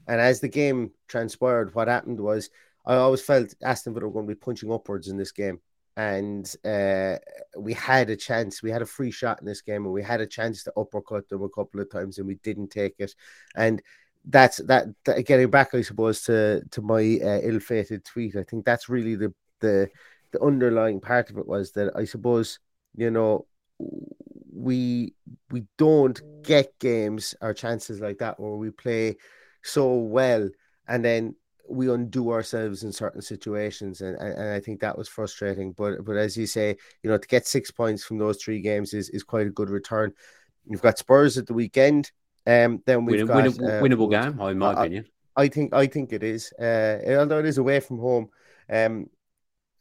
and 0.07 0.21
as 0.21 0.39
the 0.39 0.49
game 0.49 0.91
transpired, 1.07 1.73
what 1.73 1.87
happened 1.87 2.19
was 2.19 2.51
I 2.85 2.95
always 2.95 3.21
felt 3.21 3.55
Aston 3.63 3.95
Villa 3.95 4.07
were 4.07 4.13
going 4.13 4.27
to 4.27 4.35
be 4.35 4.39
punching 4.39 4.71
upwards 4.71 5.07
in 5.07 5.17
this 5.17 5.31
game 5.31 5.59
and 5.95 6.55
uh, 6.65 7.17
we 7.57 7.73
had 7.73 8.09
a 8.09 8.15
chance. 8.15 8.63
We 8.63 8.71
had 8.71 8.81
a 8.81 8.85
free 8.87 9.11
shot 9.11 9.39
in 9.39 9.45
this 9.45 9.61
game, 9.61 9.85
and 9.85 9.93
we 9.93 10.01
had 10.01 10.21
a 10.21 10.27
chance 10.27 10.63
to 10.63 10.73
uppercut 10.75 11.29
them 11.29 11.43
a 11.43 11.49
couple 11.49 11.79
of 11.79 11.91
times, 11.91 12.17
and 12.17 12.27
we 12.27 12.35
didn't 12.35 12.69
take 12.69 12.95
it. 12.99 13.13
And 13.55 13.81
that's 14.25 14.57
that, 14.57 14.87
that 15.05 15.25
getting 15.25 15.49
back, 15.49 15.73
I 15.73 15.81
suppose, 15.81 16.21
to 16.23 16.63
to 16.71 16.81
my 16.81 17.19
uh, 17.23 17.39
ill-fated 17.43 18.05
tweet. 18.05 18.35
I 18.35 18.43
think 18.43 18.65
that's 18.65 18.89
really 18.89 19.15
the 19.15 19.33
the 19.59 19.89
the 20.31 20.41
underlying 20.41 20.99
part 20.99 21.29
of 21.29 21.37
it 21.37 21.47
was 21.47 21.71
that 21.73 21.95
I 21.95 22.05
suppose 22.05 22.59
you 22.95 23.11
know 23.11 23.45
we 24.51 25.13
we 25.51 25.65
don't 25.77 26.21
get 26.43 26.77
games 26.79 27.35
or 27.41 27.53
chances 27.53 27.99
like 27.99 28.19
that 28.19 28.39
where 28.39 28.55
we 28.55 28.69
play 28.69 29.17
so 29.63 29.95
well 29.95 30.49
and 30.87 31.03
then 31.03 31.35
we 31.69 31.89
undo 31.89 32.31
ourselves 32.31 32.83
in 32.83 32.91
certain 32.91 33.21
situations 33.21 34.01
and, 34.01 34.17
and, 34.17 34.33
and, 34.37 34.49
I 34.49 34.59
think 34.59 34.81
that 34.81 34.97
was 34.97 35.07
frustrating. 35.07 35.71
But 35.71 36.03
but 36.03 36.17
as 36.17 36.35
you 36.35 36.45
say, 36.45 36.75
you 37.01 37.09
know, 37.09 37.17
to 37.17 37.27
get 37.27 37.47
six 37.47 37.71
points 37.71 38.03
from 38.03 38.17
those 38.17 38.41
three 38.41 38.61
games 38.61 38.93
is, 38.93 39.09
is 39.09 39.23
quite 39.23 39.47
a 39.47 39.51
good 39.51 39.69
return. 39.69 40.13
You've 40.65 40.81
got 40.81 40.97
Spurs 40.97 41.37
at 41.37 41.47
the 41.47 41.53
weekend. 41.53 42.11
Um 42.45 42.81
then 42.85 43.05
we've 43.05 43.27
Win, 43.27 43.27
got 43.27 43.43
winnable, 43.45 43.67
uh, 43.67 43.81
winnable 43.81 44.11
game, 44.11 44.39
in 44.47 44.57
my 44.57 44.73
opinion. 44.73 45.05
I, 45.35 45.43
I 45.43 45.47
think 45.47 45.73
I 45.73 45.87
think 45.87 46.13
it 46.13 46.23
is. 46.23 46.51
Uh 46.53 46.99
although 47.17 47.39
it 47.39 47.45
is 47.45 47.57
away 47.57 47.79
from 47.79 47.99
home. 47.99 48.29
Um 48.69 49.09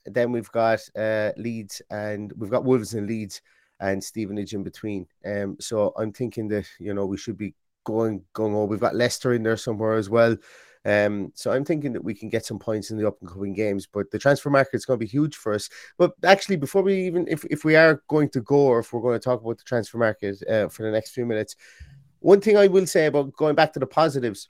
then 0.04 0.32
we've 0.32 0.50
got 0.50 0.80
uh 0.96 1.32
Leeds 1.36 1.82
and 1.90 2.32
we've 2.36 2.50
got 2.50 2.64
Wolves 2.64 2.94
and 2.94 3.06
Leeds 3.06 3.42
and 3.80 4.02
Stevenage 4.02 4.54
in 4.54 4.62
between. 4.62 5.06
Um 5.24 5.56
so 5.60 5.92
I'm 5.96 6.12
thinking 6.12 6.48
that 6.48 6.66
you 6.78 6.94
know 6.94 7.06
we 7.06 7.16
should 7.16 7.36
be 7.36 7.54
going 7.84 8.24
going 8.32 8.54
on. 8.54 8.68
We've 8.68 8.80
got 8.80 8.94
Leicester 8.94 9.32
in 9.34 9.42
there 9.42 9.56
somewhere 9.56 9.94
as 9.94 10.08
well. 10.08 10.36
Um, 10.84 11.32
so 11.34 11.52
I'm 11.52 11.64
thinking 11.64 11.92
that 11.92 12.02
we 12.02 12.14
can 12.14 12.28
get 12.28 12.44
some 12.44 12.58
points 12.58 12.90
in 12.90 12.96
the 12.96 13.06
up 13.06 13.16
and 13.20 13.30
coming 13.30 13.54
games, 13.54 13.86
but 13.86 14.10
the 14.10 14.18
transfer 14.18 14.50
market 14.50 14.74
is 14.74 14.84
going 14.84 14.98
to 14.98 15.04
be 15.04 15.08
huge 15.08 15.36
for 15.36 15.54
us. 15.54 15.68
But 15.96 16.12
actually, 16.24 16.56
before 16.56 16.82
we 16.82 17.06
even, 17.06 17.26
if, 17.28 17.44
if 17.50 17.64
we 17.64 17.76
are 17.76 18.02
going 18.08 18.30
to 18.30 18.40
go 18.40 18.56
or 18.56 18.80
if 18.80 18.92
we're 18.92 19.00
going 19.00 19.18
to 19.18 19.24
talk 19.24 19.40
about 19.40 19.58
the 19.58 19.64
transfer 19.64 19.98
market 19.98 20.42
uh, 20.48 20.68
for 20.68 20.82
the 20.82 20.90
next 20.90 21.12
few 21.12 21.24
minutes, 21.24 21.54
one 22.22 22.40
thing 22.40 22.56
I 22.56 22.66
will 22.66 22.86
say 22.86 23.06
about 23.06 23.32
going 23.36 23.54
back 23.54 23.72
to 23.74 23.80
the 23.80 23.86
positives, 23.86 24.48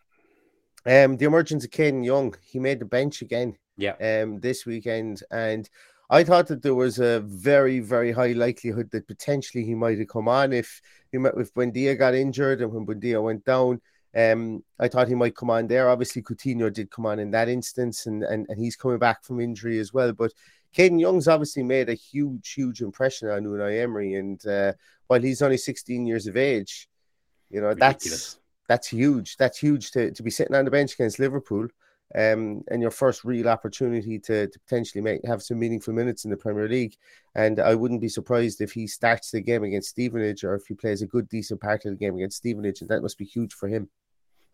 um, 0.86 1.16
the 1.16 1.26
emergence 1.26 1.64
of 1.64 1.70
Kadan 1.70 2.04
Young, 2.04 2.34
he 2.42 2.58
made 2.58 2.80
the 2.80 2.84
bench 2.84 3.22
again, 3.22 3.56
yeah, 3.76 3.94
um, 4.00 4.40
this 4.40 4.66
weekend, 4.66 5.22
and 5.30 5.68
I 6.10 6.24
thought 6.24 6.46
that 6.48 6.62
there 6.62 6.74
was 6.74 6.98
a 6.98 7.20
very, 7.20 7.80
very 7.80 8.12
high 8.12 8.32
likelihood 8.32 8.90
that 8.90 9.08
potentially 9.08 9.64
he 9.64 9.74
might 9.74 9.98
have 9.98 10.08
come 10.08 10.28
on 10.28 10.52
if 10.52 10.82
he 11.10 11.16
met 11.16 11.32
if 11.38 11.54
Buendia 11.54 11.98
got 11.98 12.14
injured 12.14 12.60
and 12.60 12.70
when 12.70 12.84
Buendia 12.84 13.22
went 13.22 13.46
down. 13.46 13.80
Um, 14.14 14.62
I 14.78 14.88
thought 14.88 15.08
he 15.08 15.14
might 15.14 15.34
come 15.34 15.48
on 15.48 15.68
there. 15.68 15.88
Obviously, 15.88 16.20
Coutinho 16.20 16.70
did 16.70 16.90
come 16.90 17.06
on 17.06 17.18
in 17.18 17.30
that 17.30 17.48
instance, 17.48 18.04
and, 18.04 18.22
and, 18.24 18.44
and 18.50 18.60
he's 18.60 18.76
coming 18.76 18.98
back 18.98 19.24
from 19.24 19.40
injury 19.40 19.78
as 19.78 19.94
well. 19.94 20.12
But 20.12 20.32
Kadan 20.76 20.98
Young's 20.98 21.28
obviously 21.28 21.62
made 21.62 21.88
a 21.88 21.94
huge, 21.94 22.52
huge 22.52 22.82
impression 22.82 23.30
on 23.30 23.44
Unai 23.44 23.82
Emery. 23.82 24.14
And 24.14 24.46
uh, 24.46 24.74
while 25.06 25.22
he's 25.22 25.40
only 25.40 25.56
16 25.56 26.04
years 26.04 26.26
of 26.26 26.36
age, 26.36 26.88
you 27.52 27.60
know, 27.60 27.68
Ridiculous. 27.68 28.00
that's 28.10 28.38
that's 28.68 28.88
huge. 28.88 29.36
That's 29.36 29.58
huge 29.58 29.90
to, 29.92 30.10
to 30.10 30.22
be 30.22 30.30
sitting 30.30 30.56
on 30.56 30.64
the 30.64 30.70
bench 30.70 30.94
against 30.94 31.18
Liverpool. 31.18 31.68
Um, 32.14 32.62
and 32.70 32.82
your 32.82 32.90
first 32.90 33.24
real 33.24 33.48
opportunity 33.48 34.18
to, 34.18 34.46
to 34.46 34.58
potentially 34.60 35.00
make 35.00 35.24
have 35.26 35.42
some 35.42 35.58
meaningful 35.58 35.94
minutes 35.94 36.26
in 36.26 36.30
the 36.30 36.36
Premier 36.36 36.68
League. 36.68 36.94
And 37.34 37.58
I 37.58 37.74
wouldn't 37.74 38.02
be 38.02 38.08
surprised 38.08 38.60
if 38.60 38.72
he 38.72 38.86
starts 38.86 39.30
the 39.30 39.40
game 39.40 39.64
against 39.64 39.90
Stevenage 39.90 40.44
or 40.44 40.54
if 40.54 40.66
he 40.66 40.74
plays 40.74 41.00
a 41.00 41.06
good, 41.06 41.26
decent 41.30 41.62
part 41.62 41.86
of 41.86 41.92
the 41.92 41.96
game 41.96 42.14
against 42.16 42.36
Stevenage. 42.36 42.82
And 42.82 42.90
that 42.90 43.00
must 43.00 43.16
be 43.16 43.24
huge 43.24 43.54
for 43.54 43.66
him. 43.66 43.88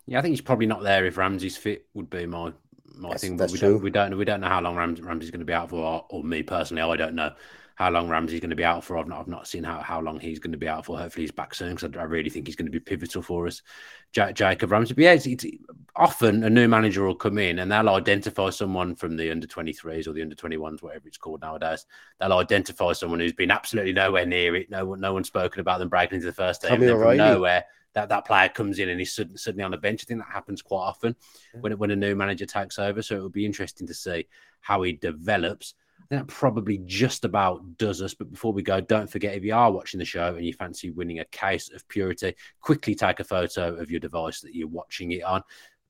Yeah, 0.06 0.20
I 0.20 0.22
think 0.22 0.32
he's 0.32 0.40
probably 0.40 0.66
not 0.66 0.84
there 0.84 1.04
if 1.04 1.16
Ramsey's 1.16 1.56
fit. 1.56 1.86
Would 1.94 2.10
be 2.10 2.26
my 2.26 2.52
my 2.94 3.10
that's, 3.10 3.22
thing, 3.22 3.36
but 3.36 3.50
we 3.50 3.58
true. 3.58 3.72
don't 3.72 3.82
we 3.82 3.90
don't 3.90 4.16
we 4.16 4.24
don't 4.24 4.40
know 4.40 4.48
how 4.48 4.60
long 4.60 4.76
Rams, 4.76 5.00
Ramsey's 5.00 5.30
going 5.30 5.40
to 5.40 5.44
be 5.44 5.52
out 5.52 5.68
for, 5.68 5.76
or, 5.76 6.06
or, 6.08 6.24
me 6.24 6.42
personally, 6.42 6.82
I 6.82 6.96
don't 6.96 7.14
know 7.14 7.32
how 7.78 7.90
long 7.90 8.08
Ramsey's 8.08 8.40
going 8.40 8.50
to 8.50 8.56
be 8.56 8.64
out 8.64 8.82
for. 8.82 8.98
I've 8.98 9.06
not 9.06 9.20
I've 9.20 9.28
not 9.28 9.46
seen 9.46 9.62
how, 9.62 9.78
how 9.78 10.00
long 10.00 10.18
he's 10.18 10.40
going 10.40 10.50
to 10.50 10.58
be 10.58 10.66
out 10.66 10.84
for. 10.84 10.98
Hopefully, 10.98 11.22
he's 11.22 11.30
back 11.30 11.54
soon 11.54 11.76
because 11.76 11.96
I, 11.96 12.00
I, 12.00 12.04
really 12.06 12.28
think 12.28 12.48
he's 12.48 12.56
going 12.56 12.66
to 12.66 12.72
be 12.72 12.80
pivotal 12.80 13.22
for 13.22 13.46
us. 13.46 13.62
J- 14.10 14.32
Jacob 14.32 14.72
Ramsey, 14.72 14.94
but 14.94 15.04
yeah, 15.04 15.12
it's, 15.12 15.26
it's, 15.26 15.46
often 15.94 16.42
a 16.42 16.50
new 16.50 16.66
manager 16.66 17.04
will 17.04 17.14
come 17.14 17.38
in 17.38 17.60
and 17.60 17.70
they'll 17.70 17.88
identify 17.90 18.50
someone 18.50 18.96
from 18.96 19.16
the 19.16 19.30
under 19.30 19.46
23s 19.46 20.08
or 20.08 20.12
the 20.12 20.22
under 20.22 20.34
21s, 20.34 20.82
whatever 20.82 21.06
it's 21.06 21.18
called 21.18 21.40
nowadays. 21.40 21.86
They'll 22.18 22.32
identify 22.32 22.94
someone 22.94 23.20
who's 23.20 23.32
been 23.32 23.52
absolutely 23.52 23.92
nowhere 23.92 24.26
near 24.26 24.56
it. 24.56 24.70
No 24.70 24.84
one, 24.84 24.98
no 24.98 25.12
one's 25.12 25.28
spoken 25.28 25.60
about 25.60 25.78
them 25.78 25.88
breaking 25.88 26.16
into 26.16 26.26
the 26.26 26.32
first 26.32 26.62
team. 26.62 26.70
From 26.70 27.16
nowhere 27.16 27.64
that 27.94 28.08
that 28.08 28.26
player 28.26 28.48
comes 28.48 28.80
in 28.80 28.88
and 28.88 28.98
he's 28.98 29.12
suddenly 29.36 29.62
on 29.62 29.70
the 29.70 29.78
bench. 29.78 30.02
I 30.02 30.06
think 30.06 30.18
that 30.18 30.32
happens 30.32 30.62
quite 30.62 30.82
often 30.82 31.14
when 31.60 31.78
when 31.78 31.92
a 31.92 31.96
new 31.96 32.16
manager 32.16 32.44
takes 32.44 32.78
over. 32.78 33.02
So 33.02 33.16
it 33.16 33.22
will 33.22 33.28
be 33.28 33.46
interesting 33.46 33.86
to 33.86 33.94
see 33.94 34.26
how 34.60 34.82
he 34.82 34.94
develops. 34.94 35.74
That 36.10 36.26
probably 36.26 36.78
just 36.86 37.24
about 37.24 37.76
does 37.76 38.00
us. 38.00 38.14
But 38.14 38.30
before 38.30 38.52
we 38.52 38.62
go, 38.62 38.80
don't 38.80 39.10
forget 39.10 39.34
if 39.34 39.44
you 39.44 39.54
are 39.54 39.70
watching 39.70 39.98
the 39.98 40.06
show 40.06 40.34
and 40.34 40.44
you 40.44 40.54
fancy 40.54 40.90
winning 40.90 41.18
a 41.18 41.24
case 41.26 41.70
of 41.70 41.86
purity, 41.88 42.34
quickly 42.60 42.94
take 42.94 43.20
a 43.20 43.24
photo 43.24 43.74
of 43.74 43.90
your 43.90 44.00
device 44.00 44.40
that 44.40 44.54
you're 44.54 44.68
watching 44.68 45.12
it 45.12 45.22
on. 45.22 45.42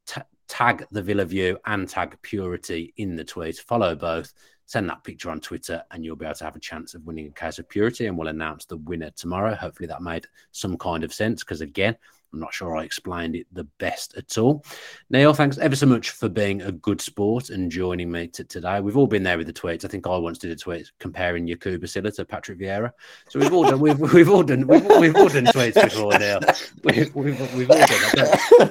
T- 0.07 0.20
tag 0.48 0.87
the 0.90 1.02
Villa 1.02 1.24
View 1.24 1.59
and 1.66 1.88
tag 1.88 2.16
Purity 2.22 2.92
in 2.96 3.14
the 3.14 3.24
tweet. 3.24 3.59
Follow 3.59 3.94
both 3.94 4.33
send 4.68 4.88
that 4.90 5.02
picture 5.02 5.31
on 5.31 5.40
Twitter 5.40 5.83
and 5.90 6.04
you'll 6.04 6.14
be 6.14 6.26
able 6.26 6.35
to 6.35 6.44
have 6.44 6.54
a 6.54 6.61
chance 6.61 6.94
of 6.94 7.02
winning 7.07 7.26
a 7.26 7.31
case 7.31 7.59
of 7.59 7.68
purity. 7.68 8.07
And 8.07 8.18
we'll 8.18 8.28
announce 8.28 8.66
the 8.66 8.76
winner 8.76 9.11
tomorrow. 9.11 9.54
Hopefully 9.54 9.87
that 9.87 10.02
made 10.02 10.26
some 10.52 10.76
kind 10.76 11.04
of 11.04 11.14
sense 11.14 11.42
because, 11.42 11.62
again, 11.62 11.96
I'm 12.33 12.41
not 12.41 12.53
sure 12.53 12.77
I 12.77 12.85
explained 12.85 13.37
it 13.37 13.47
the 13.53 13.64
best 13.79 14.17
at 14.17 14.37
all. 14.38 14.64
Neil, 15.11 15.33
thanks 15.33 15.59
ever 15.59 15.77
so 15.77 15.87
much 15.87 16.11
for 16.11 16.29
being 16.29 16.62
a 16.62 16.73
good 16.73 17.01
sport 17.01 17.51
and 17.51 17.71
joining 17.71 18.11
me 18.11 18.27
t- 18.29 18.45
today. 18.45 18.81
We've 18.81 18.97
all 18.97 19.07
been 19.07 19.23
there 19.23 19.38
with 19.38 19.47
the 19.47 19.53
tweets. 19.53 19.85
I 19.85 19.88
think 19.88 20.07
I 20.07 20.17
once 20.17 20.38
did 20.38 20.51
a 20.51 20.57
tweet 20.57 20.91
comparing 20.99 21.47
Yakubu 21.47 21.79
Basila 21.79 22.14
to 22.17 22.25
Patrick 22.25 22.59
Vieira. 22.59 22.93
So 23.29 23.38
we've 23.41 23.53
all 23.53 23.64
done 23.64 23.81
we've, 23.81 23.99
we've 23.99 24.31
all 24.31 24.43
done 24.43 24.67
we've, 24.67 24.85
we've 24.99 25.17
all 25.17 25.29
done 25.29 25.47
tweets 25.47 25.83
before, 25.83 26.19
Neil. 26.19 26.41
We've, 26.85 27.14
we've, 27.14 27.55
we've 27.55 27.71
all 27.71 27.87
done 27.87 28.71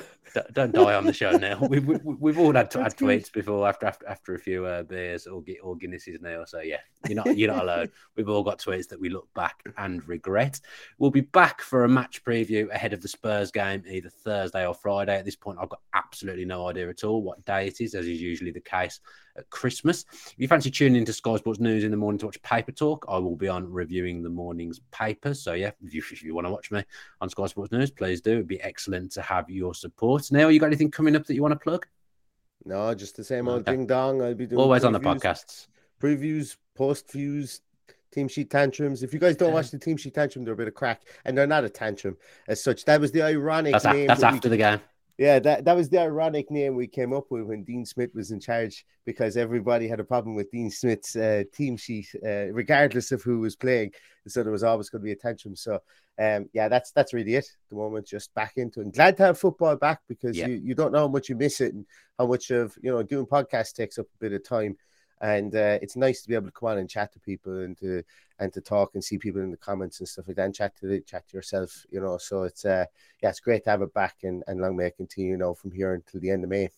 don't 0.54 0.74
die 0.74 0.96
on 0.96 1.06
the 1.06 1.14
show 1.14 1.32
now. 1.32 1.60
We've, 1.70 1.86
we, 1.86 1.98
we've 2.04 2.40
all 2.40 2.54
had, 2.54 2.72
had 2.74 2.96
tweets 2.96 3.32
before 3.32 3.68
after 3.68 3.86
after, 3.86 4.08
after 4.08 4.36
a 4.36 4.40
few 4.40 4.66
uh, 4.66 4.84
beers 4.84 5.28
or, 5.28 5.44
or 5.62 5.76
Guinnesses 5.76 6.22
now. 6.22 6.46
So 6.46 6.60
yeah, 6.60 6.78
you're 7.08 7.16
not 7.16 7.38
you're 7.38 7.54
not 7.54 7.64
alone. 7.64 7.90
We've 8.16 8.30
all 8.30 8.44
got 8.44 8.60
tweets 8.60 8.88
that 8.90 9.00
we 9.00 9.10
look 9.10 9.28
back 9.34 9.64
and 9.78 10.08
regret. 10.08 10.60
We'll 10.98 11.12
be 11.12 11.22
back 11.22 11.62
for 11.62 11.84
a 11.84 11.90
match 11.90 12.24
preview 12.24 12.70
ahead 12.72 12.94
of 12.94 13.02
the 13.02 13.08
Spurs 13.08 13.52
game, 13.52 13.84
either 13.90 14.10
Thursday 14.10 14.66
or 14.66 14.74
Friday. 14.74 15.18
At 15.18 15.26
this 15.26 15.36
point, 15.36 15.60
I've 15.62 15.70
got 15.70 15.82
absolutely 15.94 16.46
no 16.46 16.68
idea 16.68 16.90
at 16.90 17.04
all 17.04 17.22
what 17.22 17.44
day 17.46 17.68
it 17.68 17.82
is, 17.82 17.94
as 17.94 18.08
is 18.08 18.22
usually 18.22 18.52
the 18.52 18.62
case 18.62 19.00
at 19.38 19.50
Christmas. 19.50 20.06
If 20.12 20.36
you 20.38 20.48
fancy 20.48 20.72
tuning 20.72 20.98
into 20.98 21.14
Sky 21.14 21.38
Sports 21.38 21.60
News 21.60 21.84
in 21.84 21.92
the 21.92 21.98
morning 21.98 22.20
to 22.20 22.26
watch 22.26 22.42
Paper 22.42 22.72
Talk, 22.72 23.06
I 23.08 23.18
will 23.18 23.36
be 23.36 23.48
on 23.48 23.72
reviewing 23.72 24.24
the 24.24 24.30
morning's 24.30 24.80
papers. 24.92 25.42
So, 25.42 25.54
yeah, 25.54 25.72
if 25.84 25.94
you, 25.94 26.02
if 26.12 26.24
you 26.24 26.34
want 26.36 26.48
to 26.48 26.52
watch 26.52 26.72
me 26.72 26.84
on 27.22 27.30
Sky 27.30 27.46
Sports 27.46 27.72
News, 27.72 27.92
please 27.92 28.22
do. 28.22 28.34
It'd 28.34 28.48
be 28.48 28.62
excellent 28.62 29.12
to 29.14 29.22
have 29.22 29.50
your 29.50 29.74
support. 29.74 30.27
Now, 30.32 30.48
you 30.50 30.60
got 30.60 30.68
anything 30.68 30.92
coming 30.92 31.16
up 31.16 31.26
that 31.26 31.36
you 31.36 31.42
want 31.42 31.54
to 31.54 31.60
plug? 31.60 31.86
No, 32.66 32.94
just 32.94 33.16
the 33.16 33.24
same 33.24 33.48
old 33.48 33.62
okay. 33.62 33.72
ding 33.72 33.88
dong. 33.88 34.22
I'll 34.22 34.34
be 34.34 34.46
doing 34.46 34.60
always 34.60 34.84
previews, 34.84 34.86
on 34.86 34.94
the 34.94 35.00
podcasts, 35.00 35.68
previews, 36.02 36.58
post 36.76 37.12
views, 37.12 37.62
team 38.12 38.28
sheet 38.28 38.50
tantrums. 38.50 39.04
If 39.04 39.14
you 39.14 39.20
guys 39.20 39.38
don't 39.38 39.54
watch 39.54 39.72
the 39.72 39.80
team 39.80 39.96
sheet 39.96 40.14
tantrum, 40.14 40.44
they're 40.44 40.54
a 40.54 40.58
bit 40.58 40.68
of 40.68 40.74
crack, 40.74 41.04
and 41.24 41.38
they're 41.38 41.48
not 41.48 41.64
a 41.64 41.70
tantrum 41.70 42.18
as 42.48 42.62
such. 42.62 42.84
That 42.86 43.00
was 43.00 43.12
the 43.12 43.22
ironic 43.22 43.74
that's 43.74 43.86
name. 43.86 44.06
A, 44.06 44.08
that's 44.08 44.24
after 44.24 44.50
we, 44.50 44.52
the 44.52 44.58
game. 44.58 44.82
Yeah, 45.18 45.40
that, 45.40 45.66
that 45.66 45.76
was 45.76 45.90
the 45.90 46.00
ironic 46.00 46.52
name 46.52 46.76
we 46.76 46.86
came 46.86 47.12
up 47.12 47.32
with 47.32 47.44
when 47.44 47.64
Dean 47.64 47.86
Smith 47.86 48.12
was 48.14 48.30
in 48.30 48.40
charge 48.40 48.86
because 49.04 49.36
everybody 49.36 49.88
had 49.88 50.00
a 50.00 50.04
problem 50.04 50.36
with 50.36 50.52
Dean 50.52 50.70
Smith's 50.70 51.16
uh, 51.16 51.44
team 51.52 51.76
sheet, 51.76 52.08
uh, 52.24 52.52
regardless 52.52 53.12
of 53.12 53.24
who 53.24 53.40
was 53.40 53.56
playing. 53.56 53.92
So 54.28 54.44
there 54.44 54.52
was 54.52 54.64
always 54.64 54.90
going 54.90 55.02
to 55.02 55.06
be 55.06 55.14
a 55.14 55.16
tantrum. 55.16 55.56
So, 55.56 55.80
um, 56.20 56.50
yeah, 56.54 56.68
that's 56.68 56.92
that's 56.92 57.14
really 57.14 57.36
it. 57.36 57.48
The 57.70 57.76
moment 57.76 58.08
just 58.08 58.34
back 58.34 58.54
into 58.58 58.82
and 58.82 58.94
glad 58.94 59.18
to 59.18 59.24
have 59.24 59.40
football 59.40 59.76
back 59.76 60.02
because 60.08 60.36
yeah. 60.36 60.48
you, 60.48 60.56
you 60.64 60.76
don't 60.76 60.92
know 60.92 61.02
how 61.02 61.08
much 61.08 61.30
you 61.30 61.36
miss 61.36 61.62
it 61.62 61.74
and 61.74 61.86
how 62.18 62.28
much 62.28 62.50
of 62.50 62.76
you 62.82 62.92
know 62.92 63.04
doing 63.04 63.26
podcasts 63.26 63.74
takes 63.74 63.98
up 63.98 64.06
a 64.08 64.20
bit 64.20 64.34
of 64.34 64.44
time 64.44 64.76
and 65.22 65.56
uh, 65.56 65.80
it's 65.82 65.96
nice 65.96 66.22
to 66.22 66.28
be 66.28 66.36
able 66.36 66.46
to 66.46 66.52
come 66.52 66.70
on 66.70 66.78
and 66.78 66.90
chat 66.90 67.12
to 67.14 67.20
people 67.20 67.60
and 67.64 67.78
to 67.78 68.04
and 68.40 68.54
to 68.54 68.62
talk 68.62 68.92
and 68.94 69.04
see 69.04 69.18
people 69.18 69.42
in 69.42 69.52
the 69.52 69.58
comments 69.58 70.00
and 70.00 70.08
stuff 70.08 70.28
like 70.28 70.38
that 70.38 70.46
and 70.46 70.56
chat 70.56 70.76
to 70.78 70.88
the, 70.88 71.02
chat 71.02 71.28
to 71.28 71.38
yourself 71.38 71.86
you 71.90 72.00
know 72.00 72.18
so 72.18 72.44
it's 72.44 72.66
uh 72.66 72.86
yeah 73.22 73.30
it's 73.30 73.40
great 73.40 73.64
to 73.64 73.70
have 73.70 73.82
it 73.82 73.94
back 73.94 74.18
and, 74.24 74.44
and 74.48 74.62
long 74.62 74.76
may 74.76 74.88
it 74.88 74.98
continue 74.98 75.32
you 75.32 75.38
know 75.38 75.54
from 75.54 75.72
here 75.72 75.94
until 75.94 76.20
the 76.20 76.30
end 76.30 76.44
of 76.44 76.50
may 76.50 76.70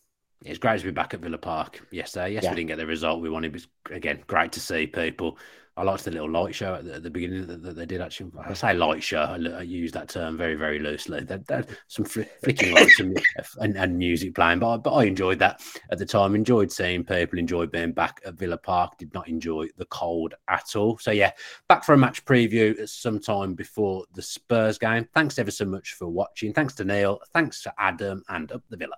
it's 0.46 0.60
great 0.60 0.80
to 0.80 0.86
be 0.86 0.92
back 0.92 1.14
at 1.14 1.20
Villa 1.20 1.38
Park 1.38 1.86
Yes, 1.92 2.16
yesterday. 2.16 2.34
Yes, 2.34 2.44
yeah. 2.44 2.52
we 2.52 2.56
didn't 2.56 2.70
get 2.70 2.78
the 2.78 2.86
result 2.86 3.22
we 3.22 3.30
wanted. 3.30 3.62
But 3.84 3.94
again, 3.94 4.24
great 4.26 4.54
to 4.54 4.62
see 4.62 4.88
people. 4.88 5.38
I 5.80 5.84
liked 5.84 6.04
the 6.04 6.12
little 6.12 6.30
light 6.30 6.54
show 6.54 6.76
at 6.76 6.84
the, 6.84 6.96
at 6.96 7.04
the 7.04 7.10
beginning 7.10 7.48
that, 7.48 7.64
that, 7.64 7.76
they 7.78 7.86
did. 7.86 8.02
Actually, 8.02 8.32
I 8.44 8.54
say 8.54 8.74
light 8.74 9.02
show. 9.02 9.22
I, 9.22 9.60
I 9.60 9.62
use 9.62 9.94
that 9.94 10.10
term 10.10 10.36
very, 10.36 10.56
very 10.56 10.78
loosely. 10.78 11.24
That, 11.24 11.48
that 11.48 11.70
some 11.88 12.04
fl- 12.04 12.24
flicking 12.44 12.74
lights 12.74 13.00
and, 13.00 13.18
and, 13.62 13.78
and, 13.78 13.98
music 13.98 14.36
playing, 14.36 14.60
but 14.60 14.74
I, 14.74 14.78
but 14.78 14.94
I 14.94 15.06
enjoyed 15.06 15.40
that 15.40 15.62
at 15.90 15.98
the 15.98 16.06
time. 16.06 16.36
Enjoyed 16.36 16.70
seeing 16.70 17.06
people. 17.06 17.40
Enjoyed 17.40 17.72
being 17.72 17.94
back 17.94 18.20
at 18.26 18.34
Villa 18.34 18.58
Park. 18.58 18.98
Did 18.98 19.14
not 19.14 19.30
enjoy 19.30 19.70
the 19.78 19.86
cold 19.86 20.34
at 20.50 20.76
all. 20.76 20.98
So 20.98 21.12
yeah, 21.12 21.32
back 21.70 21.86
for 21.86 21.94
a 21.94 21.98
match 21.98 22.26
preview 22.26 22.88
sometime 22.88 23.54
before 23.54 24.04
the 24.14 24.22
Spurs 24.22 24.78
game. 24.78 25.08
Thanks 25.14 25.40
ever 25.40 25.52
so 25.52 25.64
much 25.64 25.94
for 25.94 26.10
watching. 26.10 26.52
Thanks 26.52 26.74
to 26.76 26.84
Neil. 26.84 27.22
Thanks 27.32 27.64
to 27.64 27.74
Adam 27.80 28.22
and 28.28 28.52
up 28.52 28.64
the 28.70 28.76
Villa. 28.76 28.98